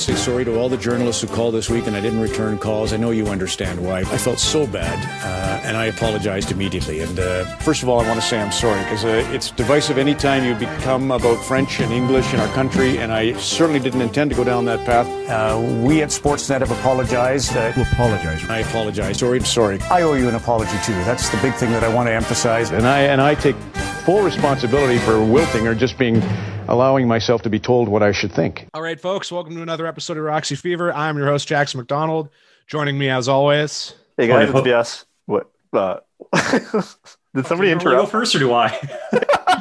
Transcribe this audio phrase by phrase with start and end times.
[0.00, 2.58] to say sorry to all the journalists who called this week and I didn't return
[2.58, 2.92] calls.
[2.92, 4.00] I know you understand why.
[4.00, 7.00] I felt so bad, uh, and I apologized immediately.
[7.00, 9.98] And uh, first of all, I want to say I'm sorry because uh, it's divisive
[9.98, 14.30] anytime you become about French and English in our country, and I certainly didn't intend
[14.30, 15.06] to go down that path.
[15.28, 17.54] Uh, we at Sportsnet have apologized.
[17.56, 18.48] Uh, to apologize.
[18.48, 19.18] I apologize.
[19.18, 19.80] Sorry, sorry.
[19.90, 20.94] I owe you an apology too.
[21.04, 22.70] That's the big thing that I want to emphasize.
[22.70, 23.56] And I and I take
[24.04, 26.22] full responsibility for wilting or just being
[26.70, 28.68] allowing myself to be told what I should think.
[28.72, 30.92] All right, folks, welcome to another episode of Roxy Fever.
[30.94, 32.30] I'm your host, Jackson McDonald.
[32.68, 33.94] Joining me as always.
[34.16, 35.04] Hey guys, it's Vyas.
[35.26, 35.50] What?
[35.72, 35.98] Uh,
[37.34, 38.68] did somebody Do you want go first, or do I?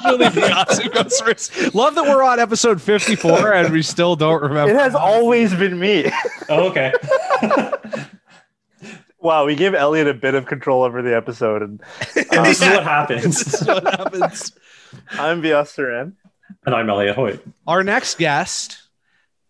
[0.05, 1.73] Usually Beyonce goes first.
[1.73, 4.73] Love that we're on episode 54 and we still don't remember.
[4.73, 6.12] It has always been me.
[6.49, 6.94] oh, okay.
[9.20, 11.82] wow, we gave Elliot a bit of control over the episode, and
[12.16, 13.23] and this is what happens.
[13.23, 14.52] This is what happens.
[15.12, 16.13] I'm Vyas Saran.
[16.66, 17.41] And I'm Elliot Hoyt.
[17.67, 18.77] Our next guest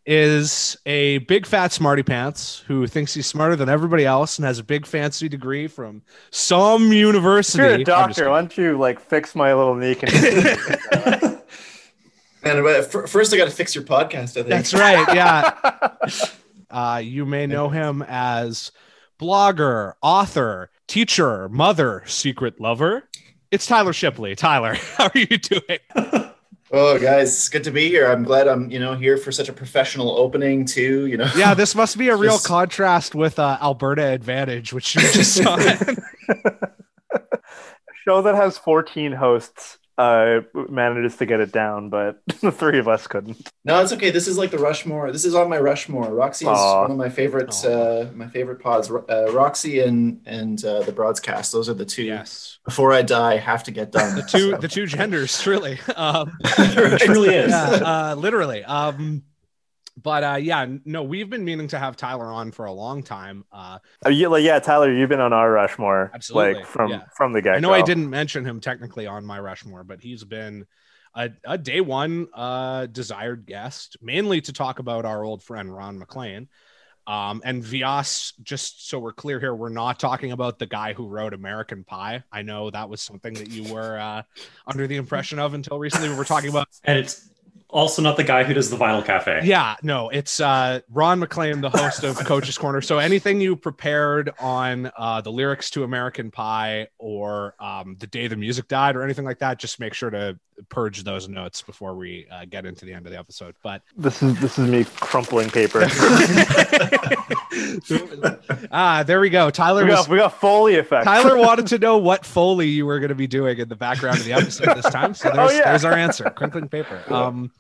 [0.05, 4.57] is a big fat smarty pants who thinks he's smarter than everybody else and has
[4.57, 6.01] a big fancy degree from
[6.31, 7.61] some If university.
[7.61, 9.95] you're a I'm just doctor, why don't you like fix my little knee?
[12.41, 12.65] And
[13.09, 14.31] first, I got to fix your podcast.
[14.31, 15.05] I think That's right.
[15.13, 15.91] Yeah.
[16.71, 18.71] Uh, you may know him as
[19.19, 23.09] blogger, author, teacher, mother, secret lover.
[23.49, 24.35] It's Tyler Shipley.
[24.35, 25.79] Tyler, how are you doing?
[26.71, 28.05] Oh, guys, it's good to be here.
[28.11, 31.07] I'm glad I'm, you know, here for such a professional opening too.
[31.07, 34.93] You know, Yeah, this must be a real Just- contrast with uh, Alberta Advantage, which
[34.95, 35.55] you just saw.
[37.11, 37.25] a
[38.05, 42.87] show that has 14 hosts uh, manages to get it down, but the three of
[42.87, 43.51] us couldn't.
[43.65, 44.11] no, it's okay.
[44.11, 45.11] This is like the Rushmore.
[45.11, 46.09] This is on my Rushmore.
[46.13, 46.81] Roxy is Aw.
[46.83, 48.89] one of my favorite, uh, my favorite pods.
[48.89, 51.51] Uh, Roxy and and uh, the broadcast.
[51.51, 52.03] Those are the two.
[52.03, 54.15] yes, Before I die, have to get done.
[54.15, 54.57] the two So.
[54.57, 55.79] the two genders, truly.
[55.95, 57.51] Um, It truly is.
[57.51, 58.63] yeah, uh, literally.
[58.63, 59.23] Um,
[60.01, 63.43] but uh, yeah, no, we've been meaning to have Tyler on for a long time.
[63.51, 67.01] Uh, Uh, you, like, yeah, Tyler, you've been on our Rushmore, Absolutely, like from yeah.
[67.15, 67.55] from the get.
[67.55, 70.65] I know I didn't mention him technically on my Rushmore, but he's been
[71.15, 75.99] a, a day one uh, desired guest, mainly to talk about our old friend Ron
[75.99, 76.47] MacLean.
[77.07, 81.07] Um, and Vias, just so we're clear here, we're not talking about the guy who
[81.07, 82.23] wrote American Pie.
[82.31, 84.21] I know that was something that you were uh,
[84.67, 86.09] under the impression of until recently.
[86.09, 87.27] We were talking about And it's
[87.69, 89.41] also not the guy who does the Vinyl Cafe.
[89.43, 92.81] yeah, no, it's uh, Ron MacLean, the host of Coach's Corner.
[92.81, 98.27] So anything you prepared on uh, the lyrics to American Pie or um, the day
[98.27, 100.37] the music died or anything like that, just make sure to
[100.67, 103.55] purge those notes before we uh, get into the end of the episode.
[103.63, 105.87] But This is this is me crumpling paper.
[108.71, 109.49] ah, there we go.
[109.49, 110.01] Tyler we was.
[110.01, 111.05] got we got Foley effect.
[111.05, 114.17] Tyler wanted to know what Foley you were going to be doing in the background
[114.19, 115.13] of the episode this time.
[115.13, 115.69] So there's, Oh, yeah.
[115.69, 116.29] there's our answer.
[116.31, 117.01] Crinkling paper.
[117.07, 117.51] Um,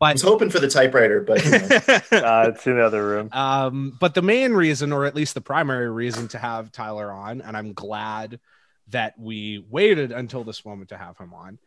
[0.00, 1.58] I was hoping for the typewriter, but you know.
[2.26, 3.28] uh, it's in the other room.
[3.32, 7.42] Um, but the main reason, or at least the primary reason to have Tyler on,
[7.42, 8.40] and I'm glad
[8.88, 11.58] that we waited until this moment to have him on,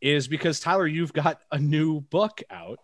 [0.00, 2.78] is because Tyler, you've got a new book out,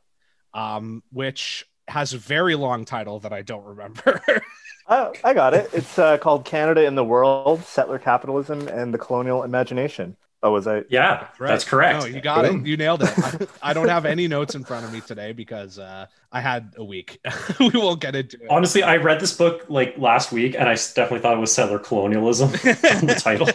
[0.53, 4.23] um, which has a very long title that I don't remember.
[4.91, 5.69] Oh, I got it.
[5.75, 10.17] It's uh, called Canada in the World: Settler Capitalism and the Colonial Imagination.
[10.41, 10.85] Oh, was I?
[10.89, 11.99] Yeah, that's correct.
[12.01, 12.61] No, you got Boom.
[12.61, 12.69] it.
[12.69, 13.11] You nailed it.
[13.19, 13.39] I,
[13.71, 16.85] I don't have any notes in front of me today because uh, I had a
[16.85, 17.21] week.
[17.61, 18.47] we won't get into it.
[18.49, 21.81] Honestly, I read this book like last week, and I definitely thought it was settler
[21.81, 23.49] colonialism from the title.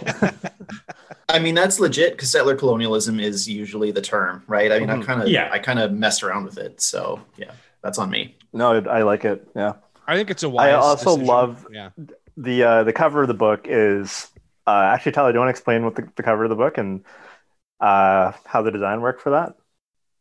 [1.29, 4.71] I mean, that's legit because settler colonialism is usually the term, right?
[4.71, 5.05] I mean, I Mhm.
[5.05, 5.49] kind of, Yeah.
[5.51, 7.51] I kind of messed around with it, so yeah,
[7.81, 8.35] that's on me.
[8.51, 9.47] No, I like it.
[9.55, 9.73] Yeah.
[10.05, 10.69] I think it's a wise.
[10.69, 11.25] I also decision.
[11.27, 11.89] love- Yeah.
[12.35, 14.27] the uh, the cover of the book is
[14.65, 15.31] uh, actually Tyler.
[15.31, 17.03] Do you want to explain what the, the cover of the book and
[17.79, 19.55] uh, how the design worked for that?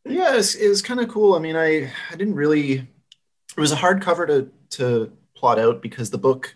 [0.05, 1.33] Yeah, it was, kind of cool.
[1.33, 2.73] I mean, I I didn't really.
[2.73, 6.53] It was a hard cover to to plot out because the book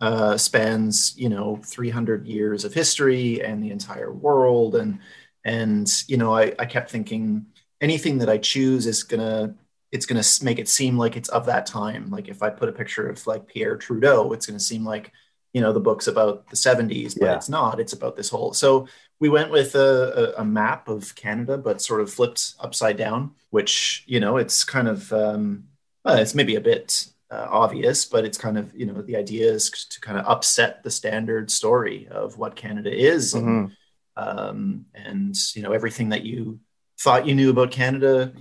[0.00, 5.00] uh, spans you know 300 years of history and the entire world, and
[5.44, 7.46] and you know I I kept thinking
[7.80, 9.54] anything that I choose is gonna
[9.90, 12.10] it's gonna make it seem like it's of that time.
[12.10, 15.12] Like if I put a picture of like Pierre Trudeau, it's gonna seem like
[15.54, 17.36] you know the book's about the 70s, but Yeah.
[17.36, 17.80] it's not.
[17.80, 18.86] It's about this whole so
[19.20, 23.30] we went with a, a, a map of Canada, but sort of flipped upside down,
[23.50, 25.64] which you know it's kind of um,
[26.04, 29.50] well, it's maybe a bit uh, obvious, but it's kind of you know the idea
[29.50, 33.70] is to kind of upset the standard story of what Canada is, and
[34.16, 36.58] um, and you know everything that you
[37.00, 38.32] thought you knew about Canada.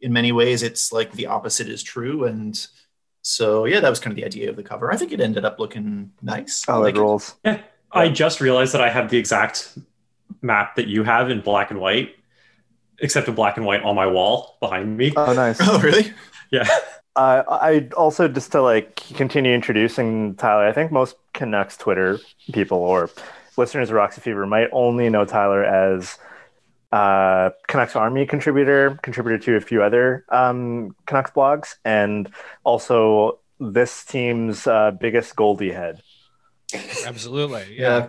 [0.00, 2.54] In many ways, it's like the opposite is true, and
[3.22, 4.92] so yeah, that was kind of the idea of the cover.
[4.92, 6.68] I think it ended up looking nice.
[6.68, 7.00] I Oh, like it it.
[7.00, 7.34] rolls.
[7.92, 9.76] I just realized that I have the exact
[10.40, 12.14] map that you have in black and white.
[12.98, 15.12] except in black and white on my wall behind me.
[15.16, 15.58] Oh, nice.
[15.62, 16.12] Oh, really?
[16.52, 16.68] yeah.
[17.16, 20.66] Uh, I also just to like continue introducing Tyler.
[20.66, 22.18] I think most Canucks Twitter
[22.52, 23.10] people or
[23.56, 26.16] listeners of Roxy Fever might only know Tyler as
[26.92, 32.30] uh, Canucks Army contributor, contributor to a few other um, Canucks blogs, and
[32.64, 36.02] also this team's uh, biggest Goldie head.
[37.06, 37.76] Absolutely.
[37.76, 37.98] Yeah.
[37.98, 38.08] Yeah.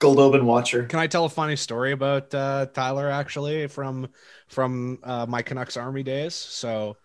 [0.00, 0.84] Goldobin watcher.
[0.84, 4.08] Can I tell a funny story about uh, Tyler actually from
[4.48, 6.34] from uh, my Canucks Army days?
[6.34, 6.96] So,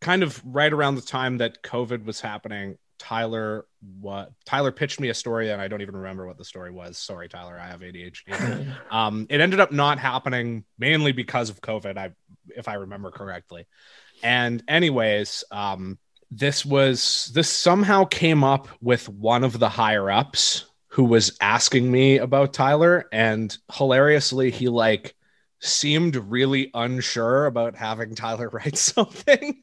[0.00, 3.66] kind of right around the time that COVID was happening, Tyler
[4.00, 6.98] what Tyler pitched me a story and I don't even remember what the story was.
[6.98, 8.74] Sorry, Tyler, I have ADHD.
[8.90, 11.96] um, it ended up not happening mainly because of COVID.
[11.96, 12.12] I,
[12.48, 13.66] if I remember correctly.
[14.22, 15.98] And anyways, um,
[16.30, 21.90] this was this somehow came up with one of the higher ups who was asking
[21.90, 25.14] me about Tyler, and hilariously, he like
[25.60, 29.62] seemed really unsure about having Tyler write something.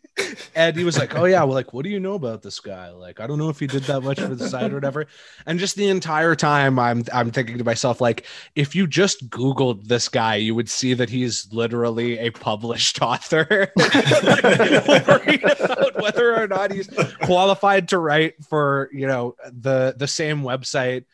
[0.55, 2.89] And he was like, Oh, yeah, well, like, what do you know about this guy?
[2.89, 5.07] Like, I don't know if he did that much for the site or whatever.
[5.45, 8.25] And just the entire time I'm I'm thinking to myself, like,
[8.55, 13.71] if you just Googled this guy, you would see that he's literally a published author.
[13.75, 16.89] Worried about whether or not he's
[17.21, 21.05] qualified to write for, you know, the the same website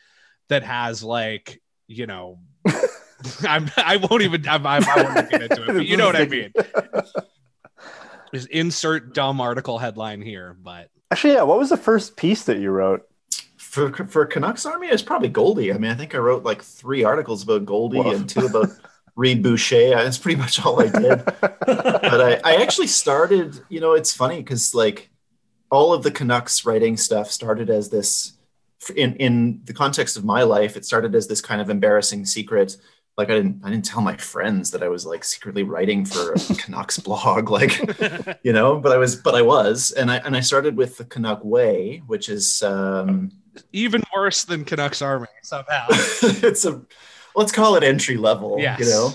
[0.48, 2.38] that has like, you know,
[3.48, 6.26] I'm I won't even I'm, I won't get into it, but you know what I
[6.26, 6.52] mean.
[8.32, 11.42] Just insert dumb article headline here, but Actually, yeah.
[11.42, 13.06] What was the first piece that you wrote?
[13.56, 15.72] For for Canucks Army, it's probably Goldie.
[15.72, 18.12] I mean, I think I wrote like three articles about Goldie Whoa.
[18.12, 18.68] and two about
[19.16, 19.90] Reid Boucher.
[19.90, 21.24] That's pretty much all I did.
[21.40, 25.10] but I, I actually started, you know, it's funny because like
[25.70, 28.34] all of the Canucks writing stuff started as this
[28.96, 32.76] in in the context of my life, it started as this kind of embarrassing secret.
[33.20, 36.32] Like I didn't I didn't tell my friends that I was like secretly writing for
[36.32, 37.74] a Canucks blog, like
[38.42, 39.92] you know, but I was but I was.
[39.92, 43.30] And I and I started with the Canuck Way, which is um
[43.72, 45.86] even worse than Canucks Army somehow.
[45.90, 46.80] it's a
[47.36, 48.80] let's call it entry level Yes.
[48.80, 49.12] you know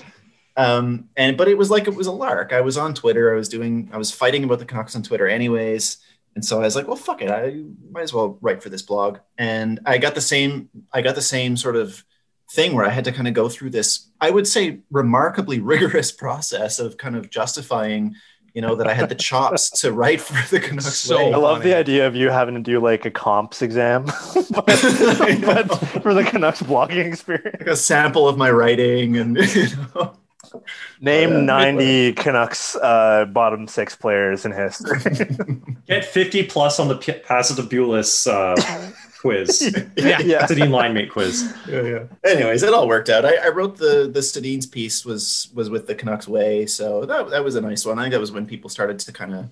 [0.57, 3.35] um and but it was like it was a lark i was on twitter i
[3.35, 5.97] was doing i was fighting about the canucks on twitter anyways
[6.35, 7.59] and so i was like well fuck it i
[7.91, 11.21] might as well write for this blog and i got the same i got the
[11.21, 12.05] same sort of
[12.55, 16.11] thing where i had to kind of go through this i would say remarkably rigorous
[16.11, 18.15] process of kind of justifying
[18.53, 21.17] you know that i had the chops to write for the canucks So.
[21.33, 24.05] I love the idea of you having to do like a comps exam,
[24.51, 25.65] but, but
[26.01, 27.57] for the Canucks blogging experience.
[27.59, 30.15] like a sample of my writing and you know
[31.01, 31.39] Name Yeah.
[31.41, 34.99] 90 Canucks uh, bottom six players in history.
[35.85, 38.55] Get 50 plus on the P- Pasitabulis uh,
[39.25, 39.75] quiz.
[39.97, 40.19] Yeah.
[40.21, 40.45] yeah.
[40.47, 41.53] Sedin line mate quiz.
[41.67, 42.03] yeah, yeah.
[42.23, 43.25] Anyways, it all worked out.
[43.25, 47.29] I, I wrote the the Sedins piece was was with the Canucks way, so that
[47.29, 47.97] that was a nice one.
[47.99, 49.45] I think that was when people started to kind of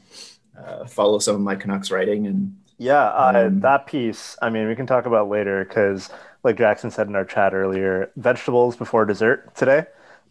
[0.57, 4.67] uh, follow some of my Canucks writing, and Yeah, uh, Um, that piece, I mean,
[4.67, 6.09] we can talk about later because,
[6.43, 9.85] like Jackson said in our chat earlier, vegetables before dessert today.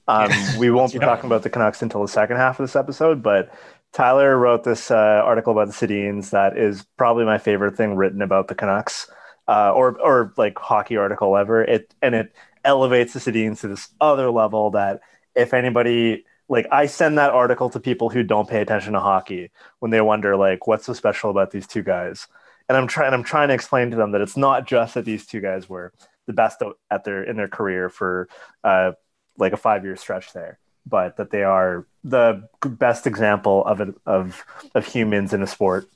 [0.08, 1.06] Um, we won't be Yeah.
[1.06, 3.52] talking about the Canucks until the second half of this episode, but
[3.92, 8.20] Tyler wrote this uh, article about the Sedins that is probably my favorite thing written
[8.22, 9.08] about the Canucks,
[9.48, 11.62] uh, or or like hockey article ever.
[11.62, 12.32] It and it
[12.64, 15.00] elevates the city into this other level that
[15.34, 19.50] if anybody like I send that article to people who don't pay attention to hockey
[19.80, 22.28] when they wonder like what's so special about these two guys
[22.68, 25.26] and I'm trying I'm trying to explain to them that it's not just that these
[25.26, 25.92] two guys were
[26.26, 28.28] the best at their in their career for
[28.64, 28.92] uh,
[29.36, 33.94] like a five year stretch there, but that they are the best example of it
[34.06, 34.44] of
[34.74, 35.88] of humans in a sport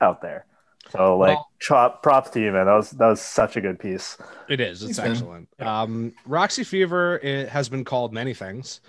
[0.00, 0.44] out there.
[0.90, 2.66] So like Well- chop props to you, man.
[2.66, 4.16] That was that was such a good piece.
[4.48, 4.82] It is.
[4.82, 5.46] It's Thanks, man.
[5.58, 5.60] excellent.
[5.60, 8.80] Um, Roxy Fever it has been called many things.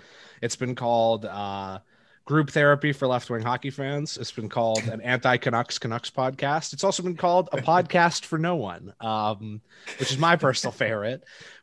[0.42, 1.80] It's been called uh,
[2.24, 4.16] group therapy for left wing hockey fans.
[4.16, 6.72] It's been called an anti Canucks Canucks podcast.
[6.72, 9.60] It's also been called a podcast for no one, um,
[9.98, 11.22] which is my personal favorite.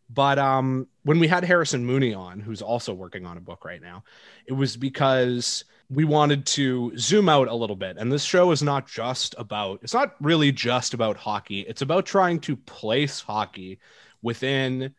[0.09, 3.81] But um, when we had Harrison Mooney on, who's also working on a book right
[3.81, 4.03] now,
[4.45, 7.97] it was because we wanted to zoom out a little bit.
[7.97, 11.61] And this show is not just about, it's not really just about hockey.
[11.61, 13.79] It's about trying to place hockey
[14.21, 14.93] within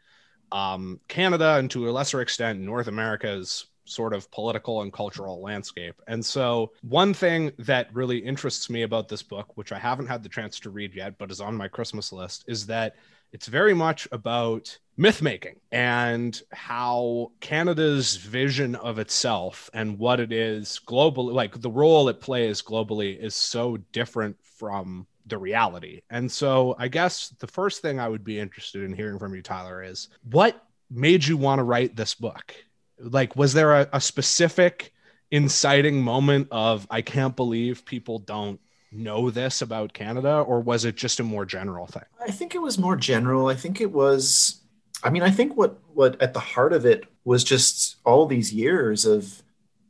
[0.52, 6.00] um, Canada and to a lesser extent, North America's sort of political and cultural landscape.
[6.06, 10.22] And so, one thing that really interests me about this book, which I haven't had
[10.22, 12.96] the chance to read yet, but is on my Christmas list, is that
[13.32, 20.32] it's very much about myth making and how Canada's vision of itself and what it
[20.32, 26.00] is globally, like the role it plays globally, is so different from the reality.
[26.10, 29.42] And so, I guess the first thing I would be interested in hearing from you,
[29.42, 32.54] Tyler, is what made you want to write this book?
[33.00, 34.92] like was there a, a specific
[35.30, 40.96] inciting moment of I can't believe people don't know this about Canada, or was it
[40.96, 42.04] just a more general thing?
[42.20, 43.48] I think it was more general.
[43.48, 44.60] I think it was.
[45.04, 48.52] I mean, I think what what at the heart of it was just all these
[48.52, 49.42] years of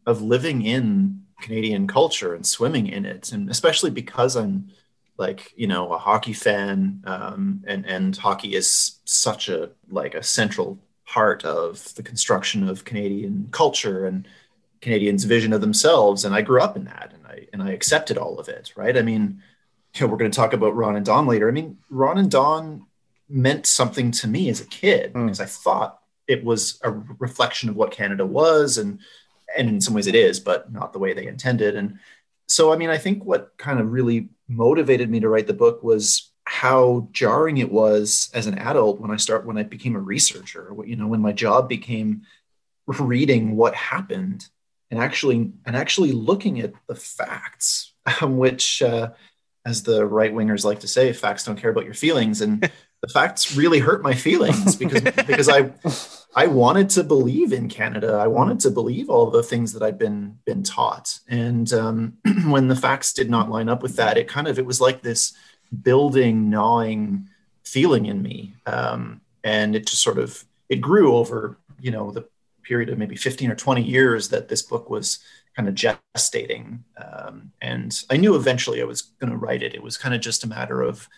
[0.06, 4.70] of living in Canadian culture and swimming in it, and especially because I'm
[5.16, 10.22] like you know a hockey fan, um, and and hockey is such a like a
[10.22, 14.28] central part of the construction of Canadian culture and
[14.80, 16.24] Canadians' vision of themselves.
[16.24, 18.72] And I grew up in that, and I and I accepted all of it.
[18.76, 18.96] Right?
[18.96, 19.42] I mean,
[19.94, 21.48] you know, we're going to talk about Ron and Don later.
[21.48, 22.86] I mean, Ron and Don
[23.28, 25.26] meant something to me as a kid mm.
[25.26, 29.00] because I thought it was a reflection of what Canada was, and
[29.56, 31.76] and in some ways it is, but not the way they intended.
[31.76, 31.98] And
[32.46, 35.82] so, I mean, I think what kind of really motivated me to write the book
[35.82, 40.00] was how jarring it was as an adult when I start when I became a
[40.00, 40.74] researcher.
[40.84, 42.22] You know, when my job became
[42.86, 44.48] reading what happened
[44.90, 47.92] and actually and actually looking at the facts,
[48.22, 49.10] which, uh,
[49.66, 52.62] as the right wingers like to say, facts don't care about your feelings, and
[53.02, 55.72] the facts really hurt my feelings because because I
[56.34, 58.14] I wanted to believe in Canada.
[58.14, 62.68] I wanted to believe all the things that I'd been been taught, and um, when
[62.68, 65.34] the facts did not line up with that, it kind of it was like this
[65.82, 67.28] building, gnawing
[67.62, 72.26] feeling in me, um, and it just sort of it grew over you know the
[72.68, 75.18] period of maybe 15 or 20 years that this book was
[75.56, 76.80] kind of gestating.
[76.96, 79.74] Um, and I knew eventually I was going to write it.
[79.74, 81.08] It was kind of just a matter of,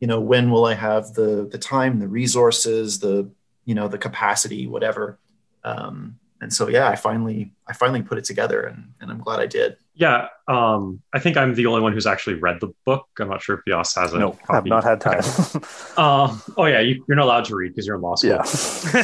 [0.00, 3.30] you know, when will I have the the time, the resources, the
[3.64, 5.18] you know, the capacity, whatever.
[5.62, 9.40] Um, and so yeah, I finally I finally put it together, and and I'm glad
[9.40, 9.78] I did.
[9.94, 13.06] Yeah, um, I think I'm the only one who's actually read the book.
[13.18, 14.18] I'm not sure if Vyas has a.
[14.18, 14.58] No, copy.
[14.58, 15.20] I've not had time.
[15.20, 15.66] Okay.
[15.96, 18.32] uh, oh yeah, you, are not allowed to read because you're in law school.
[18.32, 18.42] Yeah,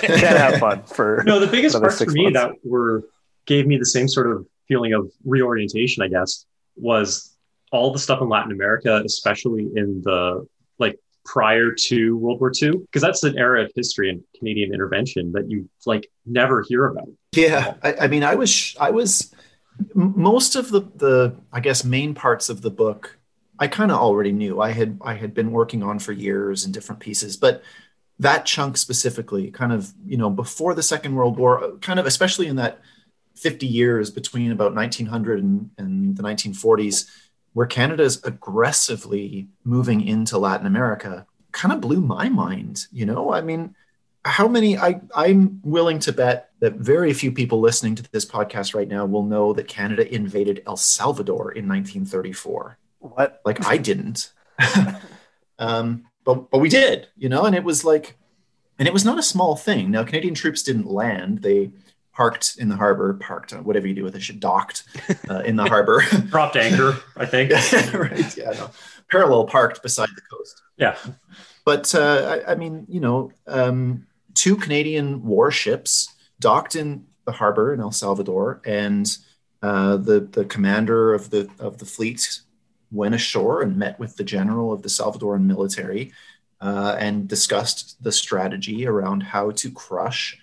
[0.00, 1.22] can't have fun for.
[1.26, 2.40] No, the biggest part for me months.
[2.40, 3.04] that were
[3.44, 7.36] gave me the same sort of feeling of reorientation, I guess, was
[7.70, 10.46] all the stuff in Latin America, especially in the
[10.78, 15.32] like prior to World War II, because that's an era of history and Canadian intervention
[15.32, 17.08] that you like never hear about.
[17.32, 19.34] Yeah, I, I mean, I was I was
[19.94, 23.18] most of the the I guess main parts of the book
[23.62, 24.60] I kind of already knew.
[24.60, 27.62] I had I had been working on for years in different pieces, but
[28.18, 32.06] that chunk specifically, kind of you know before the Second World War, uh, kind of
[32.06, 32.80] especially in that
[33.36, 37.08] 50 years between about 1900 and, and the 1940s,
[37.52, 42.86] where Canada is aggressively moving into Latin America, kind of blew my mind.
[42.90, 43.74] You know, I mean,
[44.24, 48.72] how many I, i'm willing to bet that very few people listening to this podcast
[48.72, 53.40] right now will know that canada invaded el salvador in 1934 what?
[53.44, 54.32] Like i didn't.
[55.58, 57.44] Um, but but we did you know?
[57.44, 58.16] And it was like
[58.80, 59.92] and it was not a small thing.
[59.92, 61.42] Now canadian troops didn't land.
[61.42, 61.70] They
[62.12, 64.84] parked in the harbor parked uh, whatever you do with it should docked
[65.30, 66.02] uh, in the harbor.
[66.28, 67.50] Dropped anchor i think.
[67.94, 68.70] Right yeah no
[69.12, 70.62] parallel parked beside the coast.
[70.76, 70.96] Yeah.
[71.64, 77.72] But uh, I, I, mean you know um, two Canadian warships docked in the harbor
[77.72, 79.06] in El Salvador, and
[79.62, 82.40] uh, the the commander of the of the fleet
[82.90, 86.12] went ashore and met with the general of the Salvadoran military
[86.60, 90.38] uh, and discussed the strategy around how to crush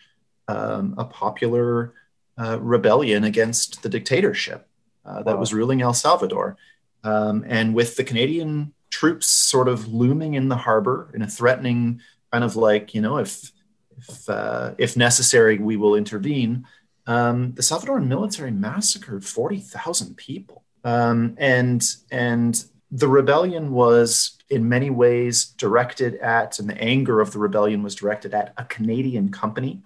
[0.49, 1.93] um, a popular
[2.37, 4.67] uh, rebellion against the dictatorship
[5.05, 5.39] uh, that wow.
[5.39, 6.57] was ruling El Salvador.
[7.03, 12.01] Um, and with the Canadian troops sort of looming in the harbor in a threatening
[12.31, 13.51] kind of like, you know, if
[13.97, 16.65] if, uh, if necessary, we will intervene.
[17.05, 20.63] Um, the Salvadoran military massacred 40,000 people.
[20.85, 27.33] Um, and, and the rebellion was in many ways directed at, and the anger of
[27.33, 29.81] the rebellion was directed at a Canadian company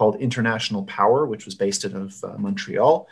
[0.00, 3.06] called International Power, which was based out of uh, Montreal.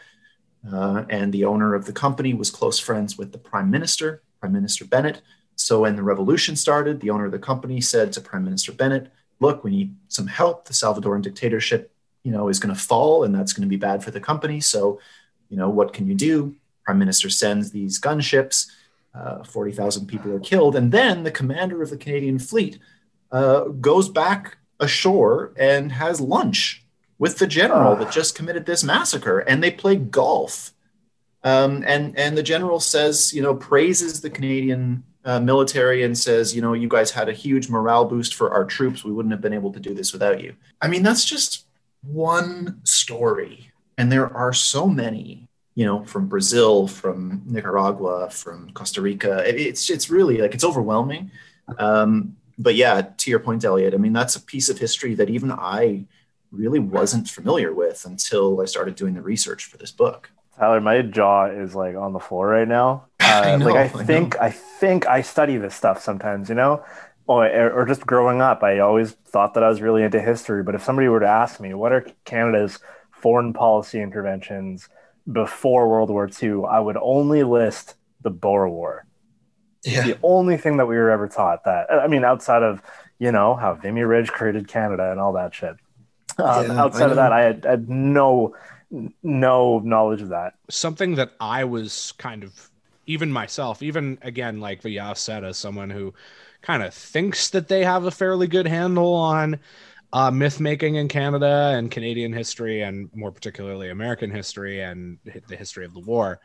[0.73, 4.55] Uh, and the owner of the company was close friends with the prime minister, Prime
[4.55, 5.21] Minister Bennett.
[5.55, 9.13] So when the revolution started, the owner of the company said to Prime Minister Bennett,
[9.39, 10.65] look, we need some help.
[10.65, 11.93] The Salvadoran dictatorship,
[12.25, 14.59] you know, is going to fall, and that's going to be bad for the company.
[14.61, 14.99] So,
[15.51, 16.57] you know, what can you do?
[16.87, 18.57] Prime Minister sends these gunships.
[19.19, 22.79] Uh, Forty thousand people are killed, and then the commander of the Canadian fleet
[23.31, 26.85] uh, goes back ashore and has lunch
[27.19, 30.73] with the general that just committed this massacre, and they play golf.
[31.45, 36.55] Um, and and the general says, you know, praises the Canadian uh, military and says,
[36.55, 39.05] you know, you guys had a huge morale boost for our troops.
[39.05, 40.55] We wouldn't have been able to do this without you.
[40.81, 41.67] I mean, that's just
[42.03, 43.71] one story.
[43.99, 49.43] And there are so many, you know, from Brazil, from Nicaragua, from Costa Rica.
[49.47, 51.31] It's it's really like it's overwhelming.
[51.79, 55.31] Um, but yeah, to your point, Elliot, I mean, that's a piece of history that
[55.31, 56.07] even I
[56.51, 60.31] really wasn't familiar with until I started doing the research for this book.
[60.59, 63.07] Tyler, my jaw is like on the floor right now.
[63.29, 64.41] Uh, I know, like I I think know.
[64.41, 66.83] I, think I study this stuff sometimes, you know,
[67.27, 70.63] or, or just growing up, I always thought that I was really into history.
[70.63, 72.79] But if somebody were to ask me, what are Canada's
[73.11, 74.89] foreign policy interventions
[75.31, 79.05] before World War II, I would only list the Boer War.
[79.85, 80.03] Yeah.
[80.03, 82.83] The only thing that we were ever taught that I mean, outside of
[83.19, 85.77] you know how Vimy Ridge created Canada and all that shit.
[86.39, 88.55] Um, Yeah, outside of that, I had, I had no
[89.23, 90.55] no knowledge of that.
[90.71, 92.71] something that I was kind of
[93.07, 96.15] even myself, even again, like Vyas said, as someone who
[96.63, 99.61] kind of thinks that they have a fairly good handle on
[100.13, 105.19] uh, myth making in Canada and Canadian history, and more particularly American history and
[105.49, 106.41] the history of the war.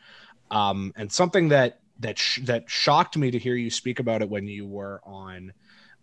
[0.51, 4.29] Um, and something that that sh- that shocked me to hear you speak about it
[4.29, 5.53] when you were on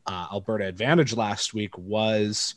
[0.07, 2.55] uh, Alberta Advantage last week was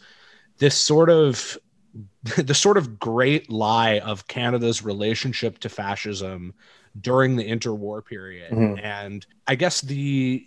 [0.58, 1.58] this sort of
[2.38, 6.54] the sort of great lie of Canada's relationship to fascism
[7.00, 8.52] during the interwar period.
[8.52, 8.84] Mhm.
[8.84, 10.46] And I guess the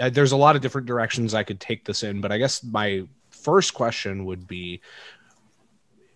[0.00, 2.62] uh, there's a lot of different directions I could take this in, but I guess
[2.62, 4.80] my first question would be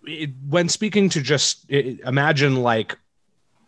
[0.05, 2.97] it, when speaking to just i imagine like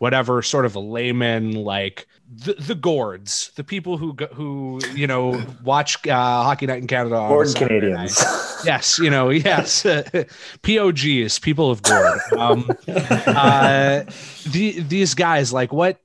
[0.04, 5.06] whatever sort of a layman like the, the gourds the people who go, who you
[5.06, 8.22] know watch uh, hockey night in canada on a Gordon Canadians.
[8.22, 8.54] night.
[8.66, 9.82] yes you know yes
[10.62, 14.02] pogs people of gourd um uh
[14.50, 15.98] the, these guys like what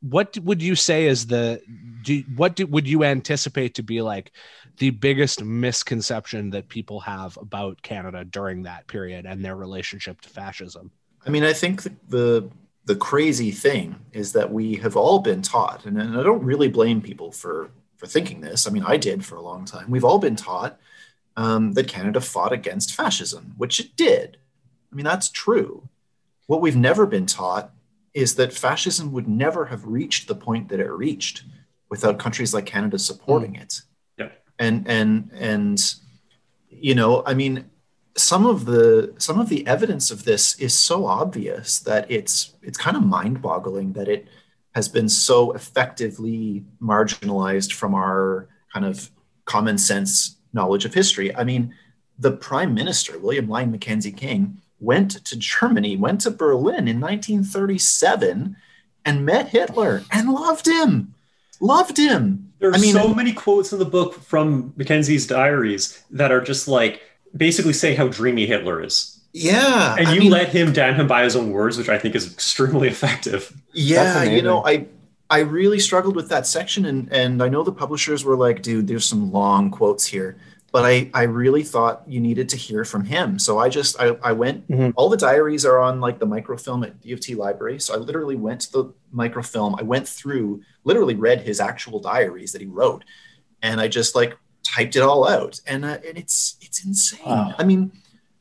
[0.00, 1.60] what would you say is the
[2.02, 4.32] do, what do, would you anticipate to be like
[4.78, 10.30] the biggest misconception that people have about canada during that period and their relationship to
[10.30, 10.90] fascism
[11.24, 12.50] I mean, I think the, the
[12.84, 16.68] the crazy thing is that we have all been taught, and, and I don't really
[16.68, 18.66] blame people for for thinking this.
[18.66, 19.88] I mean, I did for a long time.
[19.88, 20.80] We've all been taught
[21.36, 24.38] um, that Canada fought against fascism, which it did.
[24.90, 25.88] I mean, that's true.
[26.46, 27.70] What we've never been taught
[28.12, 31.44] is that fascism would never have reached the point that it reached
[31.88, 33.82] without countries like Canada supporting it.
[34.18, 34.30] Yeah.
[34.58, 35.94] And and and
[36.68, 37.70] you know, I mean,
[38.16, 42.78] some of the some of the evidence of this is so obvious that it's it's
[42.78, 44.28] kind of mind-boggling that it
[44.74, 49.10] has been so effectively marginalized from our kind of
[49.44, 51.34] common sense knowledge of history.
[51.34, 51.74] I mean,
[52.18, 58.56] the prime minister William Lyon Mackenzie King went to Germany, went to Berlin in 1937
[59.04, 61.14] and met Hitler and loved him.
[61.60, 62.52] Loved him.
[62.58, 66.40] There are I mean- so many quotes in the book from Mackenzie's diaries that are
[66.40, 67.02] just like
[67.36, 69.18] basically saying how dreamy Hitler is.
[69.32, 69.96] Yeah.
[69.98, 72.14] And I you mean- let him damn him by his own words, which I think
[72.14, 73.52] is extremely effective.
[73.72, 74.64] Yeah, you know.
[74.64, 74.86] I
[75.30, 78.86] I really struggled with that section, and and I know the publishers were like, "Dude,
[78.88, 80.36] there's some long quotes here,"
[80.72, 84.08] but I I really thought you needed to hear from him, so I just I
[84.22, 84.68] I went.
[84.68, 84.92] Mhm.
[84.94, 87.96] All the diaries are on like the microfilm at U of T library, so I
[87.96, 89.74] literally went to the microfilm.
[89.78, 93.02] I went through, literally read his actual diaries that he wrote,
[93.62, 97.20] and I just like typed it all out, and uh, and it's it's insane.
[97.26, 97.54] Wow.
[97.58, 97.92] I mean,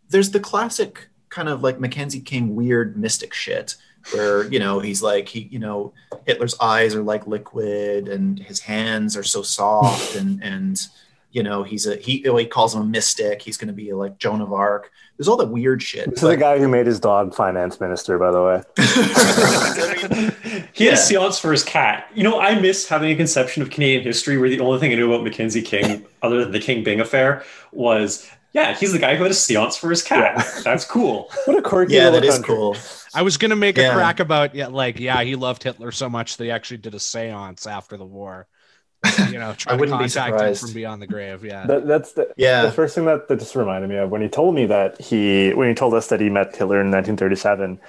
[0.10, 3.76] there's the classic kind of like Mackenzie King weird mystic shit
[4.14, 5.94] where you know he's like he you know
[6.26, 10.80] Hitler's eyes are like liquid and his hands are so soft and and
[11.32, 13.94] you know he's a he oh, he calls him a mystic he's going to be
[13.94, 16.88] like Joan of Arc there's all that weird shit This is the guy who made
[16.88, 18.64] his dog finance minister, by the way.
[20.78, 20.94] I mean, he had Yeah.
[20.94, 22.08] a seance for his cat.
[22.14, 24.96] You know, I miss having a conception of Canadian history where the only thing I
[24.96, 29.16] knew about Mackenzie King, other than the King Byng affair, was yeah, he's the guy
[29.16, 30.46] who had a seance for his cat.
[30.64, 31.30] That's cool.
[31.46, 32.56] What a quirky yeah little that is country.
[32.56, 32.76] cool
[33.14, 36.38] I was gonna make a crack about yeah, like yeah, he loved Hitler so much
[36.38, 38.48] that he actually did a séance after the war.
[39.30, 40.62] You know, trying to wouldn't be contact him surprised.
[40.62, 41.44] from beyond the grave.
[41.44, 42.64] Yeah, That, that's the, Yeah.
[42.64, 45.52] the first thing that, that just reminded me of when he told me that he
[45.54, 47.80] when he told us that he met Hitler in 1937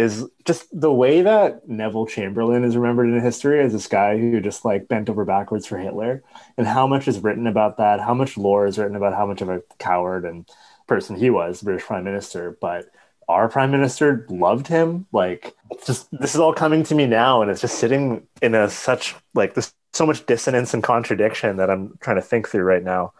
[0.00, 4.40] is just the way that Neville Chamberlain is remembered in history as this guy who
[4.40, 6.22] just like bent over backwards for Hitler
[6.56, 9.42] and how much is written about that how much lore is written about how much
[9.42, 10.48] of a coward and
[10.86, 12.90] person he was British prime minister but
[13.28, 15.54] our prime minister loved him like
[15.86, 19.14] just this is all coming to me now and it's just sitting in a such
[19.34, 23.12] like this so much dissonance and contradiction that I'm trying to think through right now.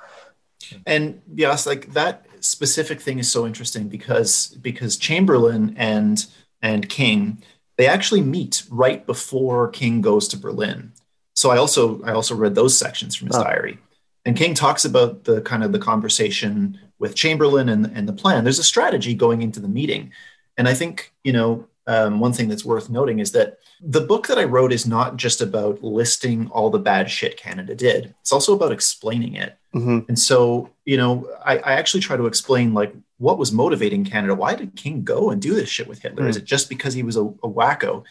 [0.86, 6.26] And yes like that specific thing is so interesting because because chamberlain and
[6.62, 7.42] and king
[7.78, 10.92] they actually meet right before king goes to berlin.
[11.34, 13.44] So i also i also read those sections from his Oh.
[13.44, 13.78] diary.
[14.26, 18.44] And king talks about the kind of the conversation with chamberlain and, and the plan.
[18.44, 20.12] There's a strategy going into the meeting.
[20.58, 24.26] And i think you know um, one thing that's worth noting is that the book
[24.26, 28.14] that I wrote is not just about listing all the bad shit Canada did.
[28.20, 29.56] It's also about explaining it.
[29.74, 30.06] Mhm.
[30.08, 34.34] And so, you know, I, I actually try to explain like what was motivating Canada.
[34.34, 36.28] Why did King go and do this shit with Hitler?
[36.28, 38.04] Is it just because he was a, a wacko?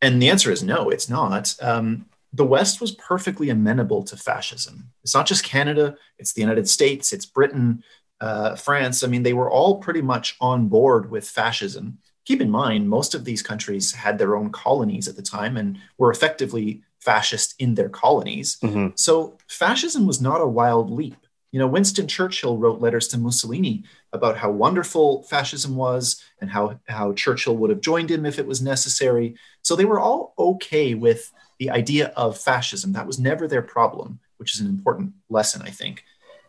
[0.00, 1.54] And the answer is no, it's not.
[1.60, 4.90] Um, the West was perfectly amenable to fascism.
[5.02, 7.84] It's not just Canada, it's the United States, it's Britain,
[8.20, 9.04] uh, France.
[9.04, 11.98] I mean, they were all pretty much on board with fascism.
[12.24, 15.78] Keep in mind, most of these countries had their own colonies at the time and
[15.98, 18.58] were effectively fascist in their colonies.
[18.62, 18.96] Mhm.
[18.98, 21.16] So fascism was not a wild leap.
[21.50, 26.78] You know, Winston Churchill wrote letters to Mussolini about how wonderful fascism was and how,
[26.88, 29.34] how Churchill would have joined him if it was necessary.
[29.62, 32.92] So they were all okay with the idea of fascism.
[32.92, 36.04] That was never their problem, which is an important lesson, I think.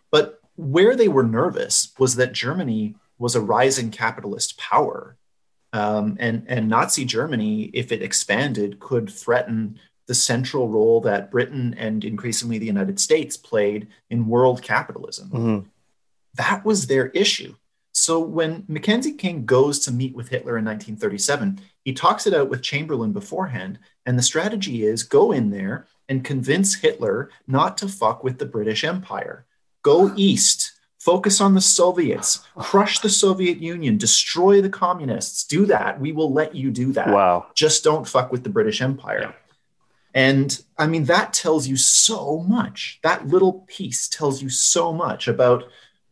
[0.10, 5.18] But where they were nervous was that Germany was a rising capitalist power.
[5.74, 11.76] Um, and, and Nazi Germany, if it expanded, could threaten the central role that Britain
[11.78, 15.30] and increasingly the United States played in world capitalism.
[15.30, 15.66] Mhm.
[16.36, 17.56] That was their issue.
[17.94, 22.50] So when Mackenzie King goes to meet with Hitler in 1937, he talks it out
[22.50, 23.80] with Chamberlain beforehand.
[24.06, 28.46] And the strategy is go in there and convince Hitler not to fuck with the
[28.46, 29.46] British Empire.
[29.84, 35.44] Go east, focus on the Soviets, crush the Soviet Union, destroy the communists.
[35.44, 36.00] Do that.
[36.00, 37.48] We will let you do that Wow.
[37.56, 39.20] just don't fuck with the British Empire.
[39.22, 39.32] Yeah.
[40.16, 43.00] And I mean, that tells you so much.
[43.04, 45.64] That little piece tells you so much about,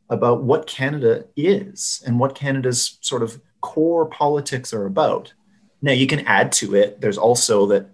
[0.10, 5.34] about what Canada is and what Canada's sort of core politics are about.
[5.82, 7.86] Now, you can add to it, there's also that,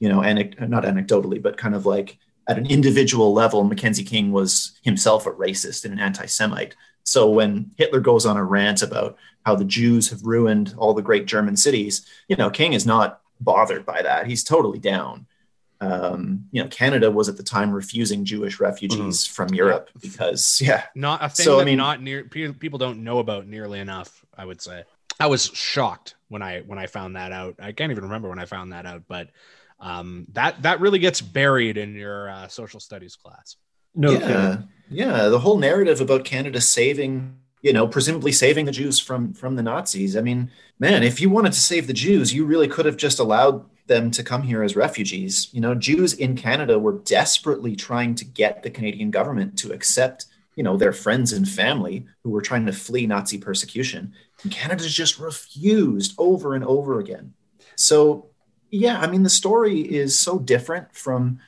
[0.00, 4.32] you know, anec- not anecdotally, but kind of like at an individual level, Mackenzie King
[4.32, 6.74] was himself a racist and an anti Semite.
[7.04, 11.02] So when Hitler goes on a rant about how the Jews have ruined all the
[11.02, 14.26] great German cities, you know, King is not bothered by that.
[14.26, 15.26] He's totally down.
[15.80, 20.84] Um, you know, Canada was at the time refusing Jewish refugees from Europe because, yeah,
[20.94, 24.24] Not a thing So, I mean- not near pe- people don't know about nearly enough.
[24.38, 24.84] I would say
[25.18, 27.56] I was shocked when I when I found that out.
[27.60, 29.30] I can't even remember when I found that out, but
[29.82, 33.56] um, that that really gets buried in your uh, social studies class.
[33.94, 34.68] No yeah, kidding.
[34.88, 35.28] yeah.
[35.28, 39.62] The whole narrative about Canada saving, you know, presumably saving the Jews from from the
[39.62, 40.16] Nazis.
[40.16, 43.18] I mean, man, if you wanted to save the Jews, you really could have just
[43.18, 45.48] allowed them to come here as refugees.
[45.52, 50.26] You know, Jews in Canada were desperately trying to get the Canadian government to accept,
[50.54, 54.12] you know, their friends and family who were trying to flee Nazi persecution.
[54.44, 57.34] And Canada just refused over and over again.
[57.74, 58.31] So,
[58.72, 61.38] yeah, I mean, the story is so different from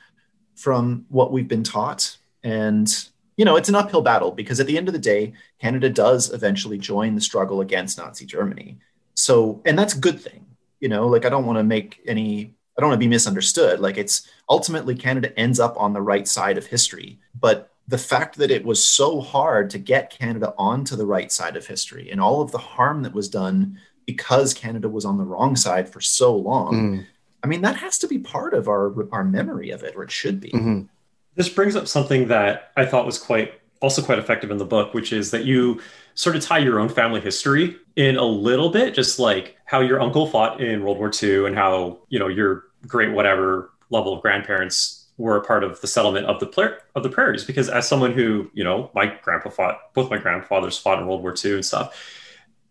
[0.55, 2.17] from what we've been taught.
[2.43, 2.87] And
[3.35, 6.31] you know it's an uphill battle because at the end of the day canada does
[6.31, 8.77] eventually join the struggle against nazi germany.
[9.15, 10.45] So and that's a good thing
[10.79, 13.81] you know like i don't want to make any i don't want to be misunderstood.
[13.81, 17.19] Like it's ultimately canada ends up on the right side of history.
[17.37, 21.57] But the fact that it was so hard to get canada onto the right side
[21.57, 25.25] of history and all of the harm that was done because canada was on the
[25.25, 27.05] wrong side for so long Mhm.
[27.45, 30.11] I mean that has to be part of our our memory of it or it
[30.11, 30.87] should be Mhm.
[31.35, 33.49] This brings up something that I thought was quite
[33.81, 35.81] also quite effective in the book, which is that you
[36.13, 39.99] sort of tie your own family history in a little bit, just like how your
[40.01, 44.21] uncle fought in World War II and how, you know, your great whatever level of
[44.21, 47.43] grandparents were a part of the settlement of the pla- of the prairies.
[47.43, 51.21] Because as someone who, you know, my grandpa fought, both my grandfathers fought in World
[51.21, 51.85] War II and stuff,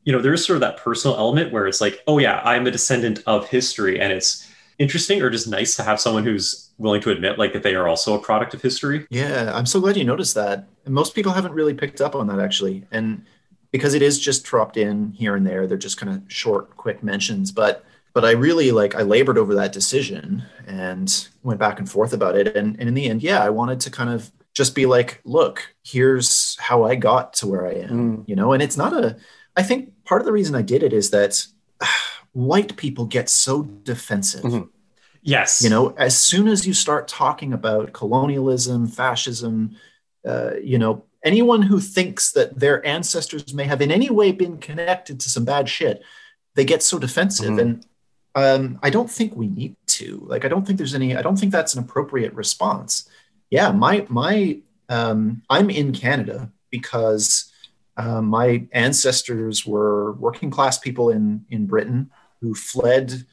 [0.04, 2.70] you know, there's sort of that personal element where it's like, oh yeah, I'm a
[2.70, 4.00] descendant of history.
[4.00, 7.62] And it's interesting or just nice to have someone who's willing to admit like that
[7.62, 9.06] they are also a product of history.
[9.10, 10.68] Yeah, I'm so glad you noticed that.
[10.84, 12.86] And most people haven't really picked up on that actually.
[12.90, 13.24] And
[13.70, 17.02] because it is just dropped in here and there, they're just kind of short, quick
[17.02, 17.52] mentions.
[17.52, 22.12] But but I really like I labored over that decision and went back and forth
[22.12, 22.56] about it.
[22.56, 25.74] And, and in the end, yeah, I wanted to kind of just be like, look,
[25.84, 28.18] here's how I got to where I am.
[28.18, 28.28] Mm.
[28.28, 29.16] You know, and it's not a
[29.56, 31.46] I think part of the reason I did it is that
[32.34, 34.68] white people get so defensive Mhm.
[35.22, 35.62] Yes.
[35.62, 39.76] you know as soon as you start talking about colonialism fascism
[40.28, 44.58] uh, you know anyone who thinks that their ancestors may have in any way been
[44.58, 46.02] connected to some bad shit
[46.56, 47.60] they get so defensive Mhm.
[47.62, 47.86] and
[48.34, 51.38] um, i don't think we need to like i don't think there's any i don't
[51.38, 53.08] think that's an appropriate response
[53.50, 57.50] yeah my my um, i'm in canada because
[57.96, 63.24] uh, my ancestors were working class people in in britain who fled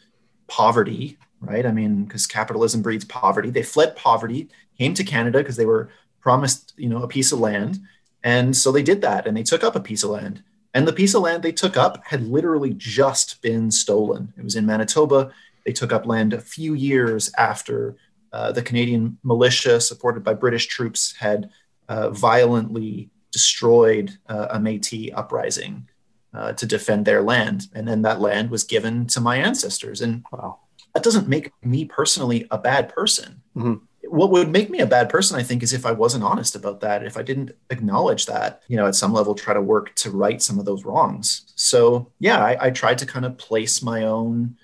[0.48, 1.66] poverty right?
[1.66, 3.50] I mean, because capitalism breeds poverty.
[3.50, 5.90] They fled poverty, came to Canada because they were
[6.22, 7.80] promised, you know, a piece of land,
[8.24, 10.44] and so they did that, and they took up a piece of land.
[10.74, 14.34] And the piece of land they took up had literally just been stolen.
[14.38, 15.34] It was in Manitoba.
[15.66, 17.98] They took up land a few years after
[18.32, 21.50] uh, the Canadian militia, supported by British troops, had
[21.90, 25.88] uh, violently destroyed uh, a Metis uprising
[26.34, 27.68] uh, to defend their land.
[27.74, 30.02] And then that land was given to my ancestors.
[30.02, 30.60] And Wow.
[30.94, 33.42] that doesn't make me personally a bad person.
[33.56, 33.82] Mhm.
[34.08, 36.82] What would make me a bad person, I think, is if I wasn't honest about
[36.82, 40.12] that, if I didn't acknowledge that, you know, at some level, try to work to
[40.12, 41.44] right some of those wrongs.
[41.56, 44.58] So yeah, I, I tried to kind of place my own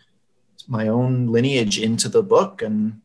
[0.69, 2.99] my own lineage into the book and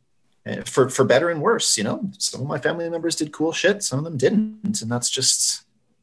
[0.45, 3.53] uh, for for better and worse, you know, some of my family members did cool
[3.53, 5.63] shit, some of them didn't, and that's just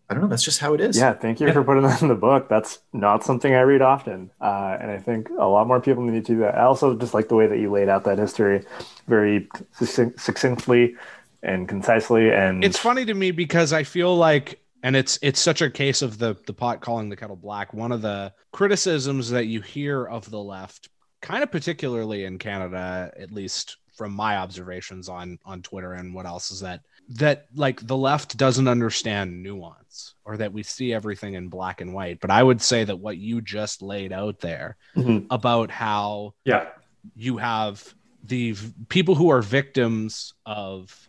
[0.10, 0.98] I don't know, that's just how it is.
[0.98, 2.50] Yeah, thank you for putting that in the book.
[2.50, 6.26] That's not something I read often, uh, and I think a lot more people need
[6.26, 6.56] to do that.
[6.56, 8.66] I also just like the way that you laid out that history
[9.08, 10.96] very succinctly
[11.44, 12.32] and concisely.
[12.32, 16.02] And it's funny to me because I feel like and it's it's such a case
[16.02, 17.74] of the the pot calling the kettle black.
[17.74, 20.90] One of the criticisms that you hear of the left,
[21.22, 26.26] kind of particularly in Canada, at least from my observations on on Twitter and what
[26.26, 31.34] else is that that like the left doesn't understand nuance or that we see everything
[31.34, 32.20] in black and white.
[32.20, 35.26] But I would say that what you just laid out there Mhm.
[35.32, 36.68] about how Yeah.
[37.16, 41.08] you have the v- people who are victims of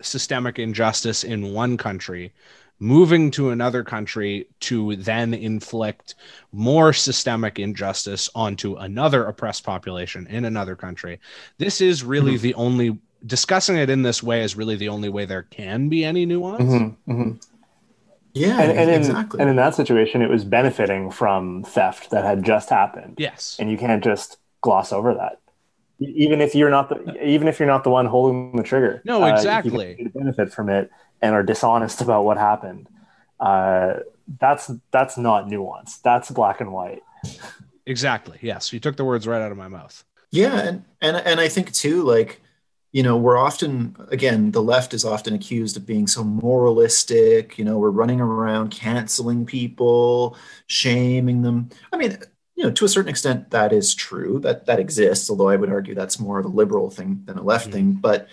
[0.00, 2.32] systemic injustice in one country
[2.78, 6.14] moving to another country to then inflict
[6.52, 11.18] more systemic injustice onto another oppressed population in another country
[11.56, 15.24] this is really the only discussing it in this way is really the only way
[15.24, 16.62] there can be any nuance.
[16.62, 17.46] Mhm, mhm.
[18.34, 19.40] Yeah, and, and, in, exactly.
[19.40, 23.14] and in that situation, it was benefiting from theft that had just happened.
[23.18, 23.56] yes.
[23.58, 25.40] And you can't just gloss over that.
[25.98, 29.22] Even if you're not the even if you're not the one holding the trigger No,
[29.22, 30.10] uh, you exactly.
[30.14, 30.90] benefit from it
[31.22, 32.86] and are dishonest about what happened.
[33.40, 34.00] Uh,
[34.38, 35.96] that's that's not nuance.
[35.98, 37.02] That's black and white.
[37.86, 38.36] Exactly.
[38.42, 38.72] Yes.
[38.74, 40.04] You took the words right out of my mouth.
[40.30, 42.42] Yeah, and and and I think too, like
[42.92, 47.58] you know, we're often again the left is often accused of being so moralistic.
[47.58, 51.68] You know, we're running around canceling people, shaming them.
[51.92, 52.18] I mean,
[52.54, 54.38] you know, to a certain extent, that is true.
[54.40, 55.28] That that exists.
[55.28, 57.72] Although I would argue that's more of a liberal thing than a left Mhm.
[57.72, 57.92] thing.
[58.00, 58.28] But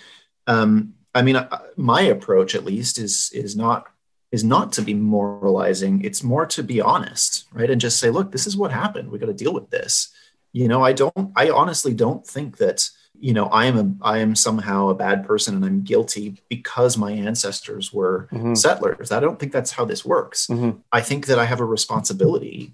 [0.47, 3.87] um, I mean, I- my approach, at least, is is not
[4.31, 6.01] is not to be moralizing.
[6.03, 9.11] It's more to be honest, right, and just say, look, this is what happened.
[9.11, 10.09] We got to deal with this
[10.55, 12.87] you know i don't i honestly don't think that
[13.19, 16.97] you know i am a i am somehow a bad person and i'm guilty because
[16.97, 18.57] my ancestors were Mhm.
[18.57, 20.79] settlers i don't think that's how this works Mhm.
[20.91, 22.73] i think that i have a responsibility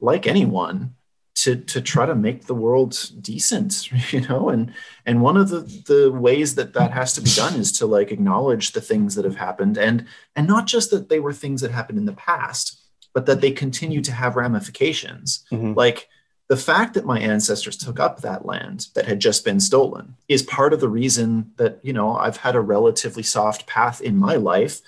[0.00, 0.94] like anyone
[1.36, 4.72] to to try to make the world decent you know and
[5.06, 8.12] and one of the the ways that that has to be done is to like
[8.12, 10.04] acknowledge the things that have happened and
[10.36, 12.78] and not just that they were things that happened in the past
[13.14, 15.74] but that they continue to have ramifications Mhm.
[15.76, 16.08] like
[16.48, 20.42] the fact that my ancestors took up that land that had just been stolen is
[20.42, 24.36] part of the reason that you know i've had a relatively soft path in my
[24.36, 24.80] life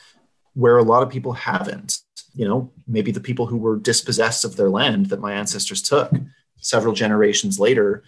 [0.55, 2.01] where a lot of people haven't.
[2.35, 6.13] You know maybe the people who were dispossessed of their land that my ancestors took
[6.61, 8.05] several generations later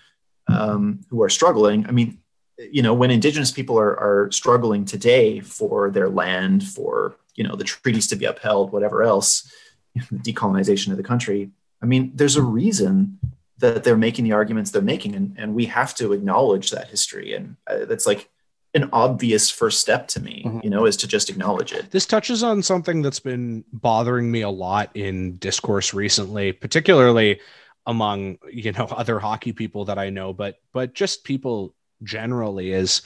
[0.47, 1.87] um, who are struggling.
[1.87, 2.19] I mean
[2.59, 7.57] you know when indigenous people are, are struggling today for their land for you know
[7.57, 9.51] the treaties to be upheld whatever else
[9.99, 11.51] decolonization of the country
[11.83, 13.19] i mean there's a reason
[13.63, 17.33] that they're making the arguments they're making and, and we have to acknowledge that history
[17.35, 18.29] and uh, that's like
[18.75, 20.65] an obvious first step to me Mhm.
[20.65, 24.41] you know is to just acknowledge it This touches on something that's been bothering me
[24.43, 27.41] a lot in discourse recently, particularly
[27.87, 33.03] among you know other hockey people that I know, but but just people generally is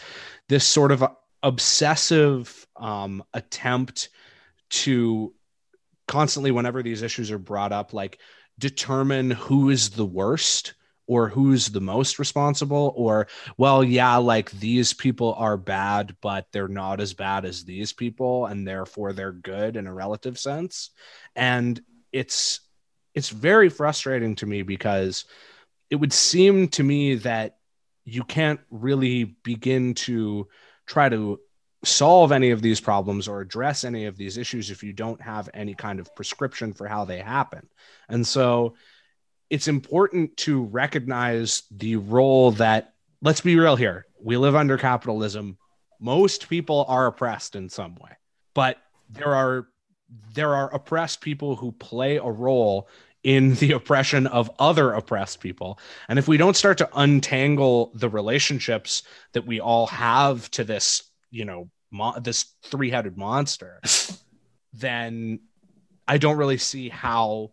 [0.49, 1.05] this sort of
[1.43, 4.09] obsessive um, attempt
[4.69, 5.33] to
[6.07, 8.19] constantly, whenever these issues are brought up, like
[8.59, 10.75] determine who is the worst
[11.07, 16.69] or who's the most responsible or well yeah like these people are bad but they're
[16.69, 20.91] not as bad as these people and therefore they're good in a relative sense.
[21.35, 21.81] And
[22.13, 22.61] it's
[23.15, 25.25] it's very frustrating to me because
[25.89, 27.57] it would seem to me that
[28.05, 30.49] you can't really begin to
[30.87, 31.41] try to
[31.87, 35.49] solve any of these problems or address any of these issues if you don't have
[35.55, 37.69] any kind of prescription for how they happen.
[38.09, 38.75] And so
[39.51, 45.59] it's important to recognize the role that let's be real here we live under capitalism.
[46.01, 48.17] Most people are oppressed in some way
[48.57, 48.79] but
[49.11, 49.69] there are
[50.35, 52.89] there are oppressed people who play a role
[53.23, 55.79] in the oppression of other oppressed people.
[56.09, 61.03] And if we don't start to untangle the relationships that we all have to this
[61.31, 63.85] you know mo- this three-headed monster
[64.73, 65.41] then
[66.09, 67.53] I don't really see how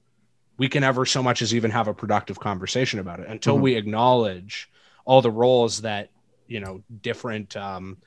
[0.58, 3.60] we can ever so much as even have a productive conversation about it until Mm-hmm.
[3.60, 4.70] we acknowledge
[5.06, 6.12] all the roles that
[6.48, 7.98] you know different um,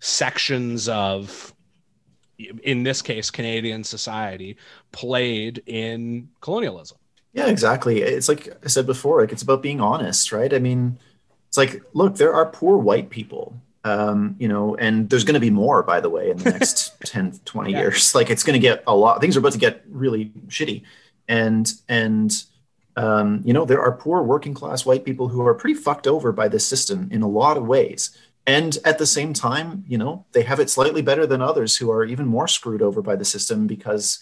[0.00, 1.54] sections of
[2.38, 4.56] in this case canadian society
[4.92, 6.98] played in colonialism
[7.32, 8.02] Yeah, exactly.
[8.02, 10.52] It's like I said before, like it's about being honest, right?
[10.52, 10.98] I mean,
[11.48, 15.40] it's like, look, there are poor white people, um, you know, and there's going to
[15.40, 17.78] be more, by the way, in the next 10, 20 Yeah.
[17.80, 18.14] years.
[18.14, 20.82] Like it's going to get a lot, things are about to get really shitty.
[21.28, 22.32] And, and,
[22.96, 26.32] um, you know, there are poor working class white people who are pretty fucked over
[26.32, 28.10] by this system in a lot of ways.
[28.46, 31.90] And at the same time, you know, they have it slightly better than others who
[31.90, 34.18] are even more screwed over by the system because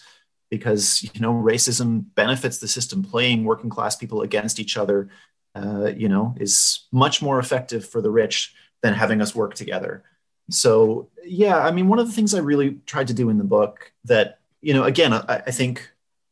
[0.50, 5.08] because you know racism benefits the system playing working class people against each other
[5.54, 10.02] uh, you know is much more effective for the rich than having us work together
[10.50, 13.44] so yeah i mean one of the things i really tried to do in the
[13.44, 15.90] book that you know again i, I think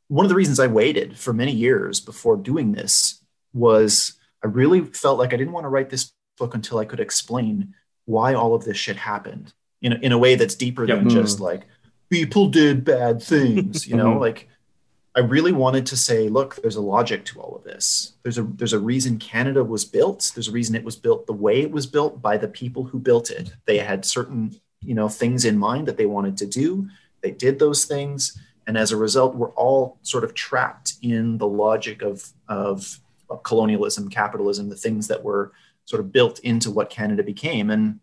[0.09, 3.21] one of the reasons i waited for many years before doing this
[3.53, 7.01] was i really felt like i didn't want to write this book until i could
[7.01, 7.75] explain
[8.07, 10.99] why all of this shit happened in a, in a way that's deeper Yep.
[11.01, 11.67] than just like
[12.09, 14.21] people did bad things you know Mhm.
[14.21, 14.49] like
[15.17, 18.13] i really wanted to say look there's a logic to all of this.
[18.23, 20.31] There's a there's a reason canada was built.
[20.35, 22.99] There's a reason it was built the way it was built by the people who
[22.99, 23.53] built it.
[23.65, 26.89] They had certain you know things in mind that they wanted to do.
[27.23, 28.39] They did those things.
[28.67, 33.01] And as a result we're all sort of trapped in the logic of of,
[33.31, 35.53] of colonialism capitalism the things that were
[35.85, 37.71] sort of built into what canada became.
[37.71, 38.01] And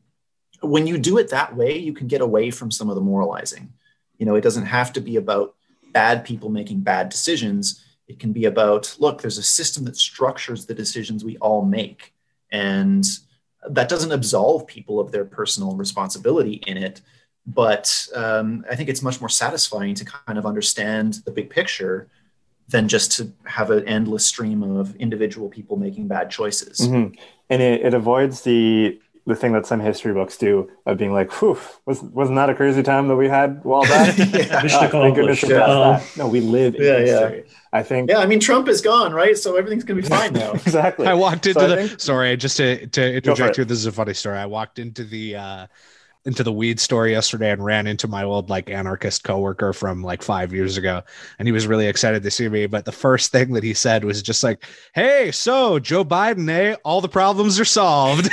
[0.61, 3.73] when you do it that way you can get away from some of the moralizing.
[4.17, 5.55] You know, it doesn't have to be about
[5.93, 7.83] bad people making bad decisions.
[8.07, 12.13] It can be about, look, there's a system that structures the decisions we all make.
[12.51, 13.05] And
[13.69, 17.01] that doesn't absolve people of their personal responsibility in it.
[17.45, 22.09] But um, I think it's much more satisfying to kind of understand the big picture
[22.69, 26.79] than just to have an endless stream of individual people making bad choices.
[26.79, 27.17] Mhm.
[27.49, 31.31] And it, it avoids the the thing that some history books do of being like,
[31.41, 34.61] "Whew, was wasn't that a crazy time that we had a while back?" yeah.
[34.61, 35.43] Mission Ah, thank goodness accomplished.
[35.49, 36.17] we're Um, that.
[36.17, 37.41] No, we live in Yeah, yeah.
[37.71, 39.37] I think yeah, I mean, Trump is gone, right?
[39.37, 40.51] So everything's going to be fine now.
[40.53, 41.07] exactly.
[41.07, 43.65] I walked So into I the think- sorry, just to, to interject here.
[43.65, 44.37] This is a funny story.
[44.37, 45.67] I walked into the uh
[46.25, 50.21] into the weed store yesterday and ran into my old like anarchist coworker from like
[50.21, 51.01] five years ago.
[51.37, 52.65] And he was really excited to see me.
[52.65, 56.75] But the first thing that he said was just like, Hey, so Joe Biden, eh?
[56.83, 58.29] All the problems are solved.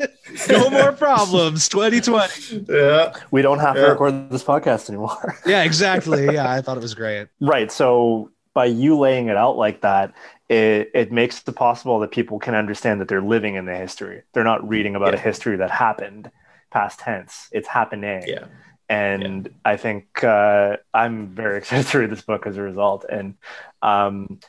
[0.48, 1.68] no more problems.
[1.68, 2.66] 2020.
[2.68, 3.12] yeah.
[3.32, 5.38] we don't have to record this podcast anymore.
[5.46, 6.26] Yeah, exactly.
[6.26, 7.26] Yeah, I thought it was great.
[7.40, 7.72] Right.
[7.72, 10.14] So by you laying it out like that,
[10.48, 14.22] it, it makes it possible that people can understand that they're living in the history.
[14.32, 16.30] They're not reading about a history that happened
[16.72, 17.48] past tense.
[17.52, 18.24] It's happening.
[18.26, 18.46] Yeah.
[18.88, 23.04] And I think uh, I'm very excited to read this book as a result.
[23.08, 23.34] And
[23.80, 24.40] um,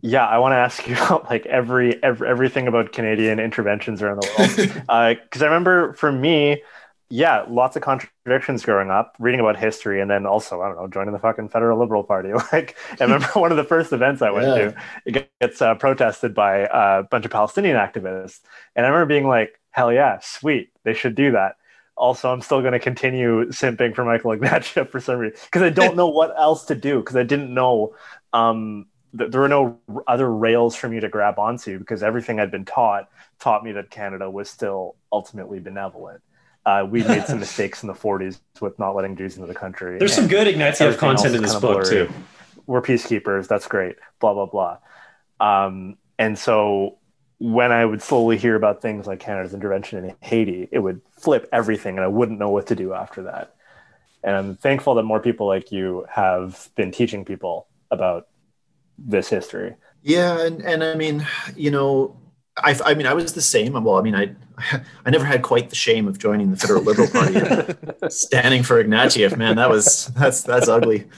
[0.00, 4.22] yeah, I want to ask you about like every, every everything about Canadian interventions around
[4.22, 6.62] the world because I remember for me,
[7.08, 10.88] yeah, lots of contradictions growing up, reading about history, and then also I don't know,
[10.88, 12.30] joining the fucking Federal Liberal Party.
[12.52, 14.54] Like I remember one of the first events I went Yeah.
[14.70, 14.76] to,
[15.06, 18.40] it gets uh, protested by a bunch of Palestinian activists,
[18.74, 21.56] and I remember being like, "Hell yeah, sweet, they should do that."
[21.94, 25.68] Also, I'm still going to continue simping for Michael Ignatieff for some reason because I
[25.68, 27.94] don't know what else to do because I didn't know
[28.32, 32.50] um, th- there were no other rails for me to grab onto because everything I'd
[32.50, 33.08] been taught
[33.38, 36.22] taught me that Canada was still ultimately benevolent.
[36.64, 39.98] Uh, we made some mistakes in the 40s with not letting Jews into the country.
[39.98, 42.06] There's some good Ignatieff content in this book blurry.
[42.06, 42.12] too.
[42.66, 43.48] We're peacekeepers.
[43.48, 43.96] That's great.
[44.20, 44.78] Blah blah blah.
[45.40, 46.98] Um, and so
[47.42, 51.48] when I would slowly hear about things like Canada's intervention in Haiti, it would flip
[51.52, 53.56] everything, and I wouldn't know what to do after that.
[54.22, 58.28] And I'm thankful that more people like you have been teaching people about
[58.96, 59.74] this history.
[60.02, 61.26] Yeah, and, and I mean,
[61.56, 62.16] you know,
[62.56, 63.72] I, I mean, I was the same.
[63.72, 64.36] Well, I mean, I
[65.04, 67.40] I never had quite the shame of joining the Federal Liberal Party,
[68.08, 69.36] standing for Ignatieff.
[69.36, 71.08] Man, that was that's that's ugly.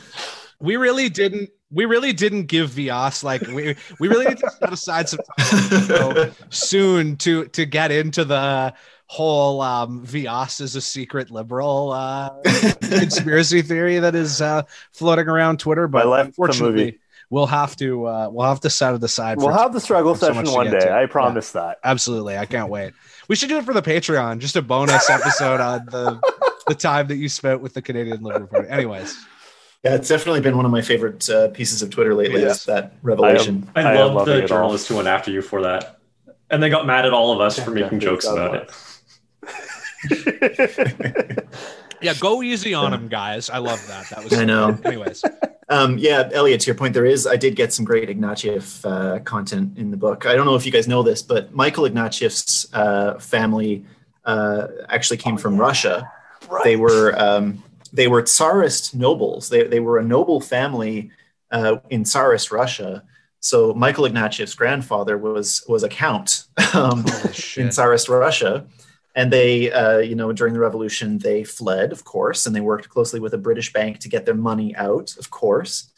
[0.64, 4.72] We really didn't we really didn't give Vyas like we we really need to set
[4.72, 8.72] aside some time so soon to to get into the
[9.06, 12.30] whole um Vyas is a secret liberal uh
[12.80, 14.62] conspiracy theory that is uh
[14.92, 15.86] floating around Twitter.
[15.88, 17.00] But unfortunately
[17.30, 20.14] we'll have to uh we'll have to set it aside We'll for have the struggle
[20.14, 20.78] so session one day.
[20.78, 20.92] to.
[20.94, 21.78] I promise that.
[21.84, 22.38] absolutely.
[22.38, 22.92] I can't wait.
[23.28, 26.20] We should do it for the Patreon, just a bonus episode on the
[26.66, 28.68] the time that you spent with the Canadian Liberal Party.
[28.68, 29.16] Anyways.
[29.84, 32.40] Yeah, it's definitely been one of my favorite uh, pieces of Twitter lately.
[32.40, 32.48] Yeah.
[32.48, 33.70] Is that revelation?
[33.76, 34.48] I, I am love the it all.
[34.48, 35.98] journalists who went after you for that.
[36.50, 38.70] And they got mad at all of us for making yeah, jokes about it.
[42.04, 43.48] Yeah, go easy on him, guys.
[43.48, 44.10] I love that.
[44.10, 44.78] That was I know.
[44.84, 45.24] Anyways,
[45.70, 47.26] Um, yeah, Elliot, to your point, there is.
[47.26, 50.26] I did get some great Ignatieff uh, content in the book.
[50.26, 53.86] I don't know if you guys know this, but Michael Ignatieff's uh, family
[54.26, 56.10] uh, actually came from Russia.
[56.62, 57.63] They were um,
[57.94, 59.48] they were Tsarist nobles.
[59.48, 61.10] They they were a noble family
[61.50, 63.04] uh, in Tsarist Russia.
[63.40, 67.04] So Michael Ignatieff's grandfather was was a count um,
[67.56, 68.66] in Tsarist Russia,
[69.14, 72.88] and they, uh, you know, during the revolution, they fled, of course, and they worked
[72.88, 75.92] closely with a British bank to get their money out, of course,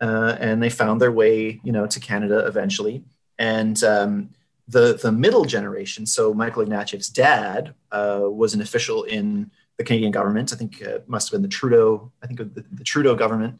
[0.00, 3.02] uh, and they found their way, you know, to Canada eventually.
[3.38, 4.30] And um,
[4.68, 10.12] the the middle generation, so Michael Ignatieff's dad uh, was an official in the Canadian
[10.12, 10.52] government.
[10.52, 13.58] I think it must have been the Trudeau, I think the, the Trudeau government,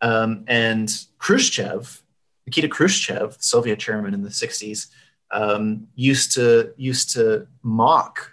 [0.00, 2.02] um, and Khrushchev,
[2.46, 4.86] Nikita Khrushchev, the Soviet chairman in the '60s,
[5.30, 8.32] um, used to used to mock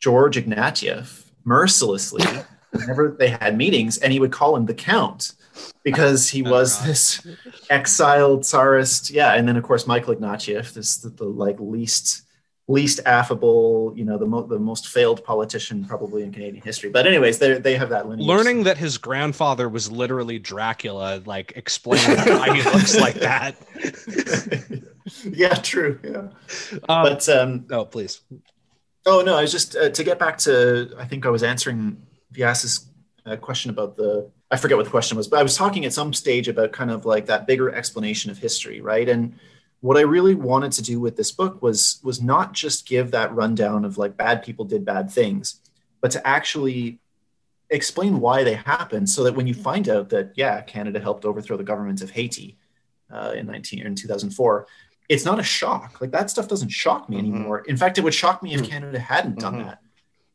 [0.00, 2.24] George Ignatieff mercilessly
[2.70, 5.34] whenever they had meetings, and he would call him the Count
[5.82, 7.20] because he was this
[7.68, 9.10] exiled tsarist.
[9.10, 12.22] Yeah, and then of course Michael Ignatieff, this the, the like least
[12.70, 16.88] least affable, you know, the, mo- the most failed politician probably in Canadian history.
[16.88, 18.26] But anyways, they they have that lineage.
[18.26, 23.56] Learning that his grandfather was literally Dracula, like explaining why he looks like that.
[25.24, 25.98] yeah, true.
[26.04, 26.28] Yeah,
[26.88, 28.20] um, but um, oh, please.
[29.04, 30.94] Oh no, I was just uh, to get back to.
[30.98, 32.00] I think I was answering
[32.32, 32.88] Vyas's
[33.26, 34.30] uh, question about the.
[34.52, 36.90] I forget what the question was, but I was talking at some stage about kind
[36.90, 39.08] of like that bigger explanation of history, right?
[39.08, 39.38] And
[39.80, 43.34] what I really wanted to do with this book was was not just give that
[43.34, 45.60] rundown of like bad people did bad things,
[46.00, 47.00] but to actually
[47.70, 51.56] explain why they happened, so that when you find out that yeah, Canada helped overthrow
[51.56, 52.58] the government of Haiti
[53.10, 54.66] uh, in nineteen in two thousand four,
[55.08, 56.00] it's not a shock.
[56.00, 57.34] Like that stuff doesn't shock me mm-hmm.
[57.34, 57.60] anymore.
[57.60, 58.70] In fact, it would shock me if mm-hmm.
[58.70, 59.68] Canada hadn't done mm-hmm.
[59.68, 59.78] that,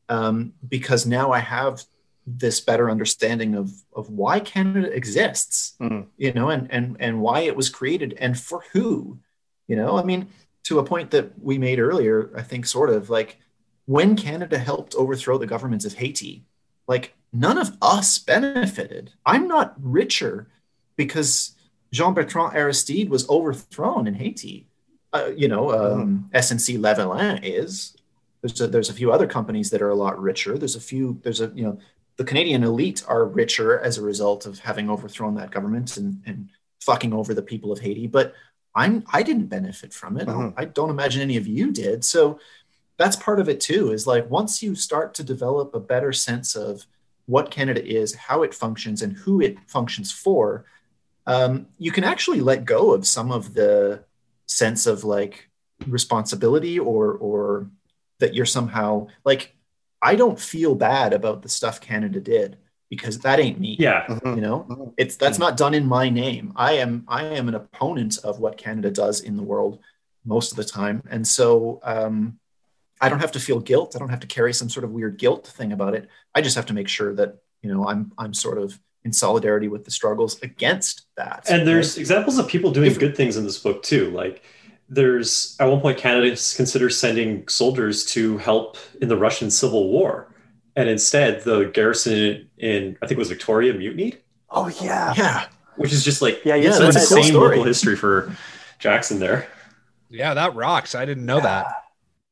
[0.10, 1.84] um, because now I have
[2.26, 6.10] this better understanding of of why Canada exists, mm-hmm.
[6.18, 9.20] you know, and and and why it was created and for who,
[9.68, 9.98] you know.
[9.98, 10.28] I mean,
[10.64, 13.40] to a point that we made earlier, I think sort of like
[13.86, 16.44] when Canada helped overthrow the governments of Haiti,
[16.88, 19.12] like none of us benefited.
[19.26, 20.48] I'm not richer
[20.96, 21.56] because
[21.92, 24.68] Jean Bertrand Aristide was overthrown in Haiti.
[25.14, 26.40] Uh, you know, um, mm.
[26.40, 27.96] SNC Lavalin is.
[28.42, 30.58] There's a, there's a few other companies that are a lot richer.
[30.58, 31.20] There's a few.
[31.24, 31.80] There's a you know
[32.18, 36.50] the Canadian elite are richer as a result of having overthrown that government and, and
[36.82, 38.08] fucking over the people of Haiti.
[38.08, 38.34] But
[38.76, 40.28] I'm I didn't benefit from it.
[40.28, 40.60] Mm-hmm.
[40.60, 42.04] I don't imagine any of you did.
[42.04, 42.40] So
[42.98, 43.92] that's part of it too.
[43.92, 46.86] Is like once you start to develop a better sense of
[47.26, 50.66] what Canada is, how it functions, and who it functions for,
[51.26, 54.04] um, you can actually let go of some of the
[54.48, 55.50] sense of like
[55.88, 57.70] responsibility or or
[58.20, 59.56] that you're somehow like
[60.02, 62.58] I don't feel bad about the stuff Canada did
[62.90, 63.76] because that ain't me.
[63.80, 64.06] Yeah.
[64.26, 64.90] You know, mm-hmm.
[64.98, 66.54] it's that's not done in my name.
[66.56, 69.80] I am I am an opponent of what Canada does in the world
[70.26, 71.04] most of the time.
[71.10, 72.40] And so um,
[73.02, 73.96] I don't have to feel guilt.
[73.96, 76.10] I don't have to carry some sort of weird guilt thing about it.
[76.34, 79.68] I just have to make sure that, you know, I'm I'm sort of in solidarity
[79.68, 81.46] with the struggles against that.
[81.50, 82.00] And there's right?
[82.00, 84.10] examples of people doing if, good things in this book too.
[84.12, 84.44] Like
[84.90, 90.34] there's at one point Canada considers sending soldiers to help in the Russian Civil War.
[90.76, 94.20] And instead the garrison in I think it was Victoria mutinied.
[94.50, 95.14] Oh yeah.
[95.18, 95.48] Yeah.
[95.78, 98.36] Which is just like yeah, yeah, that's, that's insane cool local history for
[98.80, 99.48] Jackson there.
[100.10, 100.96] Yeah, that rocks.
[100.96, 101.44] I didn't know yeah.
[101.44, 101.68] that.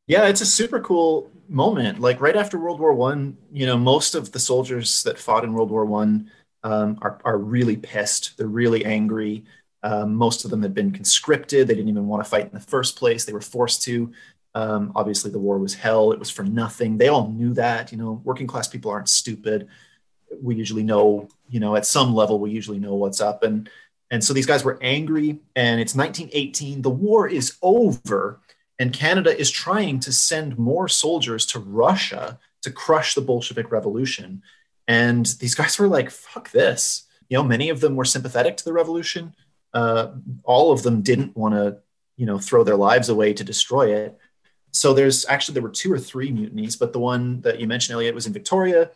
[0.07, 1.99] Yeah, it's a super cool moment.
[1.99, 5.53] Like right after World War One, you know, most of the soldiers that fought in
[5.53, 6.29] World War One
[6.63, 8.37] um, are, are really pissed.
[8.37, 9.43] They're really angry.
[9.81, 11.67] Um, most of them had been conscripted.
[11.67, 13.25] They didn't even want to fight in the first place.
[13.25, 14.11] They were forced to.
[14.55, 16.11] Um, obviously, the war was hell.
[16.11, 16.97] It was for nothing.
[16.97, 17.91] They all knew that.
[17.91, 19.67] You know, working class people aren't stupid.
[20.41, 23.43] We usually know, you know, at some level, we usually know what's up.
[23.43, 23.69] And
[24.11, 25.39] and so these guys were angry.
[25.55, 26.81] And it's 1918.
[26.83, 28.39] The war is over,
[28.77, 34.41] and Canada is trying to send more soldiers to Russia to crush the Bolshevik Revolution.
[34.87, 37.03] And these guys were like, fuck this.
[37.29, 39.33] You know, many of them were sympathetic to the revolution.
[39.73, 40.11] Uh,
[40.43, 41.77] all of them didn't want to,
[42.15, 44.17] you know, throw their lives away to destroy it.
[44.73, 47.93] So there's actually, there were two or three mutinies, but the one that you mentioned,
[47.93, 48.89] Elliot, was in Victoria.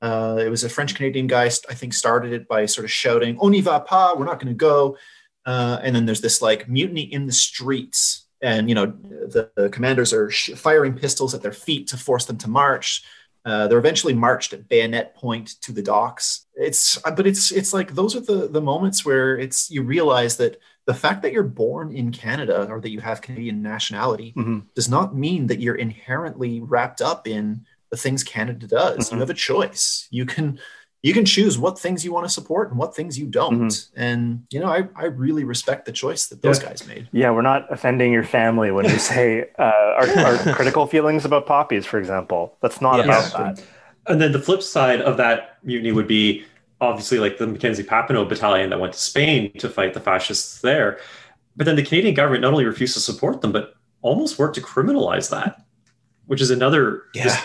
[0.00, 3.38] Uh, it was a French Canadian guy, I think, started it by sort of shouting,
[3.40, 4.96] On n'y va pas, we're not going to go.
[5.44, 8.26] Uh, and then there's this like mutiny in the streets.
[8.40, 12.24] And, you know, the, the commanders are sh- firing pistols at their feet to force
[12.24, 13.04] them to march.
[13.44, 16.46] Uh, they're eventually marched at bayonet point to the docks.
[16.54, 20.60] It's but it's it's like those are the the moments where it's you realize that
[20.88, 24.60] the fact that you're born in Canada or that you have Canadian nationality mm-hmm.
[24.74, 28.96] does not mean that you're inherently wrapped up in the things Canada does.
[28.96, 29.16] Mm-hmm.
[29.16, 30.08] You have a choice.
[30.10, 30.58] You can
[31.02, 33.68] you can choose what things you want to support and what things you don't.
[33.68, 34.00] Mm-hmm.
[34.00, 36.70] And you know, I, I really respect the choice that those Yeah.
[36.70, 37.06] guys made.
[37.12, 41.44] Yeah, we're not offending your family when we say uh, our, our critical feelings about
[41.44, 42.56] poppies, for example.
[42.62, 43.34] That's not Yes.
[43.34, 43.64] about that.
[44.06, 46.46] And then the flip side of that mutiny would be
[46.80, 50.98] obviously like the Mackenzie Papineau battalion that went to Spain to fight the fascists there.
[51.56, 54.60] But then the Canadian government not only refused to support them, but almost worked to
[54.60, 55.60] criminalize that,
[56.26, 57.02] which is another.
[57.14, 57.44] just-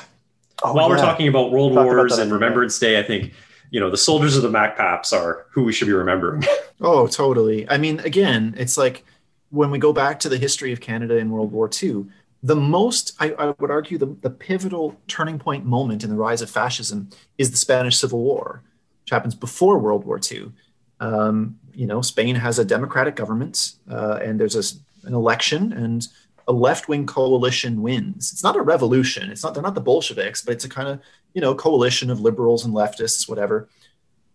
[0.65, 3.33] Oh, while we're talking about World about Wars that and Remembrance Day, I think
[3.69, 6.43] you know the soldiers of the MacPaps are who we should be remembering.
[6.81, 7.67] Oh, totally.
[7.69, 9.05] I mean, again, it's like
[9.51, 12.05] when we go back to the history of Canada in World War II,
[12.41, 16.41] the most, I, I would argue, the, the pivotal turning point moment in the rise
[16.41, 18.63] of fascism is the Spanish Civil War,
[19.03, 20.51] which happens before World War II.
[20.99, 25.73] Um, you know, Spain has a democratic government, uh, and there's a s an election,
[25.73, 26.07] and
[26.47, 28.31] a left-wing coalition wins.
[28.31, 29.29] It's not a revolution.
[29.29, 30.99] It's not they're not the Bolsheviks, but it's a kind of
[31.33, 33.67] you know coalition of liberals and leftists, whatever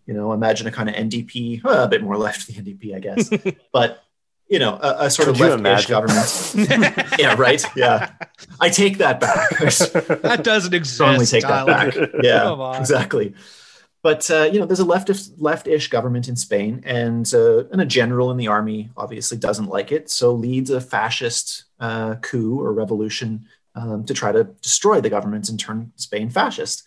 [0.09, 2.95] you know, imagine a kind of NDP, well, a bit more left than the NDP,
[2.95, 3.29] I guess,
[3.71, 4.03] but
[4.47, 7.09] you know, a, a sort Could of you left-ish government.
[7.19, 7.63] yeah, right.
[7.75, 8.13] Yeah,
[8.59, 9.51] I take that back.
[10.23, 10.95] That doesn't exist.
[10.95, 11.93] Strongly take that back.
[12.23, 12.77] Yeah, Come on.
[12.77, 13.35] exactly.
[14.01, 17.85] But uh, you know, there's a leftist, left-ish government in Spain, and uh, and a
[17.85, 22.71] general in the army obviously doesn't like it, so leads a fascist uh, coup or
[22.71, 23.45] revolution
[23.75, 26.83] um, to try to destroy the government and turn Spain fascist.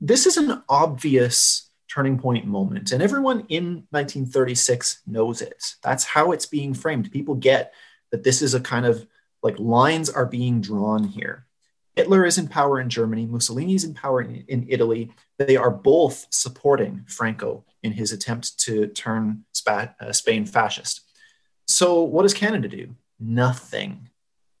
[0.00, 5.76] This is an obvious turning point moment, and everyone in 1936 knows it.
[5.82, 7.12] That's how it's being framed.
[7.12, 7.72] People get
[8.10, 9.06] that this is a kind of
[9.42, 11.46] like lines are being drawn here.
[11.96, 15.10] Hitler is in power in Germany, Mussolini is in power in, in Italy.
[15.38, 21.02] They are both supporting Franco in his attempt to turn uh, Spain fascist.
[21.66, 22.94] So, what does Canada do?
[23.18, 24.08] Nothing.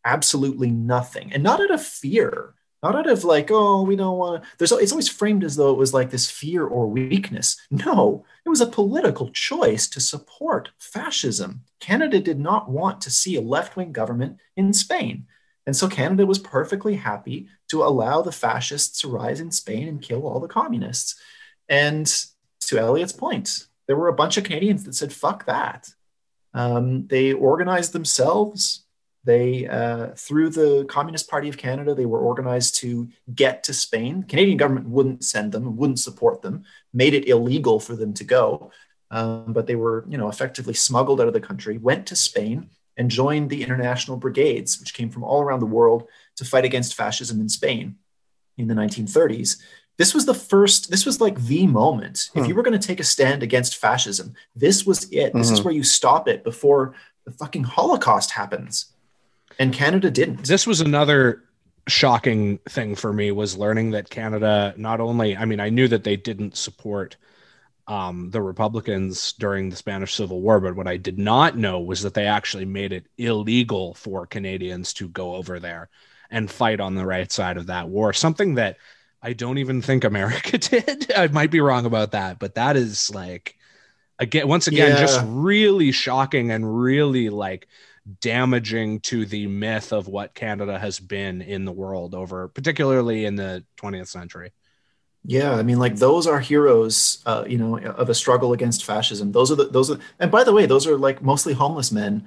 [0.04, 1.32] Absolutely nothing.
[1.32, 4.48] And not out of fear, not out of like, oh, we don't want to.
[4.58, 7.60] There's it's always framed as though it was like this fear or weakness.
[7.70, 11.62] No, it was a political choice to support fascism.
[11.78, 15.26] Canada did not want to see a left wing government in Spain.
[15.70, 20.02] And so Canada was perfectly happy to allow the fascists to rise in Spain and
[20.02, 21.14] kill all the communists.
[21.68, 22.12] And
[22.62, 25.88] to Elliot's point, there were a bunch of Canadians that said, fuck that.
[26.54, 28.84] Um, they organized themselves.
[29.22, 34.22] They, uh, through the Communist Party of Canada, they were organized to get to Spain.
[34.22, 38.24] The Canadian government wouldn't send them, wouldn't support them, made it illegal for them to
[38.24, 38.72] go.
[39.12, 42.70] Um, but they were, you know, effectively smuggled out of the country, went to Spain,
[42.96, 46.94] and joined the international brigades, which came from all around the world to fight against
[46.94, 47.96] fascism in Spain
[48.58, 49.56] in the 1930s.
[49.96, 52.30] This was the first, this was like the moment.
[52.34, 52.48] If Hmm.
[52.48, 55.32] you were going to take a stand against fascism, this was it.
[55.34, 55.64] This is Mhm.
[55.64, 58.86] where you stop it before the fucking Holocaust happens.
[59.58, 60.44] And Canada didn't.
[60.46, 61.44] this was another
[61.88, 66.04] shocking thing for me was learning that Canada not only I mean I knew that
[66.04, 67.16] they didn't support
[67.90, 72.02] um, the Republicans during the Spanish Civil War, but what I did not know was
[72.02, 75.88] that they actually made it illegal for Canadians to go over there
[76.30, 78.12] and fight on the right side of that war.
[78.12, 78.76] Something that
[79.22, 81.12] I don't even think America did.
[81.12, 83.56] I might be wrong about that, but that is like
[84.18, 85.00] again once again Yeah.
[85.00, 87.68] just really shocking and really like
[88.20, 93.36] damaging to the myth of what Canada has been in the world over, particularly in
[93.36, 94.52] the 20th century.
[95.24, 99.32] Yeah, I mean, like those are heroes, uh, you know, of a struggle against fascism.
[99.32, 102.26] Those are the those are, and by the way, those are like mostly homeless men.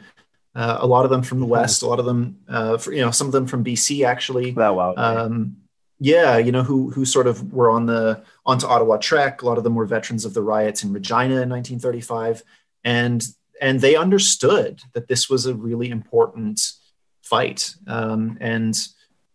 [0.56, 3.02] Uh, a lot of them from the West, a lot of them, uh, for, you
[3.02, 4.52] know, some of them from BC actually.
[4.52, 4.94] That wow.
[4.96, 5.58] Um,
[6.00, 9.41] yeah, you know, who who sort of were on the onto Ottawa Trek.
[9.41, 12.44] A lot of them were veterans of the riots in Regina in 1935,
[12.84, 13.24] and
[13.60, 16.74] and they understood that this was a really important
[17.22, 17.74] fight.
[17.88, 18.78] Um, and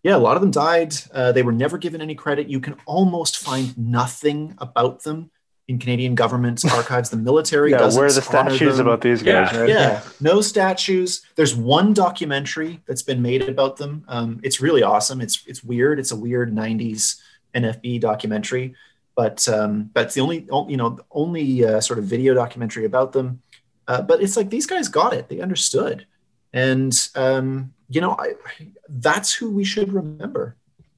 [0.03, 0.95] yeah, a lot of them died.
[1.13, 2.49] Uh, they were never given any credit.
[2.49, 5.31] You can almost find nothing about them
[5.67, 7.11] in Canadian government archives.
[7.11, 8.87] The military yeah, doesn't where are the statues them.
[8.87, 9.53] about these guys?
[9.53, 9.61] Yeah.
[9.61, 9.69] Right?
[9.69, 11.23] Yeah, no statues.
[11.35, 14.05] There's one documentary that's been made about them.
[14.09, 15.21] Um, it's really awesome.
[15.21, 15.99] It's it's weird.
[15.99, 17.21] It's a weird '90s
[17.55, 18.75] NFB documentary,
[19.15, 23.13] but um, but it's the only you know only uh, sort of video documentary about
[23.13, 23.43] them.
[23.87, 25.29] Uh, but it's like these guys got it.
[25.29, 26.07] They understood,
[26.53, 28.35] and um, you know I,
[28.89, 30.57] that's who we should remember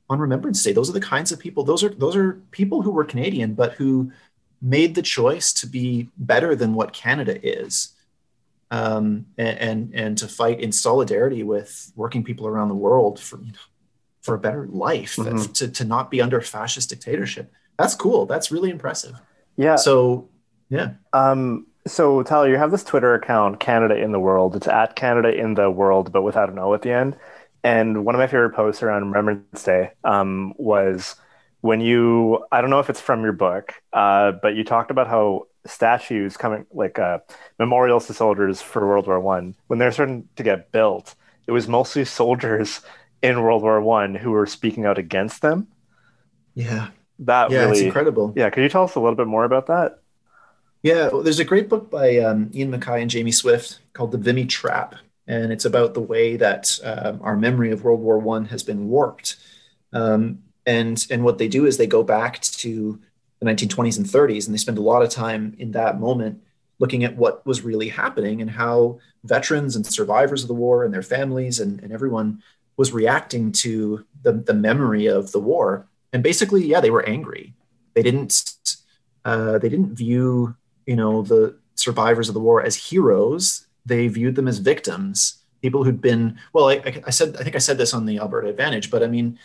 [0.09, 0.73] on Remembrance Day.
[0.73, 1.63] Those are the kinds of people.
[1.65, 4.11] Those are those are people who were Canadian, but who
[4.61, 7.95] made the choice to be better than what Canada is
[8.71, 13.39] um, and, and and to fight in solidarity with working people around the world for
[13.41, 13.59] you know,
[14.23, 15.53] for a better life, Mhm.
[15.55, 17.51] to, to not be under fascist dictatorship.
[17.79, 18.27] That's cool.
[18.27, 19.15] That's really impressive.
[19.57, 19.77] Yeah.
[19.77, 20.29] So,
[20.69, 24.57] yeah, Um, so Tyler, you have this Twitter account, Canada in the World.
[24.57, 27.17] It's at Canada in the World, but without an O at the end.
[27.63, 31.17] And one of my favorite posts around Remembrance Day um, was
[31.61, 35.09] when you I don't know if it's from your book, uh, but you talked about
[35.09, 37.19] how statues coming like uh,
[37.59, 41.15] memorials to soldiers for World War One when they're starting to get built,
[41.47, 42.81] it was mostly soldiers
[43.23, 45.69] in World War One who were speaking out against them.
[46.55, 46.91] Yeah.
[47.21, 48.33] That Yeah, it's incredible.
[48.37, 48.51] yeah.
[48.51, 50.00] Could you tell us a little bit more about that?
[50.83, 54.19] Yeah, well, there's a great book by um, Ian McKay and Jamie Swift called The
[54.19, 54.95] Vimy Trap,
[55.27, 58.89] and it's about the way that um, our memory of World War One has been
[58.89, 59.37] warped.
[59.93, 62.99] Um, and and what they do is they go back to
[63.41, 66.43] the 1920s and 30s, and they spend a lot of time in that moment
[66.79, 70.95] looking at what was really happening and how veterans and survivors of the war and
[70.95, 72.43] their families and, and everyone
[72.79, 75.87] was reacting to the, the memory of the war.
[76.15, 77.53] And basically, yeah, they were angry.
[77.93, 78.55] They didn't
[79.27, 80.57] uh, they didn't view
[80.87, 85.85] you know the survivors of the war as heroes they viewed them as victims people
[85.85, 88.91] who'd been well I, I said i think i said this on the alberta advantage
[88.91, 89.39] but i mean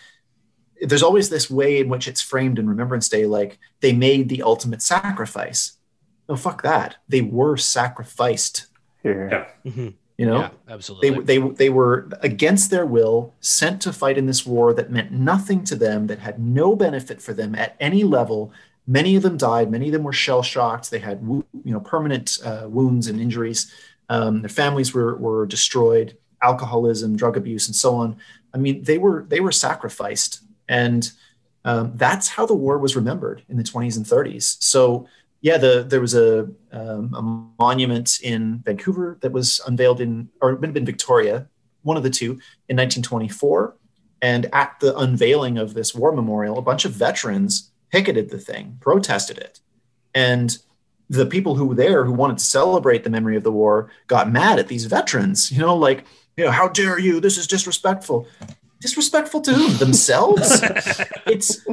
[0.82, 4.44] there's always this way in which it's framed in remembrance day like they made the
[4.44, 5.78] ultimate sacrifice
[6.28, 8.68] no fuck that they were sacrificed
[9.04, 9.30] Here,
[9.64, 9.72] Yeah.
[9.72, 9.94] Mhm.
[10.18, 11.10] you know Yeah, absolutely.
[11.12, 15.12] they, they, they were against their will sent to fight in this war that meant
[15.12, 18.52] nothing to them that had no benefit for them at any level
[18.88, 19.72] many of them died.
[19.72, 23.72] Many of them were shell shocked they had you know permanent uh, wounds and injuries.
[24.10, 26.18] Um, their families were, were destroyed.
[26.42, 28.18] Alcoholism drug abuse and so on.
[28.54, 30.42] I mean they were they were sacrificed.
[30.68, 31.12] And
[31.64, 35.08] um, that's how the war was remembered in the 20s and 30s so
[35.46, 40.50] yeah, the, there was a, um, a monument in Vancouver that was unveiled in, or
[40.50, 41.48] it might have been Victoria,
[41.84, 42.32] one of the two,
[42.68, 43.76] in 1924.
[44.24, 48.78] And at the unveiling of this war memorial, a bunch of veterans picketed the thing,
[48.82, 49.62] protested it.
[50.14, 50.58] And
[51.10, 54.30] the people who were there who wanted to celebrate the memory of the war got
[54.30, 56.04] mad at these veterans, you know, like,
[56.36, 57.22] you know, how dare you?
[57.22, 58.28] This is disrespectful.
[58.82, 59.78] Disrespectful to whom?
[59.78, 60.62] Themselves?
[61.26, 61.66] it's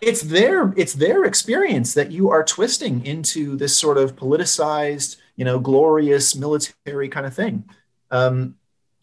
[0.00, 5.44] it's their it's their experience that you are twisting into this sort of politicized you
[5.44, 7.68] know glorious military kind of thing
[8.10, 8.54] um,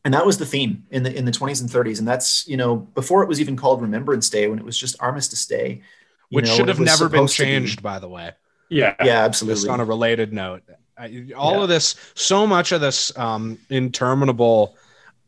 [0.04, 2.58] and that was the theme in the in the 20s and 30s and that's you
[2.58, 5.84] know before it was even called remembrance day when it was just armistice day
[6.30, 8.32] which know, should have never been supposed to be- changed, by the way.
[8.70, 8.96] Yeah.
[9.00, 10.64] yeah Just absolutely on a related note,
[10.98, 11.64] I, all Yeah.
[11.64, 14.76] of this, so much of this um, interminable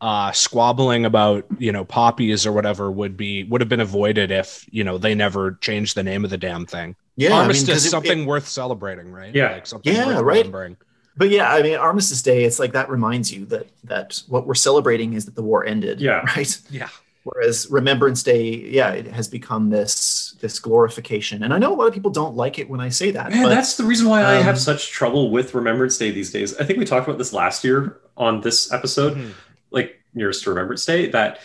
[0.02, 4.66] uh, squabbling about you know poppies or whatever would be would have been avoided if
[4.72, 6.96] you know they never changed the name of the damn thing.
[7.18, 9.36] yeah I mean, Armistice, 'cause it- something it- worth celebrating, right?
[9.36, 9.52] Yeah.
[9.52, 10.38] like something Yeah, worth right.
[10.38, 10.78] remembering.
[11.18, 14.54] but yeah i mean armistice day it's like that reminds you that that what we're
[14.56, 16.22] celebrating is that the war ended Yeah.
[16.38, 16.88] right Yeah,
[17.34, 21.88] Whereas Remembrance Day, yeah, it has become this this glorification, and I know a lot
[21.88, 23.30] of people don't like it when I say that.
[23.32, 26.32] Man, but that's the reason why I um, have such trouble with Remembrance Day these
[26.32, 26.58] days.
[26.58, 29.32] I think we talked about this last year on this episode, Mhm.
[29.72, 31.40] like nearest to Remembrance Day, that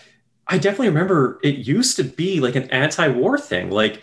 [0.47, 3.71] I definitely remember it used to be like an anti-war thing.
[3.71, 4.03] Like,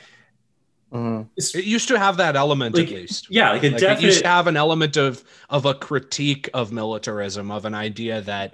[0.93, 1.27] Mhm.
[1.37, 3.27] it used to have that element Like, at least.
[3.29, 6.71] yeah, like a Like, it used to have an element of of a critique of
[6.71, 8.53] militarism, of an idea that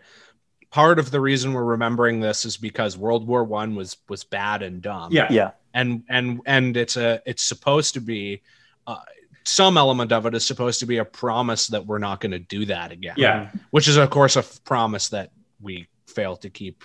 [0.72, 4.62] part of the reason we're remembering this is because World War One was was bad
[4.64, 5.12] and dumb.
[5.12, 8.42] Yeah, Yeah, and and and it's a it's supposed to be
[8.86, 8.98] uh,
[9.44, 12.40] some element of it is supposed to be a promise that we're not going to
[12.40, 13.16] do that again.
[13.18, 16.84] yeah, which is of course a f- promise that we fail to keep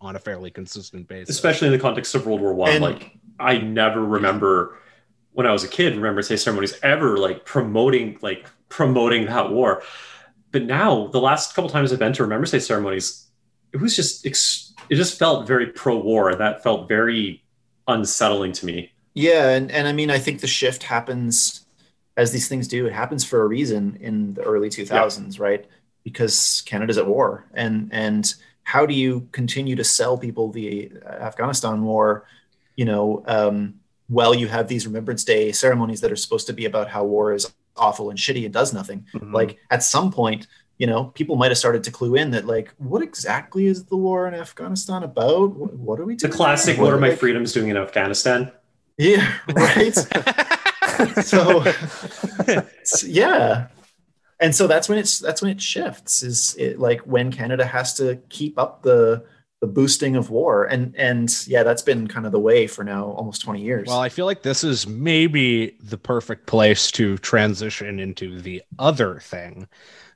[0.00, 1.34] on a fairly consistent basis.
[1.34, 2.80] especially in the context of World War One.
[2.80, 4.78] Like, I never remember
[5.32, 9.82] when I was a kid remember Day ceremonies ever like promoting like promoting that war.
[10.52, 13.26] But now, the last couple times I've been to Remembrance Day ceremonies,
[13.72, 17.42] it was just ex- it just felt very pro-war, that felt very
[17.88, 18.92] unsettling to me.
[19.14, 21.66] yeah, and and I mean, I think the shift happens
[22.16, 22.86] as these things do.
[22.86, 25.66] It happens for a reason in the early two thousands, right?
[26.04, 28.32] Because Canada's at war, and and
[28.64, 32.26] how do you continue to sell people the Afghanistan war?
[32.76, 36.66] You know, um, while you have these Remembrance Day ceremonies that are supposed to be
[36.66, 39.06] about how war is awful and shitty and does nothing.
[39.14, 39.32] Mhm.
[39.32, 40.46] like at some point
[40.78, 43.96] you know people might have started to clue in that like what exactly is the
[43.96, 47.18] war in afghanistan about what, what are we The doing classic "What are my like-
[47.18, 48.50] freedoms doing in Afghanistan?"
[48.98, 49.94] yeah right
[51.24, 51.62] so
[53.04, 53.68] yeah
[54.40, 57.94] and so that's when it's that's when it shifts is it like when canada has
[57.94, 59.24] to keep up the
[59.62, 63.04] the boosting of war and and yeah that's been kind of the way for now
[63.12, 68.00] almost 20 years Well, I feel like this is maybe the perfect place to transition
[68.00, 69.68] into the other thing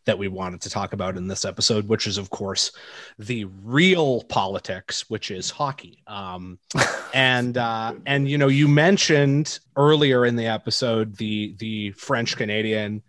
[0.05, 2.73] that we wanted to talk about in this episode, which is, of course,
[3.19, 6.03] the real politics, which is hockey.
[6.07, 6.59] Um,
[7.15, 13.03] and uh, and you know, you mentioned earlier in the episode the the French Canadian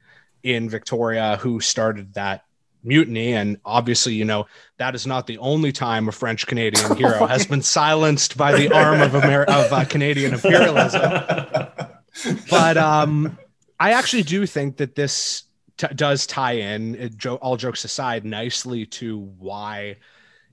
[0.44, 2.44] in Victoria who started that
[2.88, 3.34] mutiny.
[3.34, 7.46] And obviously, you know, that is not the only time a French Canadian hero has
[7.46, 11.02] been silenced by the arm of, Amer- of uh, Canadian imperialism.
[12.50, 13.38] but um,
[13.80, 15.44] I actually do think that this
[15.78, 19.98] t- does tie in, it, jo- all jokes aside, nicely to why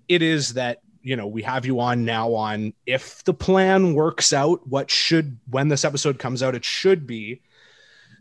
[0.09, 4.33] it is that you know we have you on now on if the plan works
[4.33, 7.41] out what should when this episode comes out it should be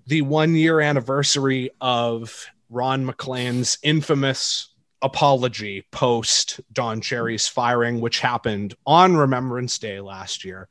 [0.07, 4.69] the one year anniversary of ron maclean's infamous
[5.01, 10.67] apology post don cherry's firing which happened on remembrance day last year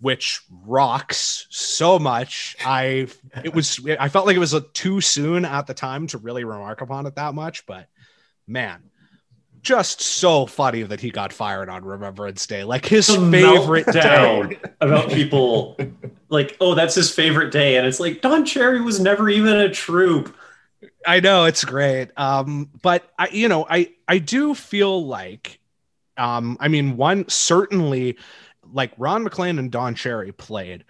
[0.00, 3.06] which rocks so much i
[3.44, 6.44] it was i felt like it was a, too soon at the time to really
[6.44, 7.88] remark upon it that much but
[8.46, 8.82] man
[9.62, 12.64] just so funny that he got fired on Remembrance Day.
[12.64, 14.58] Like his The favorite day.
[14.80, 15.76] about people
[16.28, 19.70] like, oh, that's his favorite day, and it's like Don Cherry was never even a
[19.70, 20.36] troop.
[21.06, 22.10] I know it's great.
[22.16, 25.60] Um, but I, you know, I I do feel like,
[26.16, 28.18] um, I mean, one certainly,
[28.72, 30.84] like Ron MacLean and Don Cherry played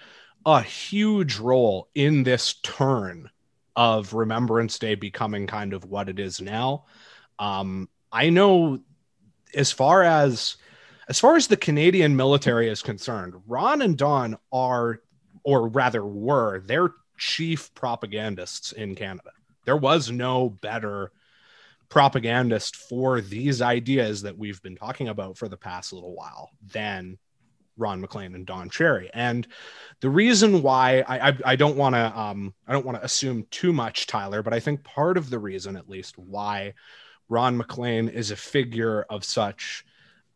[0.45, 3.31] a huge role in this turn
[3.77, 6.85] of Remembrance Day becoming kind of what it is now.
[7.39, 8.81] Um, I know
[9.55, 10.57] as far as
[11.09, 15.01] as far as the Canadian military is concerned, Ron and Don are,
[15.45, 19.32] or rather were, their chief propagandists in Canada.
[19.65, 21.13] There was no better
[21.89, 27.19] propagandist for these ideas that we've been talking about for the past little while than
[27.77, 29.11] Ron MacLean and Don Cherry.
[29.13, 29.47] And
[30.01, 33.47] the reason why I I, I don't want to um I don't want to assume
[33.51, 36.75] too much, Tyler, but I think part of the reason, at least, why
[37.29, 39.85] Ron MacLean is a figure of such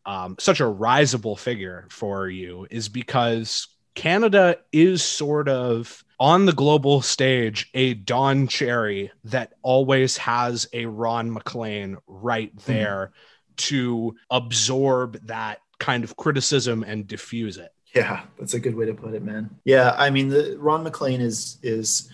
[0.05, 6.53] um, such a risable figure for you is because Canada is sort of on the
[6.53, 13.11] global stage a Don Cherry that always has a Ron MacLean right there
[13.57, 17.71] to absorb that kind of criticism and diffuse it.
[17.93, 19.49] Yeah, that's a good way to put it, man.
[19.63, 22.11] Yeah, I mean, the Ron MacLean is is,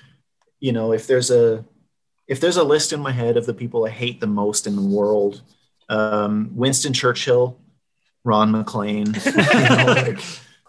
[0.60, 1.66] you know, if there's a
[2.28, 4.76] if there's a list in my head of the people I hate the most in
[4.76, 5.42] the world,
[5.90, 7.60] um, Winston Churchill,
[8.24, 10.20] Ron MacLean, you know, like,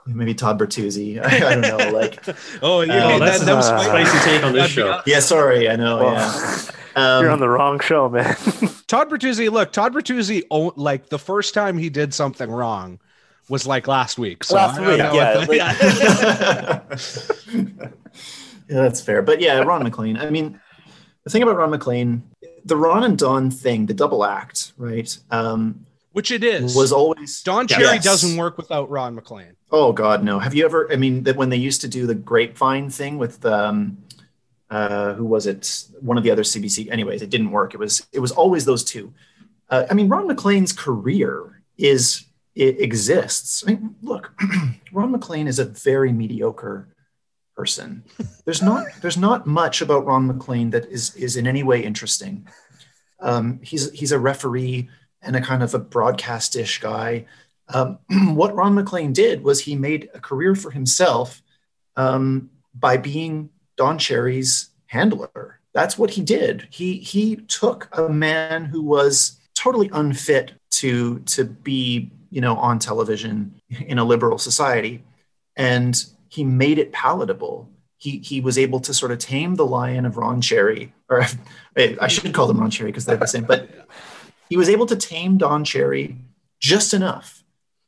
[0.07, 1.23] maybe Todd Bertuzzi.
[1.25, 2.23] I, I don't know, like,
[2.63, 4.07] Oh, you Oh, that's that, that was a spicy.
[4.11, 5.01] Spicy take on this show.
[5.07, 6.59] yeah, sorry, I know, Well, yeah.
[6.97, 8.37] Um, You're on the wrong show, man.
[8.87, 13.01] Todd Bertuzzi, look, Todd Bertuzzi, own- like the first time he did something wrong
[13.49, 14.45] was like last week.
[14.45, 16.89] So Last I don't week, yeah, if-
[18.69, 19.23] yeah, that's fair.
[19.23, 20.17] But yeah, Ron MacLean.
[20.17, 20.61] I mean,
[21.25, 22.23] the thing about Ron MacLean,
[22.65, 25.19] the Ron and Don thing, the double act, right?
[25.31, 26.75] Um, Which it is.
[26.77, 28.05] was always Don Cherry Yes.
[28.05, 29.57] doesn't work without Ron MacLean.
[29.71, 30.39] Oh God, no.
[30.39, 30.91] Have you ever?
[30.93, 33.99] I mean, that when they used to do the Grapevine thing with um,
[34.71, 35.85] uh, who was it?
[36.01, 36.89] One of the other CBC.
[36.91, 37.75] Anyways, it didn't work.
[37.75, 39.13] It was it was always those two.
[39.69, 43.65] Uh, I mean, Ron MacLean's career is it exists.
[43.67, 44.33] I mean, look,
[44.93, 46.87] Ron MacLean is a very mediocre
[47.57, 48.05] person.
[48.45, 52.47] There's not there's not much about Ron MacLean that is is in any way interesting.
[53.21, 54.89] Um, he's he's a referee
[55.25, 57.27] and a kind of a broadcast-ish guy.
[57.69, 57.99] Um,
[58.35, 61.43] what Ron MacLean did was he made a career for himself
[61.97, 65.61] um, by being Don Cherry's handler.
[65.73, 66.69] That's what he did.
[66.71, 72.79] He he took a man who was totally unfit to to be you know on
[72.79, 75.03] television in a liberal society,
[75.57, 77.69] and he made it palatable.
[77.97, 81.27] He he was able to sort of tame the lion of Ron Cherry, or
[81.77, 83.69] I should call them Ron Cherry because they're the same, but
[84.55, 86.17] he was able to tame Don Cherry
[86.61, 87.43] just enough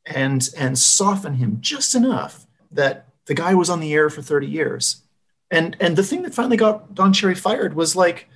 [0.05, 4.47] and and soften him just enough that the guy was on the air for 30
[4.47, 5.01] years.
[5.49, 8.27] And and the thing that finally got Don Cherry fired was like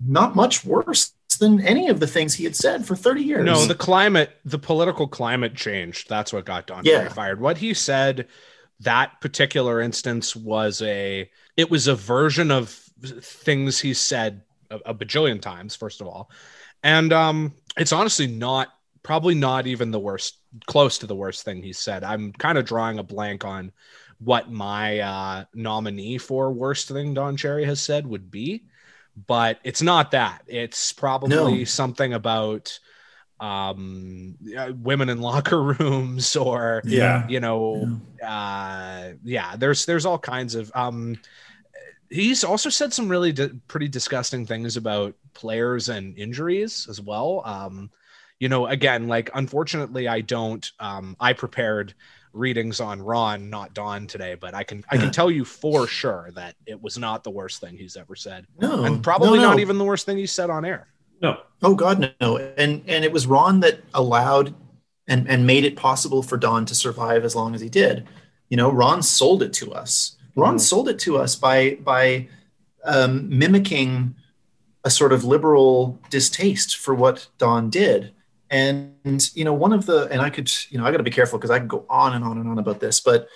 [0.00, 3.44] not much worse than any of the things he had said for 30 years.
[3.44, 6.08] No, the climate, the political climate changed.
[6.08, 7.00] That's what got Don Yeah.
[7.00, 7.38] Cherry fired.
[7.38, 8.28] What he said
[8.80, 14.94] that particular instance was a it was a version of things he said a, a
[14.94, 16.30] bajillion times, first of all.
[16.82, 18.68] And um it's honestly not
[19.02, 22.04] probably not even the worst close to the worst thing he said.
[22.04, 23.72] I'm kind of drawing a blank on
[24.18, 28.64] what my uh nominee for worst thing Don Cherry has said would be
[29.26, 30.42] but it's not that.
[30.48, 31.64] It's probably No.
[31.64, 32.78] something about
[33.40, 34.36] um
[34.82, 37.26] women in locker rooms or Yeah.
[37.28, 41.18] you know uh yeah there's there's all kinds of um
[42.14, 47.42] he's also said some really di- pretty disgusting things about players and injuries as well
[47.44, 47.90] um
[48.38, 51.94] you know again like unfortunately i don't um i prepared
[52.32, 56.30] readings on ron not don today but i can i can tell you for sure
[56.34, 59.50] that it was not the worst thing he's ever said no, and probably no, no.
[59.50, 60.88] not even the worst thing he said on air
[61.20, 61.40] No.
[61.62, 62.36] Oh God, no.
[62.36, 64.54] And and it was Ron that allowed
[65.08, 68.06] and and made it possible for Don to survive as long as he did.
[68.50, 70.16] You know, Ron sold it to us.
[70.36, 70.60] Ron Mhm.
[70.60, 72.28] sold it to us by by
[72.84, 74.14] um, mimicking
[74.84, 78.12] a sort of liberal distaste for what Don did.
[78.50, 81.10] And you know, one of the and I could you know I got to be
[81.10, 83.28] careful because I can go on and on and on about this, but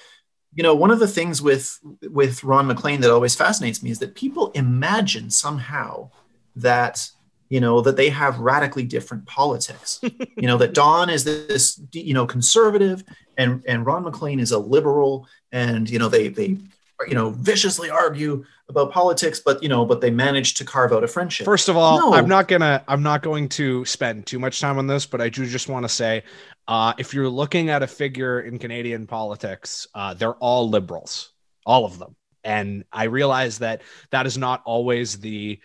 [0.55, 1.79] you know, one of the things with
[2.11, 6.11] with Ron MacLean that always fascinates me is that people imagine somehow
[6.57, 7.11] that
[7.49, 10.01] you know that they have radically different politics.
[10.37, 13.03] you know that Don is this you know conservative
[13.39, 16.59] and and Ron MacLean is a liberal, and you know they they
[17.07, 21.05] you know viciously argue about politics, but you know but they manage to carve out
[21.05, 21.45] a friendship.
[21.45, 22.17] First of all, No.
[22.17, 25.29] I'm not gonna I'm not going to spend too much time on this, but I
[25.29, 26.25] do just want to say,
[26.67, 31.33] uh, if you're looking at a figure in Canadian politics, uh, they're all liberals,
[31.65, 35.61] all of them, and I realize that that is not always the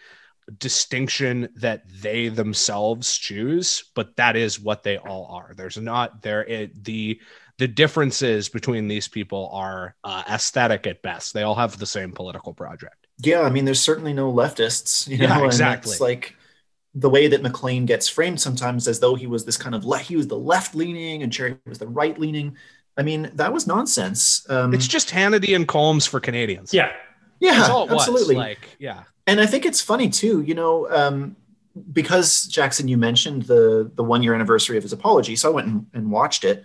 [0.58, 5.54] distinction that they themselves choose, but that is what they all are.
[5.56, 7.22] There's not there it, the
[7.60, 11.34] the differences between these people are uh, aesthetic at best.
[11.34, 13.08] They all have the same political project.
[13.20, 15.08] yeah, I mean, there's certainly no leftists.
[15.08, 15.92] You know, Yeah, and exactly.
[15.92, 16.36] it's like
[16.96, 19.98] the way that MacLean gets framed sometimes as though he was this kind of le-
[20.00, 22.56] he was the left leaning and Cherry was the right leaning.
[22.98, 24.48] I mean, that was nonsense.
[24.50, 26.74] Um, It's just Hannity and Colmes for Canadians.
[26.74, 26.92] Yeah.
[27.40, 28.36] yeah, That's all it absolutely.
[28.36, 28.46] was.
[28.46, 29.04] Like, yeah.
[29.26, 31.36] and I think it's funny too, you know, um,
[31.92, 35.68] because Jackson, you mentioned the the one year anniversary of his apology, so I went
[35.68, 36.64] and, and watched it.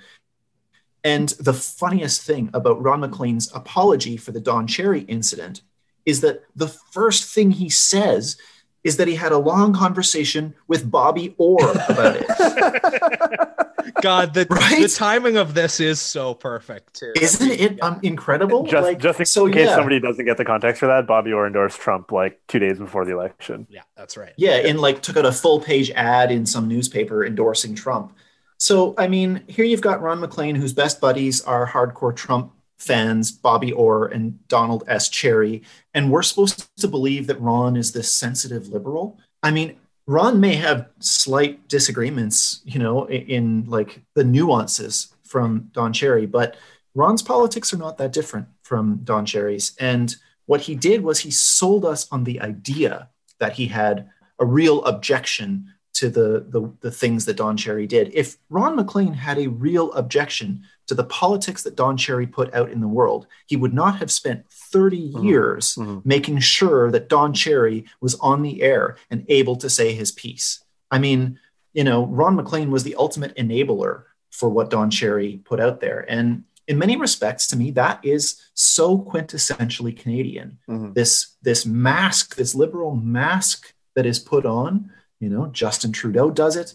[1.09, 5.63] And the funniest thing about Ron MacLean's apology for the Don Cherry incident
[6.05, 8.37] is that the first thing he says
[8.85, 12.27] is that he had a long conversation with Bobby Orr about it.
[14.03, 14.83] God, the, Right?
[14.83, 17.15] the timing of this is so perfect too.
[17.19, 18.65] Isn't it um, incredible?
[18.65, 19.77] Just, Like, just in so, case yeah.
[19.77, 23.07] somebody doesn't get the context for that, Bobby Orr endorsed Trump like two days before
[23.07, 23.67] the election.
[23.71, 24.35] Yeah, that's right.
[24.37, 28.13] Yeah, and like took out a full page ad in some newspaper endorsing Trump.
[28.59, 33.31] So, I mean, here you've got Ron MacLean, whose best buddies are hardcore Trump fans,
[33.31, 35.09] Bobby Orr and Donald S.
[35.09, 35.63] Cherry.
[35.95, 39.19] And we're supposed to believe that Ron is this sensitive liberal.
[39.43, 45.71] I mean, Ron may have slight disagreements, you know, in, in like the nuances from
[45.73, 46.57] Don Cherry, but
[46.95, 49.77] Ron's politics are not that different from Don Cherry's.
[49.79, 54.47] And what he did was he sold us on the idea that he had a
[54.47, 58.11] real objection to the, the, the things that Don Cherry did.
[58.15, 62.71] If Ron MacLean had a real objection to the politics that Don Cherry put out
[62.71, 65.25] in the world, he would not have spent 30 Mhm.
[65.25, 66.05] years Mhm.
[66.05, 70.63] making sure that Don Cherry was on the air and able to say his piece.
[70.91, 71.39] I mean,
[71.75, 76.07] you know, Ron MacLean was the ultimate enabler for what Don Cherry put out there.
[76.09, 80.59] And in many respects, to me, that is so quintessentially Canadian.
[80.69, 80.95] Mhm.
[80.95, 84.91] This this mask, this liberal mask that is put on.
[85.21, 86.75] You know, Justin Trudeau does it.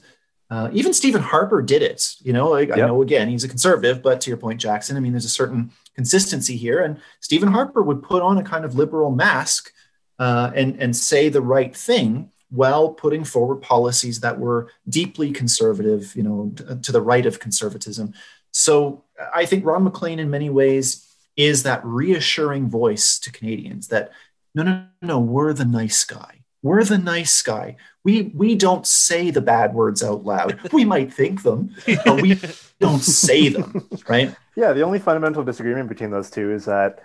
[0.50, 2.16] Uh, even Stephen Harper did it.
[2.22, 5.00] You know, like, I know again he's a conservative, but to your point, Jackson, I
[5.00, 8.76] mean, there's a certain consistency here, and Stephen Harper would put on a kind of
[8.76, 9.72] liberal mask
[10.20, 16.16] uh, and and say the right thing while putting forward policies that were deeply conservative.
[16.16, 18.14] You know, t- to the right of conservatism.
[18.52, 24.12] So I think Ron MacLean, in many ways, is that reassuring voice to Canadians that
[24.54, 26.43] no, no, no, we're the nice guy.
[26.64, 27.76] We're the nice guy.
[28.04, 30.60] We we don't say the bad words out loud.
[30.74, 32.40] We might think them, but we
[32.80, 34.36] don't say them, right?
[34.56, 37.04] Yeah, the only fundamental disagreement between those two is that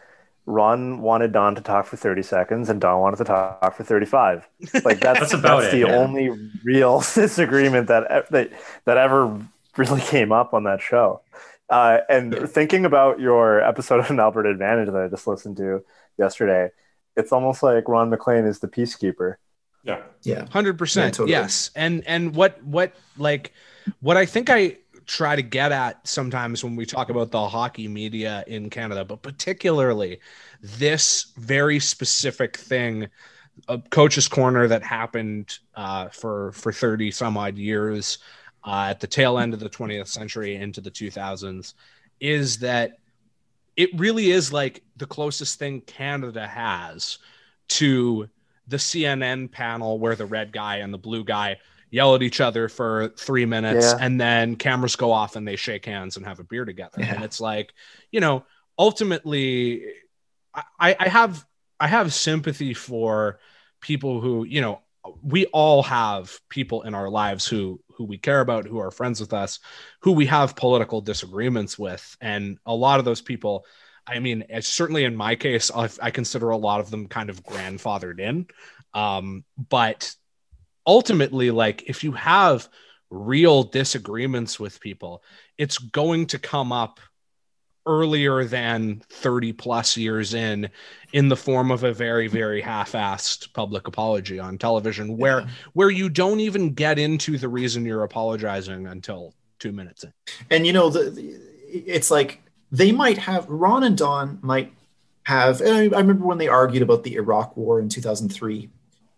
[0.48, 4.48] Ron wanted Don to talk for 30 seconds and Don wanted to talk for 35.
[4.82, 5.96] Like that's, That's about that's it, the yeah.
[5.96, 6.30] only
[6.64, 8.50] real disagreement that, that
[8.86, 9.38] that ever
[9.76, 11.20] really came up on that show.
[11.68, 15.84] Uh, and thinking about your episode of An Alberta Advantage that I just listened to
[16.16, 16.70] yesterday,
[17.14, 19.34] it's almost like Ron MacLean is the peacekeeper.
[19.82, 20.02] Yeah.
[20.22, 20.46] Yeah.
[20.50, 21.14] Hundred Yeah, percent.
[21.14, 21.30] totally.
[21.32, 21.70] Yes.
[21.74, 23.52] And and what what like
[24.00, 24.76] what I think I
[25.06, 29.22] try to get at sometimes when we talk about the hockey media in Canada, but
[29.22, 30.20] particularly
[30.60, 33.08] this very specific thing,
[33.68, 38.18] a coach's corner that happened uh, for for thirty some odd years
[38.64, 41.74] uh, at the tail end of the 20th century into the 2000s,
[42.20, 42.98] is that
[43.76, 47.18] it really is like the closest thing Canada has
[47.68, 48.28] to
[48.68, 51.58] the CNN panel where the red guy and the blue guy
[51.90, 53.98] yell at each other for three minutes Yeah.
[54.04, 56.98] and then cameras go off and they shake hands and have a beer together.
[57.00, 57.14] Yeah.
[57.14, 57.72] And it's like,
[58.12, 58.44] you know,
[58.78, 59.84] ultimately
[60.78, 61.44] I, I have
[61.80, 63.38] I have sympathy for
[63.80, 64.82] people who, you know,
[65.22, 69.20] we all have people in our lives who who we care about, who are friends
[69.20, 69.58] with us,
[70.00, 72.16] who we have political disagreements with.
[72.20, 73.64] And a lot of those people,
[74.08, 77.42] I mean, certainly in my case, I, I consider a lot of them kind of
[77.44, 78.46] grandfathered in.
[78.94, 80.14] Um, but
[80.86, 82.68] ultimately like if you have
[83.10, 85.22] real disagreements with people,
[85.58, 87.00] it's going to come up
[87.86, 90.68] earlier than 30 plus years in
[91.14, 95.48] in the form of a very very half-assed public apology on television where Yeah.
[95.72, 100.12] where you don't even get into the reason you're apologizing until 2 minutes in.
[100.50, 104.72] And you know, the, the it's like they might have Ron and Don might
[105.24, 105.62] have.
[105.62, 108.70] I, I remember when they argued about the Iraq War in 2003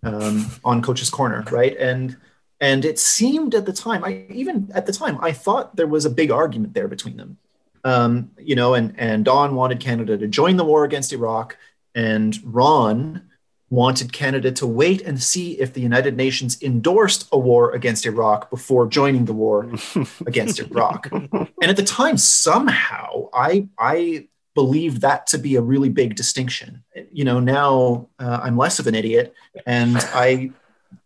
[0.02, 1.76] um, on Coach's Corner, right?
[1.76, 2.16] And
[2.60, 6.04] and it seemed at the time, I even at the time, I thought there was
[6.04, 7.38] a big argument there between them.
[7.84, 11.56] Um, you know, and and Don wanted Canada to join the war against Iraq,
[11.94, 13.29] and Ron
[13.70, 18.50] wanted Canada to wait and see if the United Nations endorsed a war against Iraq
[18.50, 19.70] before joining the war
[20.26, 21.08] against Iraq.
[21.12, 26.82] And at the time, somehow I I believed that to be a really big distinction.
[27.12, 29.32] You know, now uh, I'm less of an idiot,
[29.64, 30.50] and I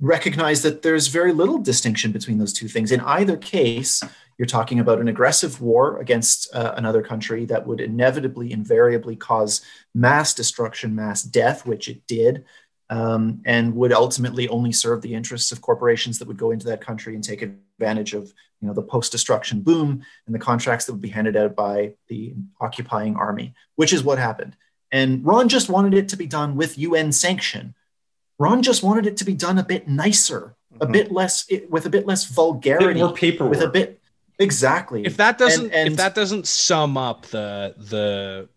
[0.00, 2.90] recognize that there's very little distinction between those two things.
[2.90, 4.02] In either case,
[4.38, 9.60] you're talking about an aggressive war against uh, another country that would inevitably, invariably cause
[9.94, 12.44] mass destruction, mass death, which it did,
[12.90, 16.80] um, and would ultimately only serve the interests of corporations that would go into that
[16.80, 21.00] country and take advantage of, you know, the post-destruction boom and the contracts that would
[21.00, 24.56] be handed out by the occupying army, which is what happened.
[24.92, 27.74] And Ron just wanted it to be done with UN sanction.
[28.38, 30.92] Ron just wanted it to be done a bit nicer, a Mhm.
[30.92, 33.50] bit less, with a bit less Bit vulgarity, more paperwork.
[33.50, 34.00] with a bit
[34.38, 35.04] exactly.
[35.04, 38.48] If that doesn't And- and- if that doesn't sum up the the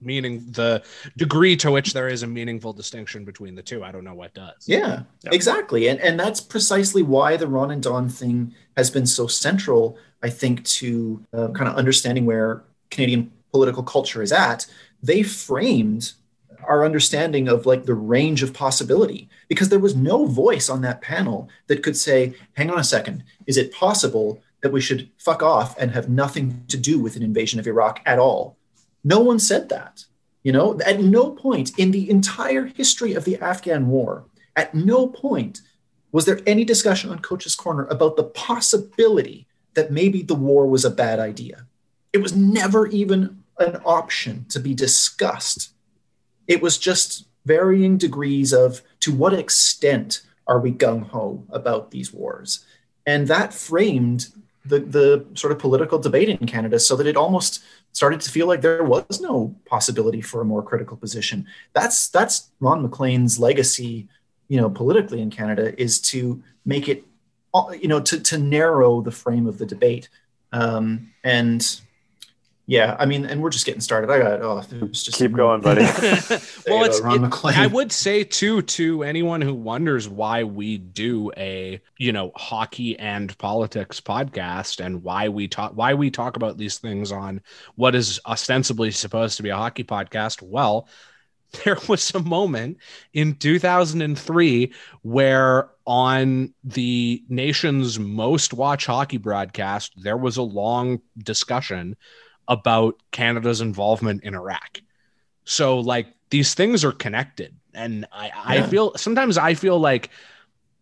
[0.00, 0.82] meaning the
[1.16, 4.34] degree to which there is a meaningful distinction between the two, I don't know what
[4.34, 4.66] does.
[4.66, 5.30] Yeah, Yeah.
[5.32, 5.88] exactly.
[5.88, 10.28] And and that's precisely why the Ron and Don thing has been so central, I
[10.30, 14.66] think, to uh, kind of understanding where Canadian political culture is at.
[15.02, 16.12] They framed
[16.66, 21.00] our understanding of like the range of possibility because there was no voice on that
[21.02, 25.42] panel that could say, hang on a second, is it possible that we should fuck
[25.42, 28.56] off and have nothing to do with an invasion of Iraq at all?
[29.04, 30.06] No one said that.
[30.42, 34.24] You know, at no point in the entire history of the Afghan war,
[34.56, 35.60] at no point
[36.12, 40.86] was there any discussion on Coach's Corner about the possibility that maybe the war was
[40.86, 41.66] a bad idea.
[42.14, 45.74] It was never even an option to be discussed.
[46.46, 52.14] It was just varying degrees of to what extent are we gung ho about these
[52.14, 52.64] wars.
[53.06, 54.28] And that framed
[54.64, 57.62] the, the sort of political debate in Canada so that it almost
[57.92, 61.46] started to feel like there was no possibility for a more critical position.
[61.72, 64.08] That's that's Ron MacLean's legacy,
[64.48, 67.04] you know, politically in Canada is to make it,
[67.78, 70.08] you know, to to narrow the frame of the debate.
[70.52, 71.80] Um, and
[72.66, 74.10] yeah, I mean, and we're just getting started.
[74.10, 75.82] I got oh, there's just Keep going, buddy.
[76.66, 77.56] well, it's Ron it- MacLean.
[77.56, 82.98] I would say too to anyone who wonders why we do a you know hockey
[82.98, 87.42] and politics podcast and why we talk why we talk about these things on
[87.74, 90.40] what is ostensibly supposed to be a hockey podcast.
[90.40, 90.88] Well,
[91.64, 92.78] there was a moment
[93.12, 101.94] in 2003 where on the nation's most watched hockey broadcast there was a long discussion
[102.48, 104.80] about Canada's involvement in Iraq.
[105.44, 107.56] So like these things are connected.
[107.74, 108.62] And I, I Yeah.
[108.62, 110.10] feel sometimes I feel like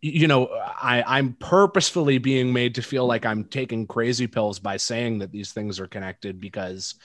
[0.00, 4.76] you know, I, I'm purposefully being made to feel like I'm taking crazy pills by
[4.76, 6.96] saying that these things are connected because,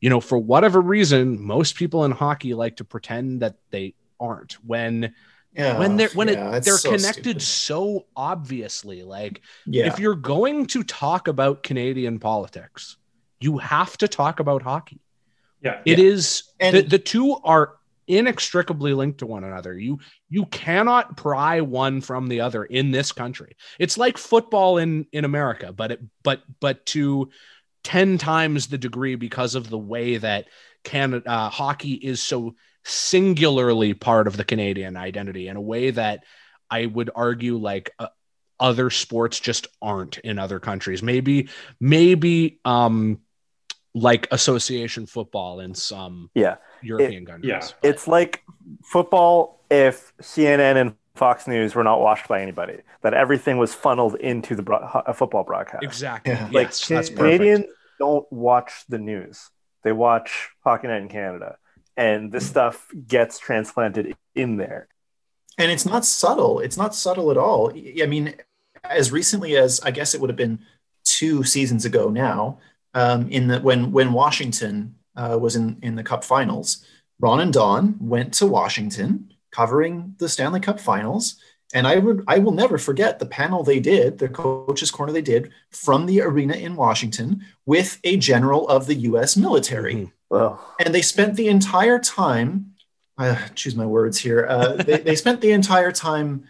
[0.00, 4.54] you know, for whatever reason, most people in hockey like to pretend that they aren't
[4.64, 5.14] when
[5.52, 7.42] yeah, when they're when yeah, it, they're so connected stupid.
[7.42, 9.02] so obviously.
[9.02, 12.96] Like Yeah, if you're going to talk about Canadian politics,
[13.42, 15.00] you have to talk about hockey.
[15.62, 15.80] yeah.
[15.84, 17.74] It is And- the, the two are
[18.08, 19.78] inextricably linked to one another.
[19.78, 23.56] You you cannot pry one from the other in this country.
[23.78, 27.30] It's like football in in America, but it but but to
[27.84, 30.46] 10 times the degree because of the way that
[30.84, 36.24] Canada uh, hockey is so singularly part of the Canadian identity in a way that
[36.70, 38.08] I would argue like uh,
[38.58, 41.02] other sports just aren't in other countries.
[41.02, 41.48] Maybe
[41.80, 43.20] maybe um
[43.94, 46.56] like association football in some Yeah.
[46.82, 47.48] European countries.
[47.50, 47.60] yeah.
[47.80, 48.42] but- It's like
[48.84, 54.14] football if CNN and Fox News were not watched by anybody, that everything was funneled
[54.16, 55.82] into the bro- a football broadcast.
[55.84, 56.32] exactly.
[56.32, 56.48] Yeah.
[56.52, 57.18] Like Yes, Ca- that's perfect.
[57.18, 57.64] Canadians
[57.98, 59.50] don't watch the news;
[59.84, 61.56] they watch Hockey Night in Canada,
[61.96, 64.88] and this stuff gets transplanted in there.
[65.58, 66.60] and it's not subtle.
[66.60, 67.70] It's not subtle at all.
[68.02, 68.34] I mean,
[68.84, 70.60] as recently as I guess it would have been
[71.04, 72.58] two seasons ago now,
[72.94, 76.84] um, in the when when Washington uh, was in in the Cup Finals,
[77.20, 81.36] Ron and Don went to Washington covering the Stanley Cup Finals,
[81.74, 85.22] and I would I will never forget the panel they did, the coaches corner they
[85.22, 89.36] did from the arena in Washington with a general of the U.S.
[89.36, 90.12] military, Mhm.
[90.30, 92.72] Well, and they spent the entire time.
[93.18, 94.46] Uh, choose my words here.
[94.48, 96.44] Uh, they, they spent the entire time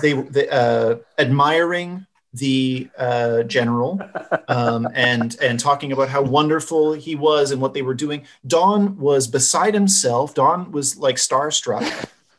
[0.00, 4.00] they, they uh, admiring the uh, general
[4.48, 8.24] um, and and talking about how wonderful he was and what they were doing.
[8.46, 10.34] Don was beside himself.
[10.34, 11.80] Don was like starstruck.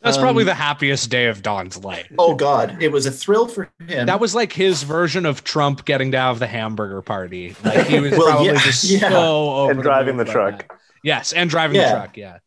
[0.01, 2.07] That's Um, probably the happiest day of Don's life.
[2.17, 4.07] Oh God, it was a thrill for him.
[4.07, 7.55] That was like his version of Trump getting to have the hamburger party.
[7.63, 9.09] Like he was Well, probably yeah, just yeah.
[9.09, 10.67] so over and driving the moon truck.
[10.69, 10.77] that.
[11.03, 11.89] Yes, and driving Yeah.
[11.89, 12.17] the truck.
[12.17, 12.37] Yeah.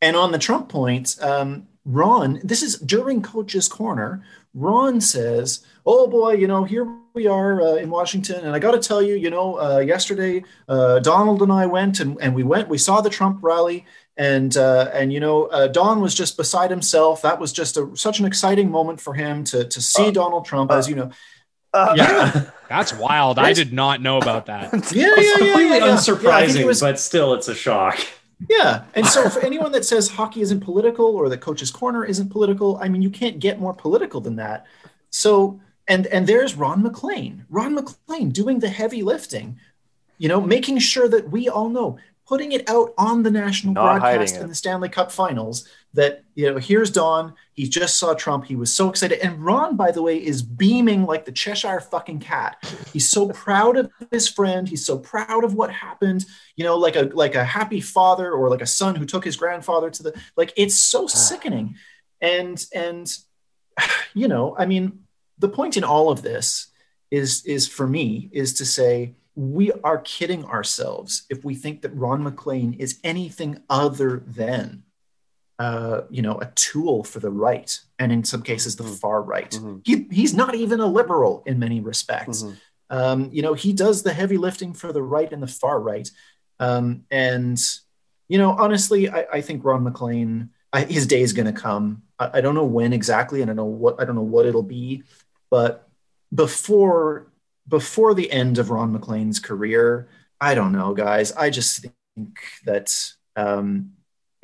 [0.00, 4.24] And on the Trump point, um, Ron, this is during Coach's Corner.
[4.54, 8.70] Ron says, "Oh boy, you know, here we are uh, in Washington, and I got
[8.72, 12.42] to tell you, you know, uh, yesterday uh, Donald and I went and, and we
[12.44, 13.84] went, we saw the Trump rally,
[14.16, 17.22] and uh, and you know, uh, Don was just beside himself.
[17.22, 20.44] That was just a, such an exciting moment for him to to see Uh, Donald
[20.44, 21.10] Trump, as you know.
[21.72, 22.44] Uh, Yeah.
[22.68, 23.38] That's wild.
[23.38, 24.72] I did not know about that.
[24.92, 25.86] Yeah, yeah, It's yeah, completely yeah, yeah.
[25.86, 27.98] Yeah, unsurprising, think it was- but still, it's a shock.
[28.48, 28.84] Yeah.
[28.94, 32.78] And so for anyone that says hockey isn't political or the coach's corner isn't political,
[32.80, 34.66] I mean, you can't get more political than that.
[35.10, 39.58] So, and and there's Ron MacLean, Ron MacLean doing the heavy lifting,
[40.18, 44.00] you know, making sure that we all know, putting it out on the national Not
[44.00, 47.34] broadcast in the Stanley Cup finals that, you know, here's Don.
[47.52, 48.44] He just saw Trump.
[48.44, 49.20] He was so excited.
[49.20, 52.56] And Ron, by the way, is beaming like the Cheshire fucking cat.
[52.92, 54.68] He's so proud of his friend.
[54.68, 56.26] He's so proud of what happened
[56.56, 59.36] you know like a like a happy father or like a son who took his
[59.36, 61.08] grandfather to the like it's so ah.
[61.08, 61.76] sickening
[62.20, 63.18] and and
[64.14, 65.00] you know i mean
[65.38, 66.68] the point in all of this
[67.10, 71.94] is is for me is to say we are kidding ourselves if we think that
[71.94, 74.83] ron maclean is anything other than
[75.66, 78.98] uh, you know a tool for the right and in some cases the Mhm.
[79.02, 79.76] far right Mhm.
[79.88, 82.54] he, he's not even a liberal in many respects Mhm.
[82.90, 86.08] um, you know, he does the heavy lifting for the right and the far right.
[86.66, 87.58] Um, and,
[88.32, 92.02] you know, honestly, I, I think Ron MacLean, I, his day is going to come.
[92.22, 94.46] I, I don't know when exactly, and I don't know what I don't know what
[94.46, 95.02] it'll be,
[95.50, 95.88] but
[96.44, 97.32] before
[97.66, 100.08] before the end of Ron MacLean's career,
[100.40, 101.32] I don't know, guys.
[101.32, 101.72] I just
[102.14, 102.88] think that
[103.34, 103.92] um,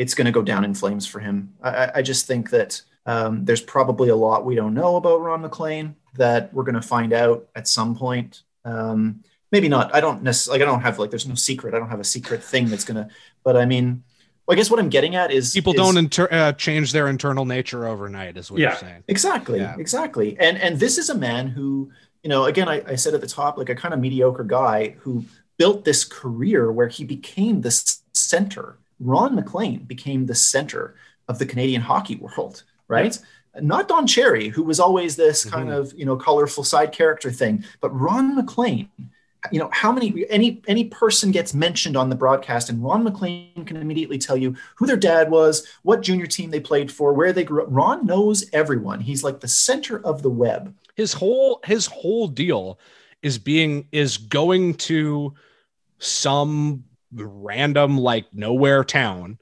[0.02, 1.36] it's going to go down in flames for him.
[1.62, 5.20] I, I- I just think that um, there's probably a lot we don't know about
[5.20, 8.42] Ron MacLean that we're going to find out at some point.
[8.64, 9.22] Um,
[9.52, 9.94] maybe not.
[9.94, 10.58] I don't necessarily.
[10.60, 11.10] Like, I don't have like.
[11.10, 11.74] There's no secret.
[11.74, 13.08] I don't have a secret thing that's going to.
[13.44, 14.02] But I mean,
[14.48, 17.44] I guess what I'm getting at is People is- don't inter- uh, change their internal
[17.44, 18.70] nature overnight, is what Yeah.
[18.70, 19.04] you're saying.
[19.08, 19.76] Exactly, Yeah.
[19.78, 20.36] exactly.
[20.38, 21.90] And and this is a man who,
[22.22, 24.96] you know, again, I, I said at the top, like a kind of mediocre guy
[25.00, 25.24] who
[25.58, 27.70] built this career where he became the
[28.12, 28.76] center.
[29.00, 30.94] Ron MacLean became the center
[31.28, 33.18] of the Canadian hockey world, right?
[33.60, 35.76] Not Don Cherry, who was always this kind Mhm.
[35.78, 38.88] of you know colorful side character thing, but Ron MacLean.
[39.50, 43.64] You know how many any any person gets mentioned on the broadcast, and Ron MacLean
[43.64, 47.32] can immediately tell you who their dad was, what junior team they played for, where
[47.32, 47.68] they grew up.
[47.70, 49.00] Ron knows everyone.
[49.00, 50.74] He's like the center of the web.
[50.94, 52.78] His whole his whole deal
[53.22, 55.32] is being is going to
[55.98, 59.38] some random like nowhere town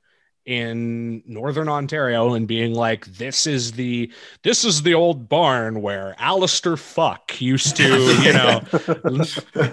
[0.47, 4.11] in northern Ontario and being like, this is the
[4.43, 7.85] this is the old barn where Alistair Fuck used to,
[8.23, 8.61] you know,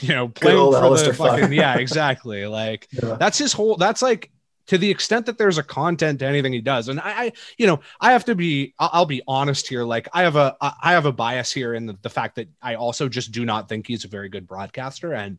[0.00, 1.50] you know, playing old for Alistair the Fuck.
[1.52, 2.46] yeah, exactly.
[2.46, 3.16] Like Yeah.
[3.20, 4.30] that's his whole that's like
[4.68, 7.66] to the extent that there's a content to anything he does and I, I you
[7.68, 10.90] know i have to be I'll, I'll be honest here like i have a i
[10.92, 13.86] have a bias here in the, the fact that i also just do not think
[13.86, 15.38] he's a very good broadcaster and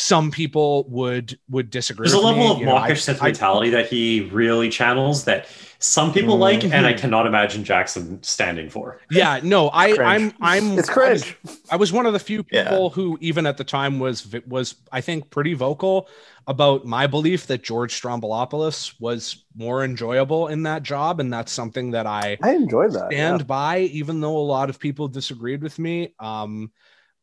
[0.00, 2.50] some people would would disagree There's a level me.
[2.52, 5.46] of You know, I- mawkish I- sentimentality that he really channels that
[5.80, 6.84] some people like, and Mm-hmm.
[6.86, 9.00] I cannot imagine Jackson standing for.
[9.10, 10.00] yeah no i Cringe.
[10.08, 11.34] i'm i'm It's I was-
[11.72, 12.62] I was one of the few Yeah.
[12.70, 16.08] people who, even at the time, was was I think pretty vocal
[16.46, 21.90] about my belief that George Stroumboulopoulos was more enjoyable in that job, and that's something
[21.90, 23.10] that I I enjoy that.
[23.10, 23.44] stand yeah.
[23.46, 26.14] by, even though a lot of people disagreed with me.
[26.20, 26.70] Um,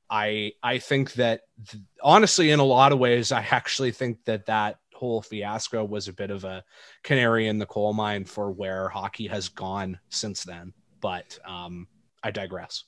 [0.10, 4.46] I I think that th- honestly, in a lot of ways, I actually think that
[4.46, 6.64] that whole fiasco was a bit of a
[7.04, 10.74] canary in the coal mine for where hockey has gone since then.
[11.02, 11.88] But um,
[12.24, 12.84] I digress.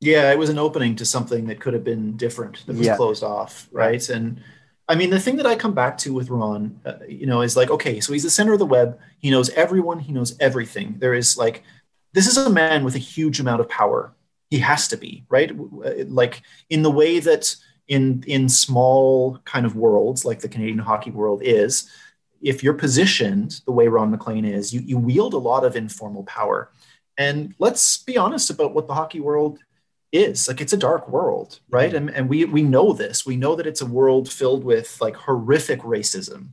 [0.00, 2.96] Yeah, it was an opening to something that could have been different that was Yeah.
[2.96, 4.06] closed off, right?
[4.08, 4.42] And
[4.88, 7.56] I mean, the thing that I come back to with Ron, uh, you know, is
[7.56, 8.98] like, okay, so he's the center of the web.
[9.20, 10.00] He knows everyone.
[10.00, 10.96] He knows everything.
[10.98, 11.62] There is like,
[12.14, 14.12] this is a man with a huge amount of power.
[14.52, 15.50] He has to be right,
[15.88, 16.36] uh, like
[16.68, 17.44] in the way that
[17.86, 21.72] in in small kind of worlds like the Canadian hockey world is.
[22.52, 26.24] If you're positioned the way Ron MacLean is, you you wield a lot of informal
[26.24, 26.58] power
[27.18, 29.58] And let's be honest about what the hockey world
[30.12, 30.48] is.
[30.48, 31.92] Like it's a dark world, right?
[31.94, 33.26] And, and we we know this.
[33.26, 36.48] We know that it's a world filled with like horrific racism.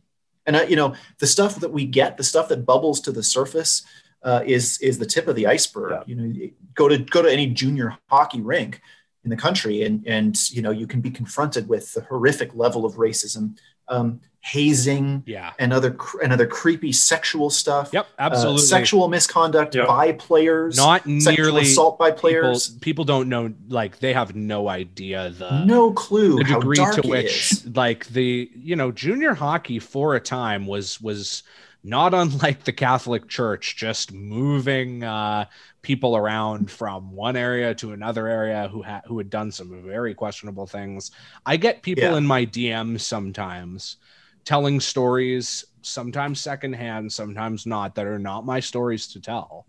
[0.46, 3.24] And uh, you know, the stuff that we get, the stuff that bubbles to the
[3.24, 3.84] surface
[4.24, 5.92] uh, is is the tip of the iceberg.
[5.92, 6.04] Yeah.
[6.08, 6.50] You know,
[6.80, 8.82] go to go to any junior hockey rink
[9.26, 12.82] in the country, and and you know you can be confronted with the horrific level
[12.86, 13.46] of racism,
[13.90, 14.08] um,
[14.42, 15.52] hazing, Yeah.
[15.60, 17.90] and other cr- and other creepy sexual stuff.
[17.92, 18.06] Yep.
[18.18, 18.62] uh, Absolutely.
[18.62, 19.86] sexual misconduct Yeah.
[19.86, 22.70] by players, Not sexual nearly assault by players.
[22.88, 26.96] people don't know like they have no idea the no clue the how degree dark
[27.02, 27.68] to which is.
[27.76, 31.44] like the you know junior hockey for a time was was
[31.84, 35.46] not unlike the catholic church just moving uh
[35.82, 40.14] people around from one area to another area who had who had done some very
[40.14, 41.12] questionable things.
[41.46, 42.18] I get people Yeah.
[42.18, 43.98] in my dms sometimes
[44.46, 49.66] telling stories sometimes secondhand sometimes not that are not my stories to tell.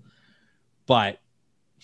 [0.86, 1.20] But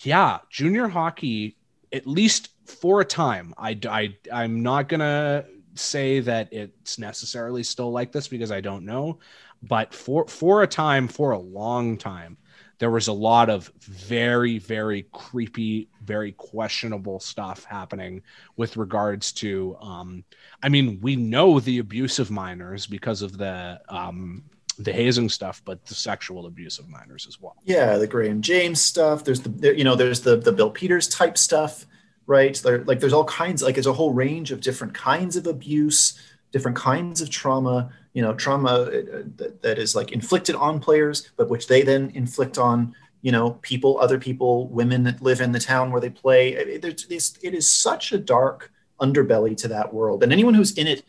[0.03, 1.57] yeah junior hockey
[1.91, 5.45] at least for a time I, I i'm not gonna
[5.75, 9.19] say that it's necessarily still like this because i don't know.
[9.63, 12.37] But for for a time for a long time
[12.79, 18.21] there was a lot of very very creepy very questionable stuff happening
[18.55, 20.23] with regards to um
[20.63, 24.43] i mean we know the abuse of minors because of the um
[24.79, 28.81] the hazing stuff but the sexual abuse of minors as well Yeah, the Graham James
[28.81, 29.23] stuff.
[29.23, 31.85] There's the you know there's the the Bill Peters type stuff,
[32.27, 32.59] right?
[32.63, 36.19] Like there's all kinds like there's a whole range of different kinds of abuse,
[36.51, 37.91] different kinds of trauma.
[38.17, 42.11] You know, trauma uh, that, that is like inflicted on players, but which they then
[42.15, 46.09] inflict on you know people, other people, women that live in the town where they
[46.09, 46.53] play.
[46.53, 51.03] It, it is such a dark underbelly to that world, and anyone who's in it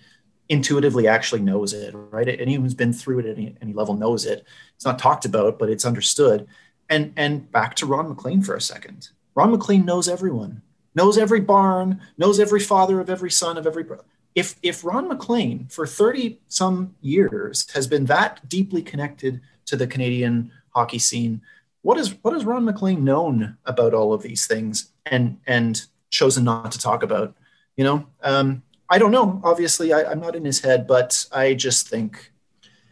[0.50, 2.28] intuitively actually knows it, right?
[2.28, 4.44] Anyone who's been through it at any, any level knows it.
[4.76, 6.46] It's not talked about, but it's understood.
[6.90, 9.08] And and back to Ron MacLean for a second.
[9.34, 10.60] Ron MacLean knows everyone,
[10.94, 14.04] knows every barn, knows every father of every son of every brother.
[14.38, 19.88] If if Ron MacLean for 30 some years has been that deeply connected to the
[19.88, 21.42] Canadian hockey scene,
[21.82, 26.44] what is what has Ron MacLean known about all of these things and and chosen
[26.44, 27.34] not to talk about?
[27.76, 29.40] You know, um, I don't know.
[29.42, 32.32] Obviously, I, I'm not in his head, but I just think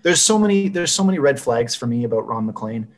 [0.03, 2.89] there's so many there's so many red flags for me about Ron MacLean.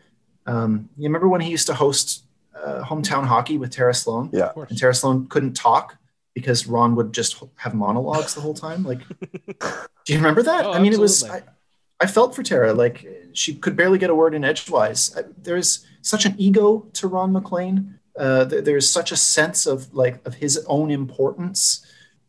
[0.46, 4.30] Um, you remember when he used to host uh, hometown hockey with Tara Slone?
[4.32, 4.52] Yeah.
[4.56, 5.97] And Tara Slone couldn't talk
[6.38, 8.82] because Ron would just have monologues the whole time.
[8.84, 9.00] Like,
[10.04, 10.64] do you remember that?
[10.66, 11.22] Oh, I mean, it was.
[11.24, 11.42] I.
[12.00, 12.72] I felt for Tara.
[12.72, 15.02] Like she could barely get a word in edgewise.
[15.16, 17.98] I- There's such an ego to Ron MacLean.
[18.16, 21.84] Uh, there- there's such a sense of like of his own importance.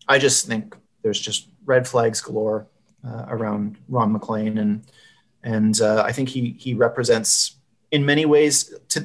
[0.08, 2.66] I just think there's just red flags galore
[3.08, 4.82] uh, around Ron MacLean, and
[5.44, 7.58] and uh, I think he he represents
[7.92, 9.00] in many ways to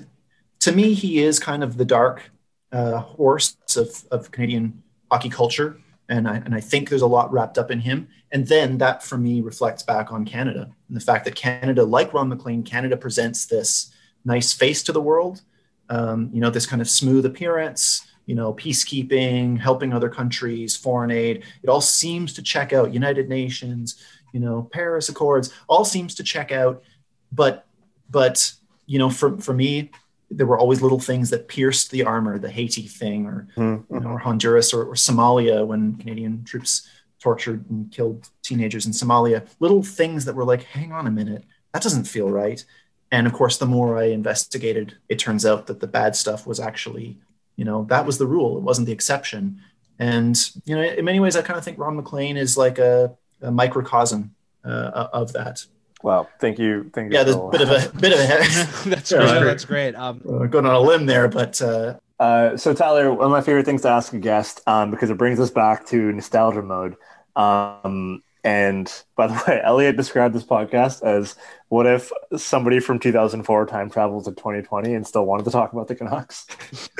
[0.61, 2.31] to me he is kind of the dark
[2.73, 5.79] uh, horse of of Canadian hockey culture,
[6.09, 8.09] and I and I think there's a lot wrapped up in him.
[8.33, 12.13] And then that for me reflects back on Canada and the fact that Canada, like
[12.13, 13.93] Ron MacLean, Canada presents this
[14.25, 15.43] nice face to the world.
[15.89, 21.11] Um, you know, this kind of smooth appearance, you know, peacekeeping, helping other countries, foreign
[21.11, 21.45] aid.
[21.63, 22.93] It all seems to check out.
[22.93, 24.03] United Nations,
[24.33, 26.83] you know, Paris Accords, all seems to check out.
[27.31, 27.67] But,
[28.11, 28.53] but
[28.87, 29.91] you know, for for me,
[30.37, 34.11] there were always little things that pierced the armor, the Haiti thing, or you know,
[34.11, 36.89] or Honduras or, or Somalia when Canadian troops
[37.21, 39.47] tortured and killed teenagers in Somalia.
[39.61, 42.65] Little things that were like, hang on a minute, that doesn't feel right.
[43.11, 46.59] And of course, the more I investigated, it turns out that the bad stuff was
[46.61, 47.19] actually,
[47.57, 48.57] you know, that was the rule.
[48.59, 49.61] It wasn't the exception.
[49.99, 53.17] And you know, in many ways, I kind of think Ron MacLean is like a,
[53.41, 54.35] a microcosm
[54.65, 55.65] uh, of that.
[56.05, 56.29] Wow.
[56.39, 56.91] Thank you.
[56.93, 57.19] Thank you.
[57.19, 59.45] Yeah, there's a bit of a bit of a that's Yeah, great sure.
[59.45, 63.27] that's great um uh, going on a limb there, but uh, Uh, so Tyler, one
[63.27, 66.13] of my favorite things to ask a guest, um, because it brings us back to
[66.13, 66.97] nostalgia mode.
[67.37, 71.35] Um, and by the way, Elliot described this podcast as
[71.69, 75.89] what if somebody from 2004 time traveled to 2020 and still wanted to talk about
[75.89, 76.47] the Canucks?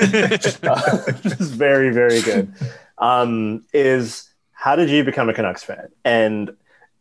[0.01, 2.53] uh, which is very, very good.
[2.97, 5.89] Um, is how did you become a Canucks fan?
[6.03, 6.51] And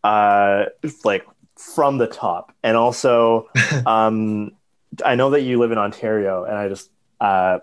[0.05, 0.67] uh,
[1.05, 1.27] like
[1.57, 3.49] from the top, and also,
[3.87, 4.53] um,
[5.05, 6.91] I know that you live in Ontario, and I just
[7.21, 7.59] uh,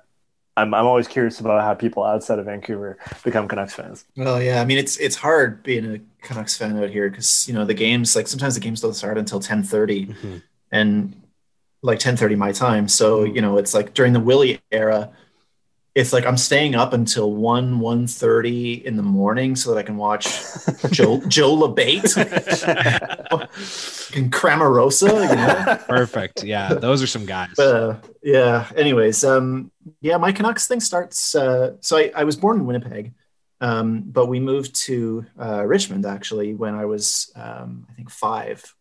[0.58, 4.06] I'm I'm always curious about how people outside of Vancouver become Canucks fans.
[4.18, 7.54] Well, yeah, I mean it's it's hard being a Canucks fan out here because you
[7.54, 10.14] know the games like sometimes the games don't start until ten thirty,
[10.72, 11.22] and
[11.82, 12.88] like ten thirty my time.
[12.88, 13.36] So Mhm.
[13.36, 15.10] you know it's like during the Willie era,
[15.94, 19.84] it's like I'm staying up until one one thirty in the morning so that I
[19.84, 20.26] can watch
[20.92, 22.16] Joe Joe Labate
[24.16, 25.30] and Cramarosa.
[25.30, 25.78] You know?
[25.88, 26.44] Perfect.
[26.44, 27.58] Yeah, those are some guys.
[27.60, 28.68] Uh, yeah.
[28.76, 31.36] Anyways, um, yeah, my Canucks thing starts.
[31.36, 33.14] Uh, so I, I was born in Winnipeg,
[33.60, 38.76] um, but we moved to uh, Richmond actually when I was, um, I think, 5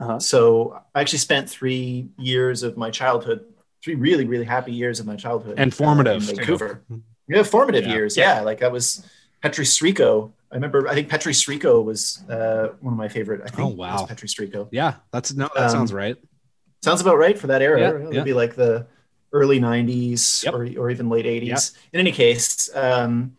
[0.00, 0.18] Uh-huh.
[0.20, 3.44] So I actually spent three years of my childhood,
[3.82, 6.36] three really, really happy years of my childhood, And formative, uh, in too.
[6.36, 6.82] Vancouver.
[7.28, 7.92] Yeah, formative Yeah.
[7.94, 8.16] years.
[8.16, 8.40] Yeah.
[8.40, 9.04] like that was
[9.42, 10.30] Petri Skriko.
[10.50, 10.86] I remember.
[10.88, 13.40] I think Petri Skriko was uh, one of my favorite.
[13.44, 13.94] I think Oh, it wow.
[13.94, 14.68] was Petri Skriko.
[14.70, 16.16] Yeah, that's no, that Um, sounds right.
[16.82, 17.80] Sounds about right for that era.
[17.80, 18.22] Yeah, It'd yeah.
[18.22, 18.86] be like the
[19.32, 20.54] early 90s Yep.
[20.54, 21.72] or, or even late 80s.
[21.92, 23.36] In any case, um,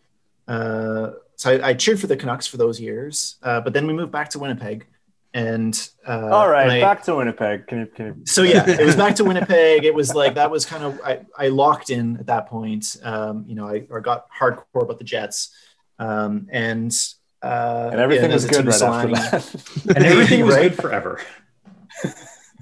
[0.48, 3.92] uh, so I, I cheered for the Canucks for those years, uh, but then we
[3.92, 4.86] moved back to Winnipeg.
[5.34, 7.66] And uh, All right, and I- back to Winnipeg.
[7.66, 7.86] Can you?
[7.86, 9.84] Can you so yeah, it was back to Winnipeg.
[9.84, 12.96] It was like that was kind of I, I locked in at that point.
[13.02, 15.50] Um, you know, I or got hardcore about the Jets,
[15.98, 16.92] um, and
[17.42, 19.38] uh, and everything yeah, was good right Timmy after
[19.80, 19.96] that.
[19.96, 20.70] and everything was Right?
[20.70, 21.20] good forever.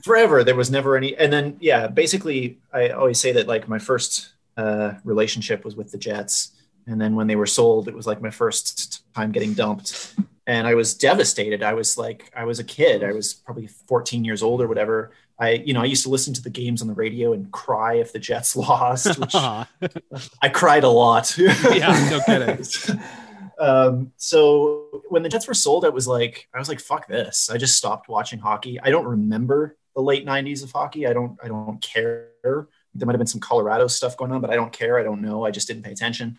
[0.04, 3.78] forever there was never any and then yeah basically i always say that like my
[3.78, 6.50] first uh, relationship was with the jets
[6.86, 10.14] and then when they were sold it was like my first time getting dumped
[10.46, 14.24] and i was devastated i was like i was a kid i was probably 14
[14.24, 16.88] years old or whatever i you know i used to listen to the games on
[16.88, 19.34] the radio and cry if the jets lost which
[20.42, 23.00] i cried a lot Yeah, no kidding.
[23.58, 27.50] um, so when the Jets were sold, I was like I was like, "Fuck this!"
[27.50, 28.80] I just stopped watching hockey.
[28.80, 31.06] I don't remember the late '90s of hockey.
[31.06, 31.38] I don't.
[31.42, 32.28] I don't care.
[32.44, 34.98] There might have been some Colorado stuff going on, but I don't care.
[34.98, 35.44] I don't know.
[35.44, 36.38] I just didn't pay attention.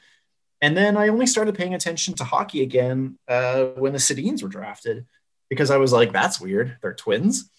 [0.64, 4.48] And then I only started paying attention to hockey again uh, when the Sedins were
[4.48, 5.06] drafted,
[5.50, 6.78] because I was like, "That's weird.
[6.82, 7.50] They're twins."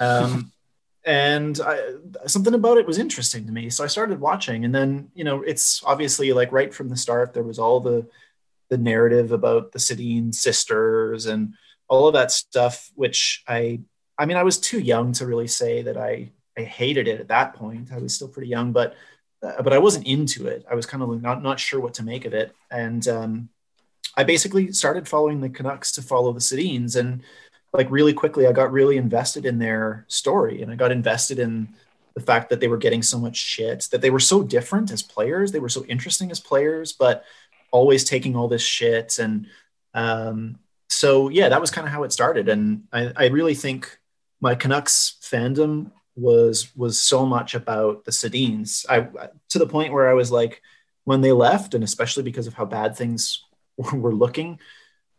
[0.00, 0.50] Um,
[1.04, 1.92] and I,
[2.26, 4.64] something about it was interesting to me, so I started watching.
[4.64, 8.08] And then you know, it's obviously like right from the start, there was all the
[8.70, 11.54] the narrative about the Sedin sisters and
[11.86, 13.80] all of that stuff, which I,
[14.18, 17.28] I mean, I was too young to really say that I, I hated it at
[17.28, 17.92] that point.
[17.92, 18.94] I was still pretty young, but,
[19.42, 20.64] uh, but I wasn't into it.
[20.70, 22.54] I was kind of not, not sure what to make of it.
[22.70, 23.48] And um,
[24.16, 26.96] I basically started following the Canucks to follow the Sedins.
[26.96, 27.22] And
[27.72, 31.68] like really quickly, I got really invested in their story and I got invested in
[32.14, 35.02] the fact that they were getting so much shit, that they were so different as
[35.02, 35.52] players.
[35.52, 37.24] They were so interesting as players, but
[37.70, 39.46] always taking all this shit and
[39.94, 40.58] um,
[40.88, 43.98] so yeah that was kind of how it started and I, I really think
[44.40, 49.06] my canucks fandom was was so much about the sedins i
[49.48, 50.60] to the point where i was like
[51.04, 53.44] when they left and especially because of how bad things
[53.76, 54.58] were looking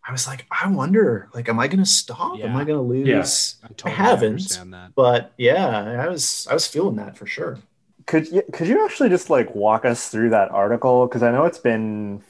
[0.08, 3.68] i was like i wonder like am i gonna stop am i gonna lose Yeah.
[3.70, 4.28] I totally haven't.
[4.34, 4.96] understand that.
[4.96, 7.58] but yeah i was i was feeling that for sure
[8.06, 11.06] Could you could you actually just like walk us through that article?
[11.06, 12.24] Because I know it's been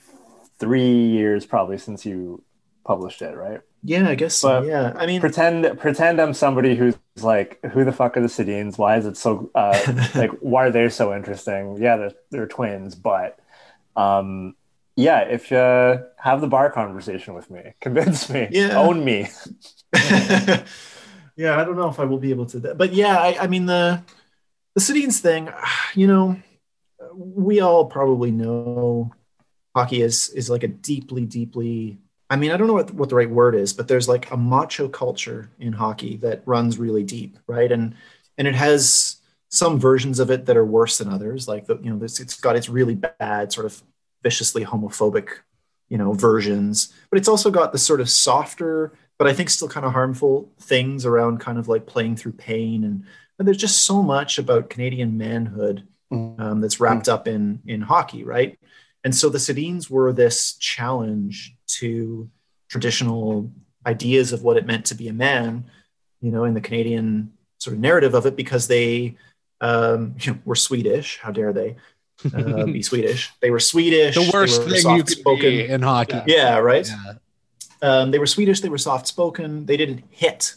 [0.59, 2.43] three years probably since you
[2.83, 3.61] published it, right?
[3.83, 7.83] Yeah i guess so But yeah i mean Pretend pretend I'm somebody who's like, who
[7.83, 8.77] the fuck are the Sedins?
[8.77, 9.77] Why is it so uh,
[10.15, 11.77] like why are they so interesting?
[11.81, 13.39] Yeah, they're they're twins, but
[13.95, 14.55] um
[14.95, 18.77] yeah, if you have the bar conversation with me, convince me, Yeah.
[18.77, 19.27] own me.
[19.93, 22.59] yeah, I don't know if I will be able to.
[22.75, 24.01] But yeah, I, I mean the
[24.75, 25.49] the Sedins thing.
[25.95, 26.37] You know,
[27.15, 29.11] we all probably know
[29.75, 31.99] hockey is is like a deeply, deeply.
[32.29, 34.37] I mean, I don't know what, what the right word is, but there's like a
[34.37, 37.71] macho culture in hockey that runs really deep, right?
[37.71, 37.95] And
[38.37, 39.17] and it has
[39.49, 41.47] some versions of it that are worse than others.
[41.47, 43.81] Like the you know, this it's got its really bad sort of
[44.21, 45.29] viciously homophobic
[45.89, 49.67] you know versions but it's also got the sort of softer but i think still
[49.67, 53.03] kind of harmful things around kind of like playing through pain and,
[53.37, 58.23] and there's just so much about canadian manhood um, that's wrapped up in in hockey
[58.23, 58.57] right
[59.03, 62.29] and so the sedins were this challenge to
[62.67, 63.51] traditional
[63.85, 65.63] ideas of what it meant to be a man
[66.21, 69.15] you know in the canadian sort of narrative of it because they
[69.61, 71.75] um, you know, were swedish how dare they
[72.33, 75.41] uh, be swedish they were swedish The worst thing you could soft-spoken.
[75.49, 76.21] be in hockey.
[76.27, 77.13] yeah right Yeah.
[77.81, 78.59] um, they were Swedish.
[78.59, 79.65] They were soft spoken.
[79.65, 80.53] They didn't hit.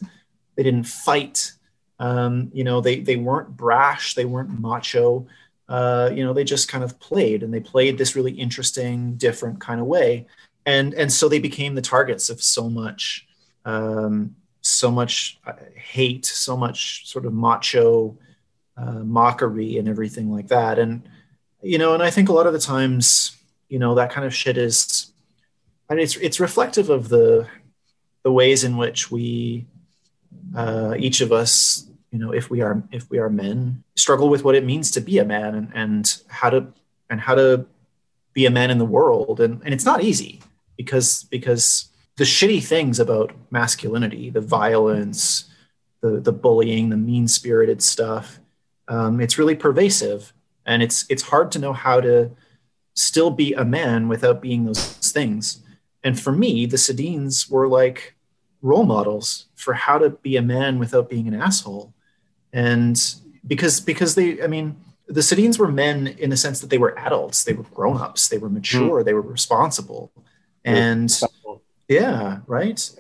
[0.57, 1.53] They didn't fight.
[2.01, 4.15] Um, you know, they they weren't brash.
[4.17, 5.27] They weren't macho.
[5.69, 9.61] Uh, you know, they just kind of played, and they played this really interesting, different
[9.61, 10.27] kind of way.
[10.65, 13.27] And and so they became the targets of so much,
[13.65, 18.17] um, so much uh, hate, so much sort of macho
[18.77, 20.79] uh, mockery, and everything like that.
[20.79, 21.09] And
[21.63, 23.37] you know, and I think a lot of the times,
[23.69, 25.13] you know, that kind of shit is
[25.93, 27.47] and it's it's reflective of the
[28.23, 29.67] the ways in which we
[30.57, 34.43] uh, each of us you know if we are if we are men struggle with
[34.43, 36.67] what it means to be a man and, and how to
[37.11, 37.67] and how to
[38.33, 40.41] be a man in the world, and and it's not easy
[40.77, 45.51] because because the shitty things about masculinity, the violence,
[46.01, 48.41] the the bullying, the mean spirited stuff,
[48.89, 50.33] um, it's really pervasive,
[50.67, 52.31] and it's it's hard to know how to
[52.95, 55.63] still be a man without being those things.
[56.05, 58.15] And for me, the Sedins were like
[58.61, 61.93] role models for how to be a man without being an asshole.
[62.53, 63.01] And
[63.47, 64.77] because because they, I mean,
[65.07, 68.39] the Sedins were men in the sense that they were adults, they were grown-ups, they
[68.39, 69.05] were mature, mm.
[69.05, 70.13] they were responsible.
[70.65, 71.11] And
[71.89, 72.91] yeah, right.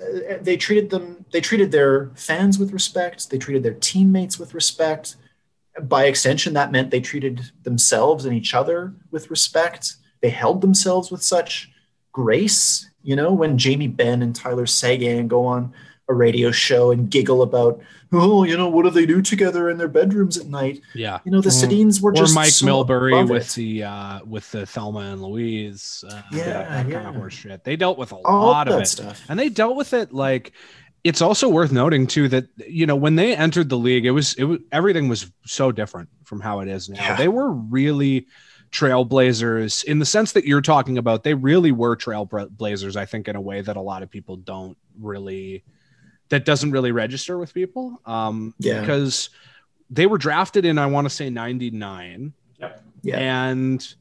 [0.41, 5.17] They treated them, they treated their fans with respect, they treated their teammates with respect.
[5.81, 9.95] By extension, that meant they treated themselves and each other with respect.
[10.21, 11.71] They held themselves with such
[12.13, 15.73] grace you know, when Jamie Benn and Tyler Seguin go on
[16.09, 17.81] a radio show and giggle about,
[18.13, 20.81] oh, you know, what do they do together in their bedrooms at night?
[20.95, 21.65] Yeah, you know, the mm.
[21.65, 25.23] Sedins were just or just Mike so Milbury with the uh, with the Thelma and
[25.23, 26.95] Louise, uh, yeah, that yeah.
[26.95, 27.65] kind of horse shit.
[27.65, 29.23] They dealt with a All lot of it, stuff.
[29.29, 30.53] and they dealt with it like.
[31.05, 34.35] It's also worth noting too that you know when they entered the league, it was
[34.35, 37.03] it was everything was so different from how it is now.
[37.03, 37.17] Yeah.
[37.17, 38.29] They were really
[38.73, 43.37] trailblazers in the sense that you're talking about they really were trailblazers i think in
[43.37, 45.63] a way that a lot of people don't really
[46.33, 48.81] that doesn't really register with people um Yeah.
[48.81, 49.29] because
[49.91, 52.33] they were drafted in i want to say 99
[53.03, 53.19] Yeah.
[53.19, 53.95] and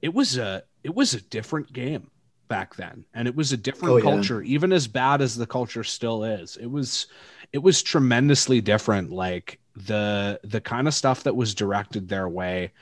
[0.00, 2.10] it was a it was a different game
[2.48, 4.02] back then and it was a different Oh, yeah.
[4.04, 7.06] culture even as bad as the culture still is it was
[7.52, 12.72] it was tremendously different like the the kind of stuff that was directed their way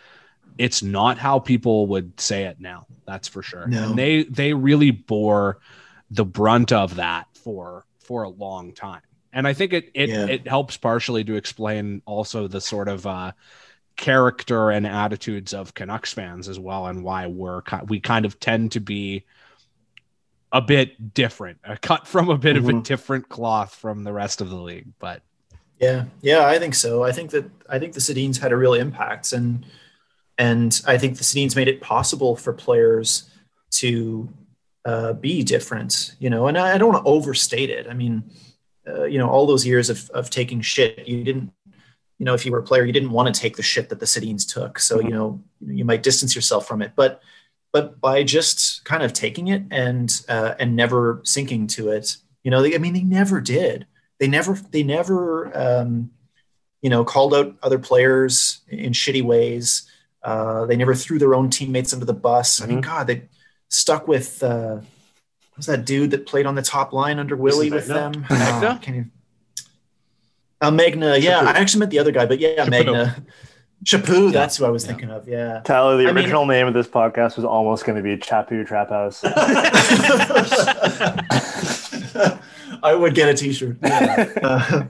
[0.59, 3.89] it's not how people would say it now that's for sure No.
[3.89, 5.59] and they they really bore
[6.11, 9.03] the brunt of that for for a long time
[9.33, 10.27] and i think it it, Yeah.
[10.27, 13.33] it helps partially to explain also the sort of uh
[13.97, 18.73] character and attitudes of canucks fans as well and why we're we kind of tend
[18.73, 19.25] to be
[20.53, 22.85] a bit different a cut from a bit of a Mhm.
[22.85, 25.23] different cloth from the rest of the league but
[25.81, 27.03] Yeah, yeah, I think so.
[27.03, 29.67] I think that I think the Sedins had a real impact, and
[30.39, 33.29] and I think the Sedins made it possible for players
[33.83, 34.29] to
[34.85, 36.15] uh, be different.
[36.19, 37.87] You know, and I, I don't want to overstate it.
[37.89, 38.25] I mean,
[38.87, 41.53] uh, you know, all those years of of taking shit, you didn't.
[42.19, 43.99] You know, if you were a player, you didn't want to take the shit that
[43.99, 44.79] the Sedins took.
[44.79, 47.21] So you know, you might distance yourself from it, but
[47.73, 52.51] but by just kind of taking it and uh, and never sinking to it, you
[52.51, 53.87] know, they, I mean, they never did
[54.19, 56.11] they never they never um,
[56.83, 59.89] you know called out other players in shitty ways
[60.23, 63.29] uh, they never threw their own teammates under the bus i mean god they
[63.71, 67.71] stuck with uh, what was that dude that played on the top line under willie
[67.71, 68.77] with them Magna?
[68.77, 69.05] Oh, can you
[70.61, 71.47] uh, Magna, yeah, Chaput.
[71.47, 72.71] I actually meant the other guy, but yeah, Chaput.
[72.71, 73.17] Magna,
[73.85, 74.89] Chaput, that's who I was Yeah.
[74.89, 75.29] thinking of.
[75.29, 78.17] Yeah, Tyler, the I mean- original name of this podcast was almost going to be
[78.17, 79.23] Chaput Trap House.
[82.83, 83.77] I would get a T-shirt.
[83.83, 84.31] Yeah.
[84.43, 84.85] Uh,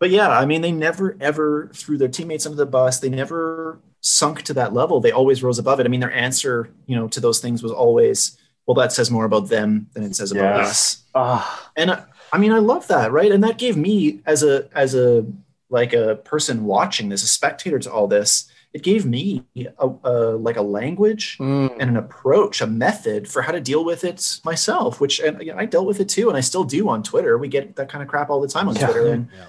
[0.00, 3.00] but yeah, I mean, they never ever threw their teammates under the bus.
[3.00, 5.00] They never sunk to that level.
[5.00, 5.86] They always rose above it.
[5.86, 9.24] I mean, their answer, you know, to those things was always, "Well, that says more
[9.24, 12.00] about them than it says about us." Ah, And uh,
[12.32, 13.32] I mean, I love that, right?
[13.32, 15.24] And that gave me, as a as a
[15.70, 19.44] like a person watching this, a spectator to all this, it gave me
[19.78, 23.84] a, a like a language mm, and an approach, a method for how to deal
[23.84, 26.64] with it myself, which and you know, I dealt with it too, and I still
[26.64, 27.36] do on Twitter.
[27.38, 28.84] We get that kind of crap all the time on Yeah.
[28.86, 29.46] Twitter, and Yeah.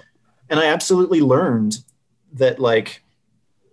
[0.50, 1.78] and I absolutely learned
[2.34, 3.02] that like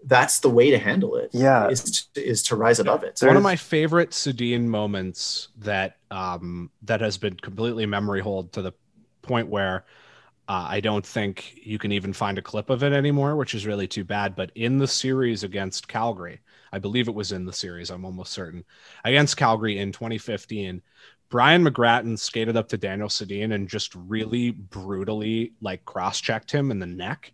[0.07, 1.29] that's the way to handle it.
[1.33, 1.67] Yeah.
[1.67, 3.19] is to, is to rise above it.
[3.21, 8.61] one of my favorite Sedin moments that um that has been completely memory hold to
[8.61, 8.73] the
[9.21, 9.85] point where
[10.49, 13.65] uh, I don't think you can even find a clip of it anymore, which is
[13.67, 14.33] really too bad.
[14.33, 16.39] But in the series against Calgary,
[16.71, 18.63] I believe it was in the series, I'm almost certain,
[19.03, 20.81] against Calgary in 2015,
[21.29, 26.71] Brian McGrattan skated up to Daniel Sedin and just really brutally like cross checked him
[26.71, 27.33] in the neck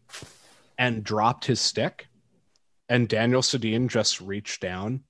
[0.80, 2.08] and dropped his stick.
[2.94, 5.02] And Daniel Sedin just reached down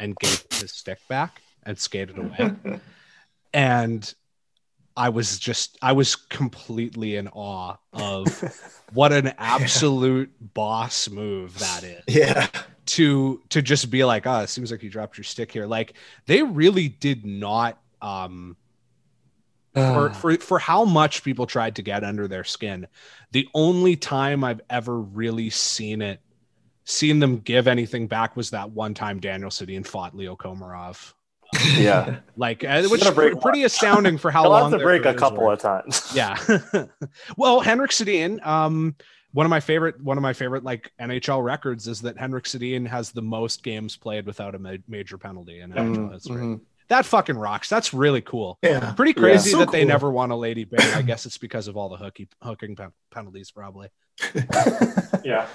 [0.00, 2.50] and gave his stick back and skated away.
[3.54, 4.12] and
[4.96, 11.84] I was just, I was completely in awe of what an absolute boss move that
[11.84, 12.48] is yeah,
[12.86, 15.68] to to just be like, oh, it seems like you dropped your stick here.
[15.68, 15.94] Like
[16.26, 18.56] they really did not um
[19.72, 22.88] for, for for how much people tried to get under their skin.
[23.30, 26.20] The only time I've ever really seen it
[26.90, 31.12] seen them give anything back was that one time Daniel Sedin fought Leo Komarov.
[31.76, 32.20] yeah.
[32.36, 35.52] Like uh, which is break- pretty astounding for how long to break a couple were.
[35.54, 36.10] of times.
[36.14, 36.36] Yeah.
[37.36, 38.94] well, Henrik Sedin, um,
[39.32, 42.86] one of my favorite one of my favorite like NHL records is that Henrik Sedin
[42.86, 46.36] has the most games played without a ma- major penalty in NHL Mhm, history.
[46.36, 46.60] mhm.
[46.88, 47.68] That fucking rocks.
[47.68, 48.58] That's really cool.
[48.62, 48.92] Yeah.
[48.94, 50.80] Pretty crazy So that they never won a Lady Byng.
[50.94, 53.90] I guess it's because of all the hooky, hooking pen- penalties, probably.
[55.24, 55.46] Yeah.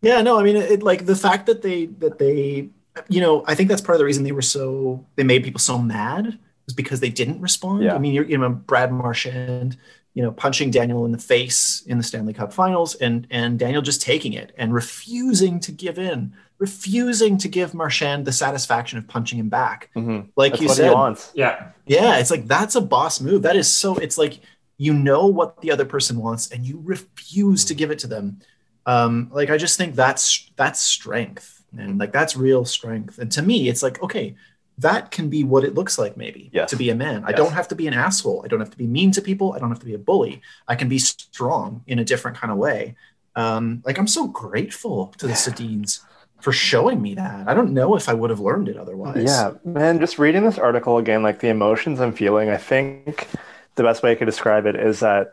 [0.00, 2.68] Yeah, no, I mean, it, like the fact that they that they,
[3.08, 5.60] you know, I think that's part of the reason they were so they made people
[5.60, 7.82] so mad was because they didn't respond.
[7.82, 7.94] Yeah.
[7.94, 9.76] I mean, you're, you know, Brad Marchand,
[10.14, 13.82] you know, punching Daniel in the face in the Stanley Cup Finals, and and Daniel
[13.82, 19.08] just taking it and refusing to give in, refusing to give Marchand the satisfaction of
[19.08, 19.90] punching him back.
[19.96, 20.28] Mhm.
[20.36, 21.32] Like That's you what said, he wants.
[21.34, 21.68] Yeah.
[21.86, 23.42] yeah, it's like that's a boss move.
[23.42, 23.96] That is so.
[23.96, 24.40] It's like
[24.76, 28.40] you know what the other person wants, and you refuse to give it to them.
[28.88, 33.18] Um, like I just think that's that's strength, and like that's real strength.
[33.18, 34.34] And to me, it's like okay,
[34.78, 36.70] that can be what it looks like maybe Yes.
[36.70, 37.22] to be a man.
[37.26, 38.42] I don't have to be an asshole.
[38.44, 39.52] I don't have to be mean to people.
[39.52, 40.40] I don't have to be a bully.
[40.66, 42.96] I can be strong in a different kind of way.
[43.36, 46.00] Um, like I'm so grateful to the Sedins
[46.40, 47.46] for showing me that.
[47.46, 49.24] I don't know if I would have learned it otherwise.
[49.24, 53.28] Yeah, man, just reading this article again, like the emotions I'm feeling, I think
[53.74, 55.32] the best way I could describe it is that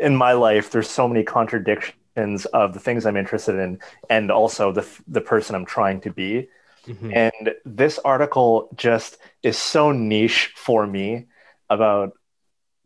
[0.00, 1.96] in my life, there's so many contradictions
[2.46, 3.78] of the things I'm interested in
[4.08, 6.48] and also the, the person I'm trying to be.
[6.86, 7.14] Mhm.
[7.14, 11.26] And this article just is so niche for me
[11.68, 12.12] about,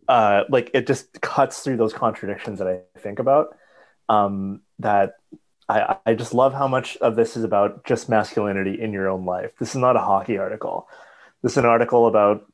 [0.09, 3.57] uh, like, it just cuts through those contradictions that I think about.
[4.09, 5.15] Um, that
[5.69, 9.25] I, I just love how much of this is about just masculinity in your own
[9.25, 9.53] life.
[9.59, 10.89] This is not a hockey article.
[11.43, 12.45] This is an article about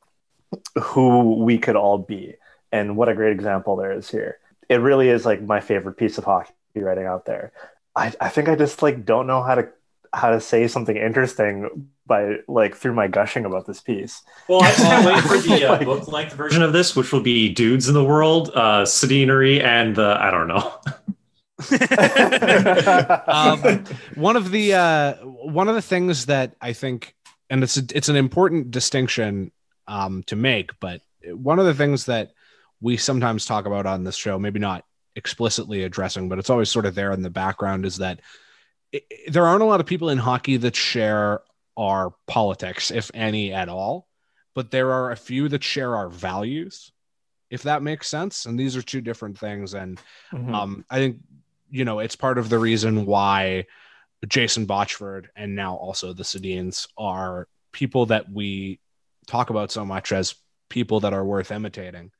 [0.81, 2.35] who we could all be
[2.71, 4.37] and what a great example there is here.
[4.69, 7.51] It really is like my favorite piece of hockey writing out there.
[7.95, 9.69] I, I think I just like don't know how to
[10.13, 14.21] how to say something interesting by like through my gushing about this piece.
[14.47, 17.21] Well, I just can't wait for the uh, book length version of this, which will
[17.21, 20.73] be dudes in the world, uh, Sedinery, and the I don't know.
[23.27, 23.83] um,
[24.15, 27.15] one of the uh, one of the things that I think,
[27.49, 29.51] and it's a, it's an important distinction
[29.87, 32.33] um, to make, but one of the things that
[32.81, 34.83] we sometimes talk about on this show, maybe not
[35.15, 38.21] explicitly addressing, but it's always sort of there in the background, is that
[38.91, 41.41] it, there aren't a lot of people in hockey that share
[41.77, 44.07] our politics, if any at all,
[44.53, 46.91] but there are a few that share our values,
[47.49, 48.45] if that makes sense.
[48.45, 49.99] And these are two different things, and
[50.33, 50.53] Mhm.
[50.53, 51.17] um, I think
[51.69, 53.65] you know it's part of the reason why
[54.27, 58.79] Jason Botchford and now also the Sedins are people that we
[59.25, 60.35] talk about so much as
[60.69, 62.11] people that are worth imitating.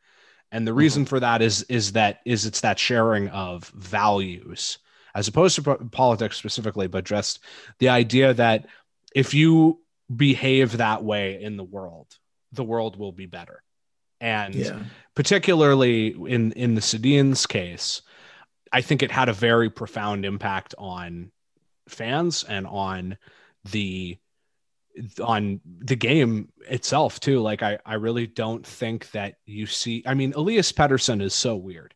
[0.52, 0.80] And the mm-hmm.
[0.80, 4.80] reason for that is is that is it's that sharing of values
[5.14, 7.40] as opposed to politics specifically, but just
[7.80, 8.68] the idea that
[9.14, 9.80] if you
[10.14, 12.08] behave that way in the world,
[12.52, 13.62] the world will be better.
[14.20, 14.80] And yeah.
[15.16, 18.02] particularly in in the Sedin's case,
[18.72, 21.32] I think it had a very profound impact on
[21.88, 23.18] fans and on
[23.72, 24.18] the
[25.24, 27.40] on the game itself too.
[27.42, 30.04] Like I I really don't think that you see.
[30.06, 31.94] I mean, Elias Pettersson is so weird.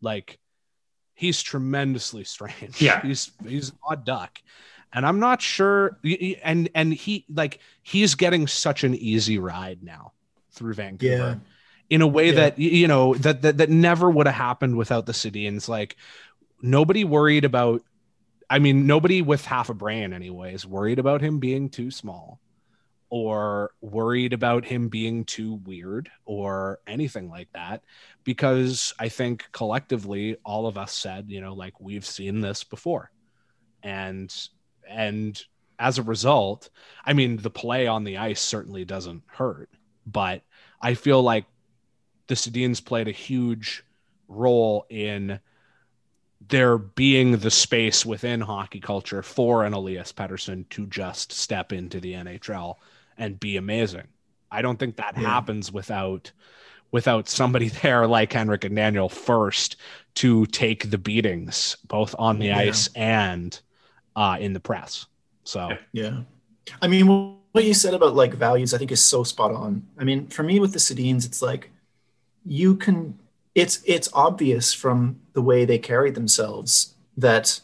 [0.00, 0.38] Like
[1.14, 2.80] he's tremendously strange.
[2.80, 3.00] Yeah.
[3.02, 4.38] he's he's an odd duck.
[4.92, 5.98] And I'm not sure
[6.42, 10.12] and and he like he's getting such an easy ride now
[10.52, 11.34] through Vancouver Yeah.
[11.90, 12.34] in a way Yeah.
[12.34, 15.68] that you know that that, that never would have happened without the Sedins.
[15.68, 15.96] Like
[16.62, 17.82] nobody worried about.
[18.48, 22.40] I mean, nobody with half a brain, anyways, worried about him being too small,
[23.10, 27.82] or worried about him being too weird, or anything like that.
[28.24, 33.10] Because I think collectively, all of us said, you know, like we've seen this before,
[33.82, 34.32] and
[34.88, 35.42] and
[35.78, 36.70] as a result,
[37.04, 39.70] I mean, the play on the ice certainly doesn't hurt,
[40.06, 40.42] but
[40.80, 41.44] I feel like
[42.28, 43.84] the Sedins played a huge
[44.28, 45.40] role in
[46.48, 52.00] there being the space within hockey culture for an Elias Pettersson to just step into
[52.00, 52.76] the NHL
[53.18, 54.06] and be amazing.
[54.50, 55.28] I don't think that Yeah.
[55.28, 56.30] happens without
[56.92, 59.76] without somebody there like Henrik and Daniel first
[60.14, 62.58] to take the beatings both on the Yeah.
[62.58, 63.58] ice and
[64.14, 65.06] uh, in the press.
[65.44, 66.22] So Yeah.
[66.80, 67.06] I mean,
[67.52, 69.86] what you said about like values, I think is so spot on.
[69.98, 71.70] I mean, for me with the Sedins, it's like
[72.44, 73.18] you can,
[73.56, 77.60] it's, it's obvious from the way they carry themselves that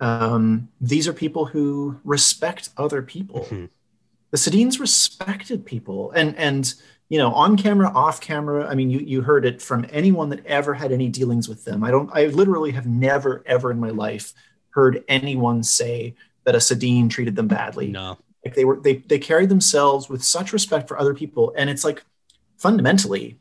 [0.00, 3.46] um, these are people who respect other people.
[3.50, 3.70] Mhm.
[4.30, 6.74] The Sedins respected people and, and,
[7.08, 8.66] you know, on camera, off camera.
[8.68, 11.82] I mean, you, you heard it from anyone that ever had any dealings with them.
[11.84, 14.32] I don't, I literally have never, ever in my life
[14.70, 16.14] heard anyone say
[16.44, 17.86] that a Sedin treated them badly.
[17.88, 18.18] no.
[18.44, 21.82] Like they were, they they carried themselves with such respect for other people, and it's
[21.82, 22.04] like
[22.58, 23.38] fundamentally,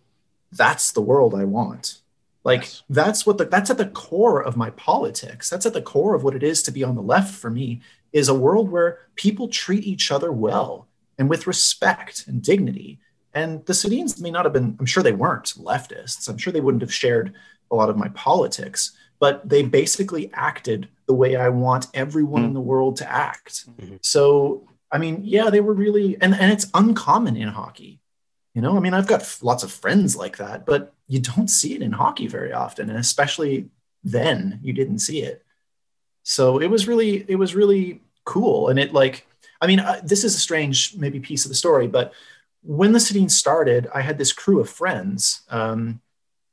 [0.58, 2.00] that's the world I want.
[2.44, 2.84] Like Yes.
[2.90, 5.50] that's what the that's at the core of my politics.
[5.50, 7.82] That's at the core of what it is to be on the left for me
[8.12, 13.00] is a world where people treat each other well and with respect and dignity.
[13.34, 16.30] And the Sedins may not have been, I'm sure they weren't leftists.
[16.30, 17.34] I'm sure they wouldn't have shared
[17.72, 22.54] a lot of my politics, but they basically acted the way I want everyone in
[22.54, 23.66] the world to act.
[23.82, 23.98] Mhm.
[24.04, 28.00] So, I mean, yeah, they were really, and, and it's uncommon in hockey.
[28.54, 31.74] You know, I mean, I've got lots of friends like that, but you don't see
[31.74, 32.90] it in hockey very often.
[32.90, 33.70] And especially
[34.04, 35.44] then, you didn't see it.
[36.24, 38.70] So it was really, it was really cool.
[38.70, 39.26] And it like,
[39.60, 42.14] I mean, uh, this is a strange maybe piece of the story, but
[42.62, 45.42] when the Sedin started, I had this crew of friends.
[45.50, 46.02] Um,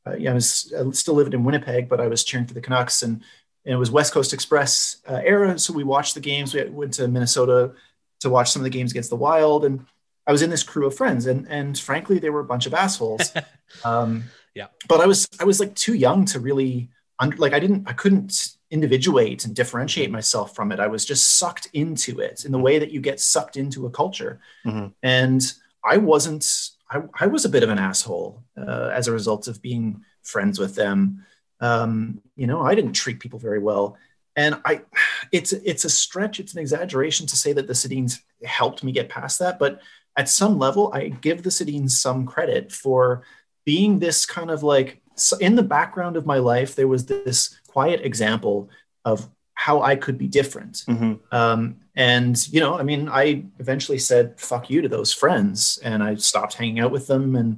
[0.06, 2.60] uh, yeah, I was I still lived in Winnipeg, but I was cheering for the
[2.60, 3.22] Canucks, and,
[3.64, 5.58] and it was West Coast Express uh, era.
[5.58, 6.52] So we watched the games.
[6.52, 7.72] We went to Minnesota
[8.20, 9.86] to watch some of the games against the Wild, and
[10.26, 12.74] I was in this crew of friends, and and frankly, they were a bunch of
[12.74, 13.32] assholes.
[13.84, 14.24] um,
[14.54, 14.66] Yeah.
[14.88, 17.92] but I was I was like too young to really under, like I didn't I
[17.92, 20.80] couldn't individuate and differentiate myself from it.
[20.80, 23.90] I was just sucked into it in the way that you get sucked into a
[23.90, 24.92] culture, Mhm.
[25.02, 25.42] and
[25.84, 26.44] I wasn't.
[26.92, 30.58] I, I was a bit of an asshole uh, as a result of being friends
[30.58, 31.24] with them.
[31.60, 33.96] Um, you know, I didn't treat people very well,
[34.36, 34.82] and I.
[35.32, 36.40] It's it's a stretch.
[36.40, 39.80] It's an exaggeration to say that the Sedins helped me get past that, but
[40.20, 43.22] at some level, I give the Sedins some credit for
[43.64, 45.00] being this kind of like
[45.40, 46.74] in the background of my life.
[46.74, 48.68] There was this quiet example
[49.06, 50.84] of how I could be different.
[50.86, 51.20] Mhm.
[51.32, 56.02] Um, and you know, I mean, I eventually said "fuck you" to those friends, and
[56.02, 57.50] I stopped hanging out with them, and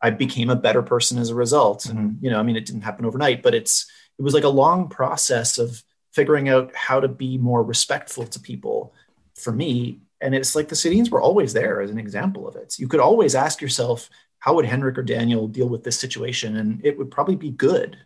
[0.00, 1.86] I became a better person as a result.
[1.86, 3.86] And you know, I mean, it didn't happen overnight, but it's
[4.18, 5.82] it was like a long process of
[6.12, 8.92] figuring out how to be more respectful to people
[9.34, 10.00] for me.
[10.24, 12.78] And it's like the Sedins were always there as an example of it.
[12.78, 16.56] You could always ask yourself, how would Henrik or Daniel deal with this situation?
[16.56, 17.98] And it would probably be good.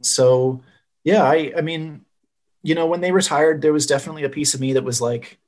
[0.00, 0.62] So,
[1.04, 2.04] yeah, I, I mean,
[2.62, 5.38] you know, when they retired, there was definitely a piece of me that was like,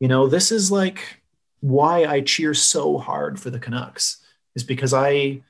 [0.00, 1.22] you know, this is like
[1.60, 4.18] why I cheer so hard for the Canucks
[4.54, 5.42] is because I,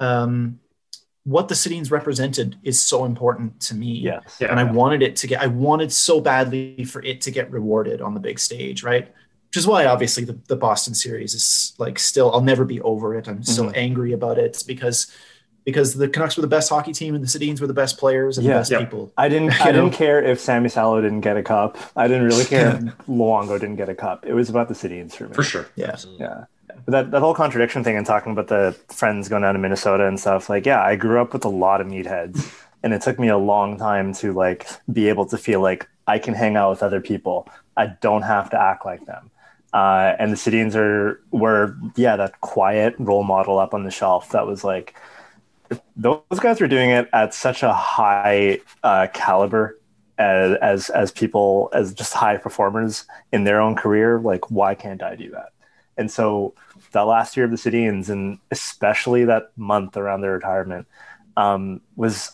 [0.00, 0.60] um,
[1.24, 4.38] what the Sedins represented is so important to me Yes.
[4.40, 4.50] Yeah.
[4.50, 8.00] and I wanted it to get I wanted so badly for it to get rewarded
[8.00, 9.12] on the big stage, right?
[9.56, 13.14] Which is why obviously the, the Boston series is like still I'll never be over
[13.14, 13.26] it.
[13.26, 13.72] I'm so Mhm.
[13.74, 15.06] angry about it because
[15.64, 18.36] because the Canucks were the best hockey team and the Sedins were the best players
[18.36, 18.52] and Yeah.
[18.52, 18.80] the best Yeah.
[18.80, 19.10] people.
[19.16, 19.58] I didn't.
[19.62, 19.84] I know?
[19.84, 21.78] didn't care if Sami Salo didn't get a cup.
[21.96, 24.26] I didn't really care if Luongo didn't get a cup.
[24.26, 25.32] It was about the Sedins for me.
[25.32, 25.64] for sure.
[25.74, 25.86] Yeah.
[25.92, 26.26] Absolutely.
[26.26, 26.44] Yeah.
[26.84, 30.06] But that, that whole contradiction thing and talking about the friends going down to Minnesota
[30.06, 32.52] and stuff, like, yeah, I grew up with a lot of meatheads.
[32.82, 36.20] And it took me a long time to like be able to feel like I
[36.20, 37.48] can hang out with other people.
[37.76, 39.30] I don't have to act like them.
[39.72, 44.30] Uh, and the Sedins are were yeah that quiet role model up on the shelf
[44.30, 44.94] that was like
[45.96, 49.78] those guys were doing it at such a high uh, caliber
[50.18, 54.20] as, as as people as just high performers in their own career.
[54.20, 55.50] Like why can't I do that?
[55.96, 56.54] And so
[56.92, 60.86] that last year of the Sedins, and especially that month around their retirement,
[61.36, 62.32] um, was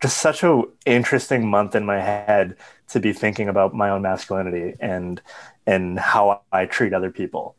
[0.00, 2.56] just such a interesting month in my head
[2.88, 5.20] to be thinking about my own masculinity and
[5.68, 7.54] and how I treat other people.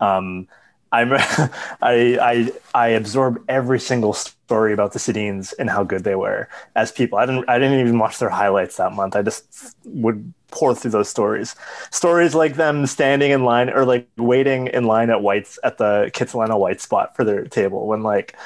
[0.00, 0.48] Um,
[0.92, 1.50] I'm I,
[1.82, 6.92] I I absorb every single story about the Sedins and how good they were as
[6.92, 7.18] people.
[7.18, 9.14] I didn't I didn't even watch their highlights that month.
[9.16, 11.54] I just would pour through those stories.
[11.90, 16.10] Stories like them standing in line or like waiting in line at White's at the
[16.12, 18.36] Kitsilano White spot for their table when like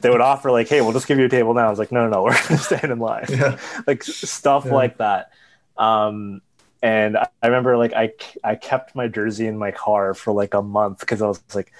[0.00, 1.66] they would offer like, hey, we'll just give you a table now.
[1.66, 3.26] I was like, no, no, no, we're gonna stand in line.
[3.30, 3.58] Yeah.
[3.86, 4.72] like stuff Yeah.
[4.74, 5.30] like that.
[5.78, 6.42] Um,
[6.82, 8.12] and I I remember like I
[8.44, 11.72] I kept my jersey in my car for like a month because I was like,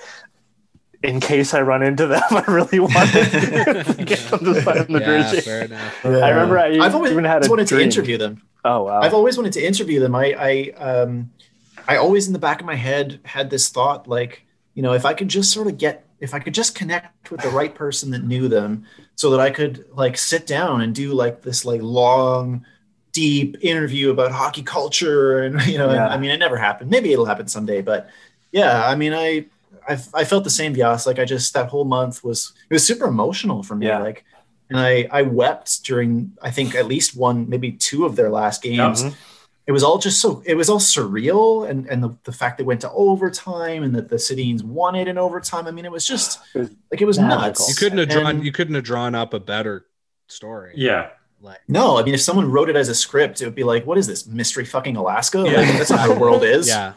[1.02, 5.00] in case I run into them, I really wanted to get them to sign the
[5.00, 5.42] Yeah, jersey.
[5.44, 6.04] fair enough.
[6.04, 7.68] I remember I I've always even had a wanted dream.
[7.68, 8.42] to interview them.
[8.64, 9.00] Oh wow!
[9.00, 10.14] I've always wanted to interview them.
[10.14, 11.32] I, I, um,
[11.88, 15.04] I always in the back of my head had this thought, like, you know, if
[15.04, 18.10] I could just sort of get, if I could just connect with the right person
[18.12, 18.84] that knew them,
[19.16, 22.64] so that I could like sit down and do like this like long,
[23.12, 26.08] deep interview about hockey culture, and you know, and, Yeah.
[26.08, 26.90] I mean, it never happened.
[26.90, 28.08] Maybe it'll happen someday, but
[28.52, 29.46] yeah, I mean, I.
[29.88, 31.08] I, I felt the same, Vyas.
[31.08, 33.86] Like I just that whole month was it was super emotional for me.
[33.88, 33.98] Yeah.
[33.98, 34.24] Like,
[34.70, 38.62] and I I wept during I think at least one, maybe two of their last
[38.62, 39.14] games Mhm.
[39.66, 42.64] it was all just so it was all surreal and and the, the fact they
[42.64, 45.66] went to overtime and that the Sedins won it in overtime.
[45.66, 47.42] I mean, it was just It was like it was magical.
[47.48, 47.68] nuts.
[47.68, 48.26] You couldn't have drawn.
[48.36, 49.84] And- you couldn't have drawn up a better
[50.28, 50.74] story.
[50.76, 51.08] Yeah.
[51.42, 53.84] Like no, I mean, if someone wrote it as a script, it would be like,
[53.84, 55.38] what is this mystery fucking Alaska?
[55.44, 55.60] Yeah.
[55.60, 56.68] Like, that's not how the world is.
[56.68, 56.94] yeah,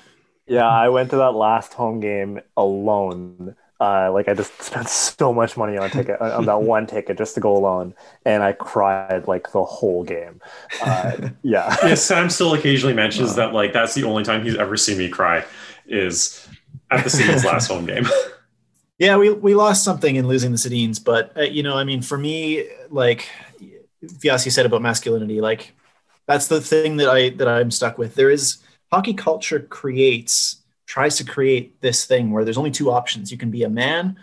[0.47, 5.33] Yeah, I went to that last home game alone Uh, like I just spent so
[5.33, 7.93] much money on ticket on that one ticket just to go alone,
[8.25, 10.39] and I cried like the whole game.
[10.81, 11.95] Uh, yeah, yeah.
[11.95, 15.43] Sam still occasionally mentions that like that's the only time he's ever seen me cry
[15.87, 16.47] is
[16.89, 18.05] at the Sedin's last home game.
[18.97, 22.01] Yeah, we we lost something in losing the Sedins, but uh, you know, I mean,
[22.01, 23.27] for me, like
[24.07, 25.73] Vyasi said about masculinity, like
[26.27, 28.15] that's the thing that I that I'm stuck with.
[28.15, 28.57] There is
[28.91, 33.31] hockey culture creates tries to create this thing where there's only two options.
[33.31, 34.17] You can be a man,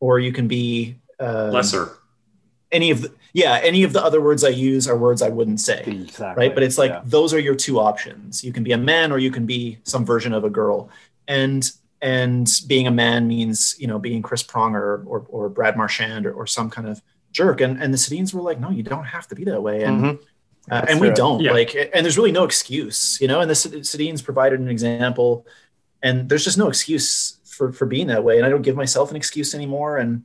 [0.00, 1.98] or you can be um, lesser.
[2.72, 5.60] Any of the yeah, any of the other words I use are words I wouldn't
[5.60, 5.84] say.
[5.86, 6.46] Exactly.
[6.46, 7.02] Right, but it's like Yeah.
[7.04, 8.42] those are your two options.
[8.42, 10.90] You can be a man, or you can be some version of a girl,
[11.28, 11.70] and
[12.02, 16.32] and being a man means you know being Chris Pronger or or Brad Marchand or,
[16.32, 17.00] or some kind of
[17.36, 17.60] jerk.
[17.60, 19.78] And and the Sedins were like, no, you don't have to be that way.
[19.84, 20.14] And Mhm.
[20.18, 21.16] uh, That's and we true.
[21.22, 21.52] don't Yeah.
[21.52, 25.46] like and there's really no excuse you know and the Sed- sedins provided an example
[26.02, 29.06] and there's just no excuse for for being that way and i don't give myself
[29.12, 30.24] an excuse anymore and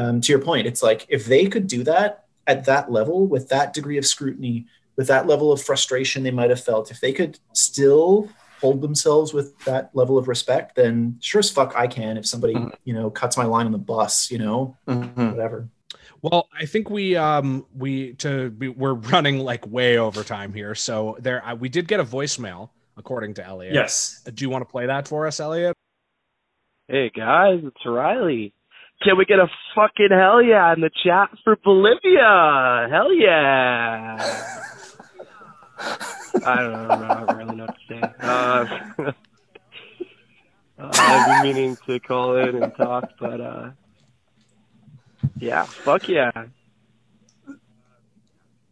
[0.00, 2.10] um, to your point it's like if they could do that
[2.46, 4.56] at that level with that degree of scrutiny
[4.98, 8.28] with that level of frustration they might have felt if they could still
[8.62, 12.54] hold themselves with that level of respect then sure as fuck i can if somebody
[12.54, 12.72] Mhm.
[12.88, 15.32] you know cuts my line on the bus you know Mhm.
[15.34, 15.58] whatever
[16.22, 20.74] Well, I think we um we to be, we're running like way over time here.
[20.76, 23.74] So there uh, we did get a voicemail according to Elliot.
[23.74, 24.22] Yes.
[24.32, 25.76] Do you want to play that for us, Elliot?
[26.86, 28.54] Hey guys, it's Riley.
[29.02, 32.86] Can we get a fucking hell yeah in the chat for Bolivia?
[32.88, 34.62] Hell yeah!
[36.46, 38.00] I don't know, I don't really know what to say.
[38.20, 39.12] Uh, uh,
[40.92, 43.70] I've been meaning to call in and talk, but uh,
[45.38, 46.30] yeah, fuck yeah.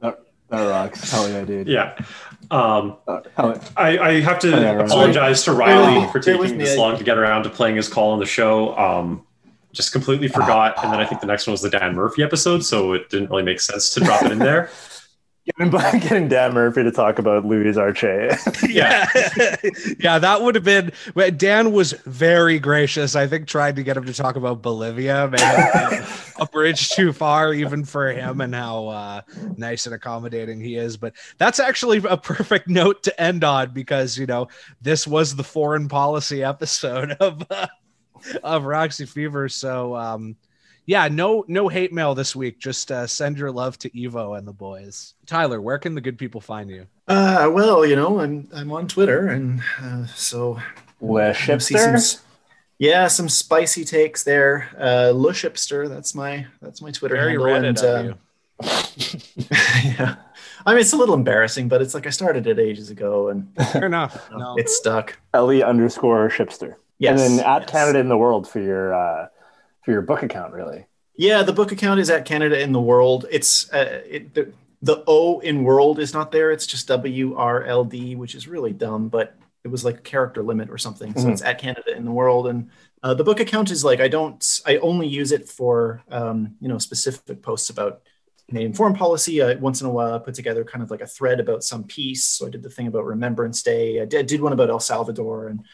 [0.00, 1.08] That rocks.
[1.12, 1.68] Hell yeah, dude.
[1.68, 1.96] Yeah.
[2.50, 3.20] Um, Uh,
[3.76, 7.04] I, I have to Oh, yeah, apologize to Riley with- for taking this long to
[7.04, 8.76] get around to playing his call on the show.
[8.76, 9.24] Um,
[9.72, 12.64] just completely forgot, and then I think the next one was the Dan Murphy episode,
[12.64, 14.68] so it didn't really make sense to drop it in there.
[15.58, 18.02] Getting, getting Dan Murphy to talk about Louis Arce.
[18.68, 19.08] Yeah.
[19.98, 20.92] yeah, that would have been.
[21.36, 23.16] Dan was very gracious.
[23.16, 27.12] I think trying to get him to talk about Bolivia may have a bridge too
[27.12, 29.20] far, even for him, and how uh,
[29.56, 30.96] nice and accommodating he is.
[30.96, 34.48] But that's actually a perfect note to end on because you know
[34.80, 37.66] this was the foreign policy episode of uh,
[38.42, 39.48] of Roxy Fever.
[39.48, 40.36] So um,
[40.86, 42.58] yeah, no no hate mail this week.
[42.58, 45.14] Just uh, send your love to Evo and the boys.
[45.26, 46.86] Tyler, where can the good people find you?
[47.08, 50.56] uh well you know i'm i'm on twitter and uh, so
[51.00, 52.20] Le You'll Shipster?
[52.78, 54.68] yeah, some spicy takes there.
[54.78, 57.46] Uh, Lushipster, that's my that's my Twitter Very handle.
[57.46, 59.48] Reddit and, of you.
[59.98, 60.16] yeah,
[60.66, 63.54] I mean it's a little embarrassing, but it's like I started it ages ago and
[63.72, 64.28] Fair enough.
[64.30, 64.54] No.
[64.58, 65.18] it's stuck.
[65.32, 66.76] Ellie underscore Shipster.
[66.98, 67.70] Yes, and then at yes.
[67.70, 69.28] Canada in the World for your uh,
[69.84, 70.86] for your book account, really.
[71.16, 73.26] Yeah, the book account is at Canada in the World.
[73.30, 74.52] It's uh, it, the,
[74.82, 76.50] the O in World is not there.
[76.50, 80.02] It's just W R L D, which is really dumb, but it was like a
[80.02, 81.12] character limit or something.
[81.14, 81.32] So Mhm.
[81.32, 82.70] it's at Canada in the World, and
[83.02, 84.42] uh, the book account is like I don't.
[84.66, 88.00] I only use it for um, you know specific posts about
[88.48, 89.42] Canadian foreign policy.
[89.42, 91.84] I, once in a while, I put together kind of like a thread about some
[91.84, 92.24] piece.
[92.24, 94.00] So I did the thing about Remembrance Day.
[94.00, 95.64] I did, did one about El Salvador and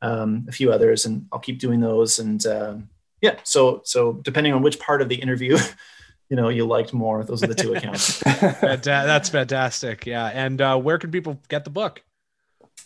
[0.00, 2.18] um, a few others, and I'll keep doing those.
[2.18, 2.88] And um,
[3.24, 5.56] yeah, so so depending on which part of the interview,
[6.30, 8.18] you know, you liked more, those are the two accounts.
[8.22, 10.06] That's fantastic.
[10.06, 10.26] Yeah.
[10.26, 12.02] And uh, where can people get the book?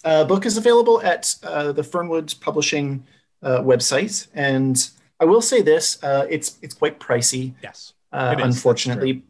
[0.04, 3.04] uh, book is available at uh, the Fernwood Publishing
[3.42, 4.90] uh, website, and
[5.20, 7.54] I will say this: uh, it's it's quite pricey.
[7.62, 7.94] Yes.
[8.12, 9.22] Uh, is, that's unfortunately,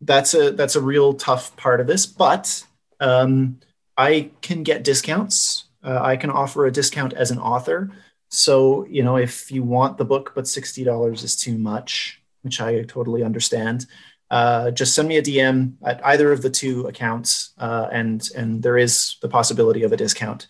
[0.00, 2.04] that's, a that's a real tough part of this.
[2.06, 2.64] But
[3.00, 3.60] um,
[3.96, 5.64] I can get discounts.
[5.82, 7.90] Uh, I can offer a discount as an author.
[8.36, 12.60] So you know, if you want the book, but sixty dollars is too much, which
[12.60, 13.86] I totally understand.
[14.30, 18.62] Uh, just send me a DM at either of the two accounts, uh, and and
[18.62, 20.48] there is the possibility of a discount.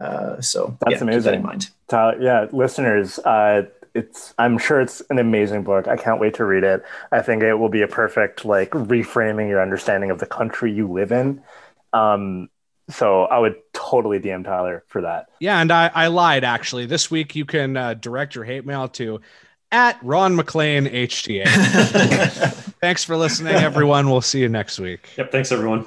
[0.00, 1.34] Uh, so That's yeah, keep that amazing.
[1.34, 1.70] in mind.
[1.88, 3.62] Tyler, yeah, listeners, uh,
[3.94, 5.86] it's I'm sure it's an amazing book.
[5.86, 6.82] I can't wait to read it.
[7.12, 10.90] I think it will be a perfect like reframing your understanding of the country you
[10.90, 11.42] live in.
[11.92, 12.48] Um,
[12.90, 15.28] so I would totally DM Tyler for that.
[15.40, 15.60] Yeah.
[15.60, 16.86] And I, I lied actually.
[16.86, 19.20] This week you can uh, direct your hate mail to
[19.70, 21.44] at Ron MacLean HTA.
[22.80, 24.08] Thanks for listening, everyone.
[24.10, 25.10] We'll see you next week.
[25.16, 25.30] Yep.
[25.32, 25.86] Thanks, everyone.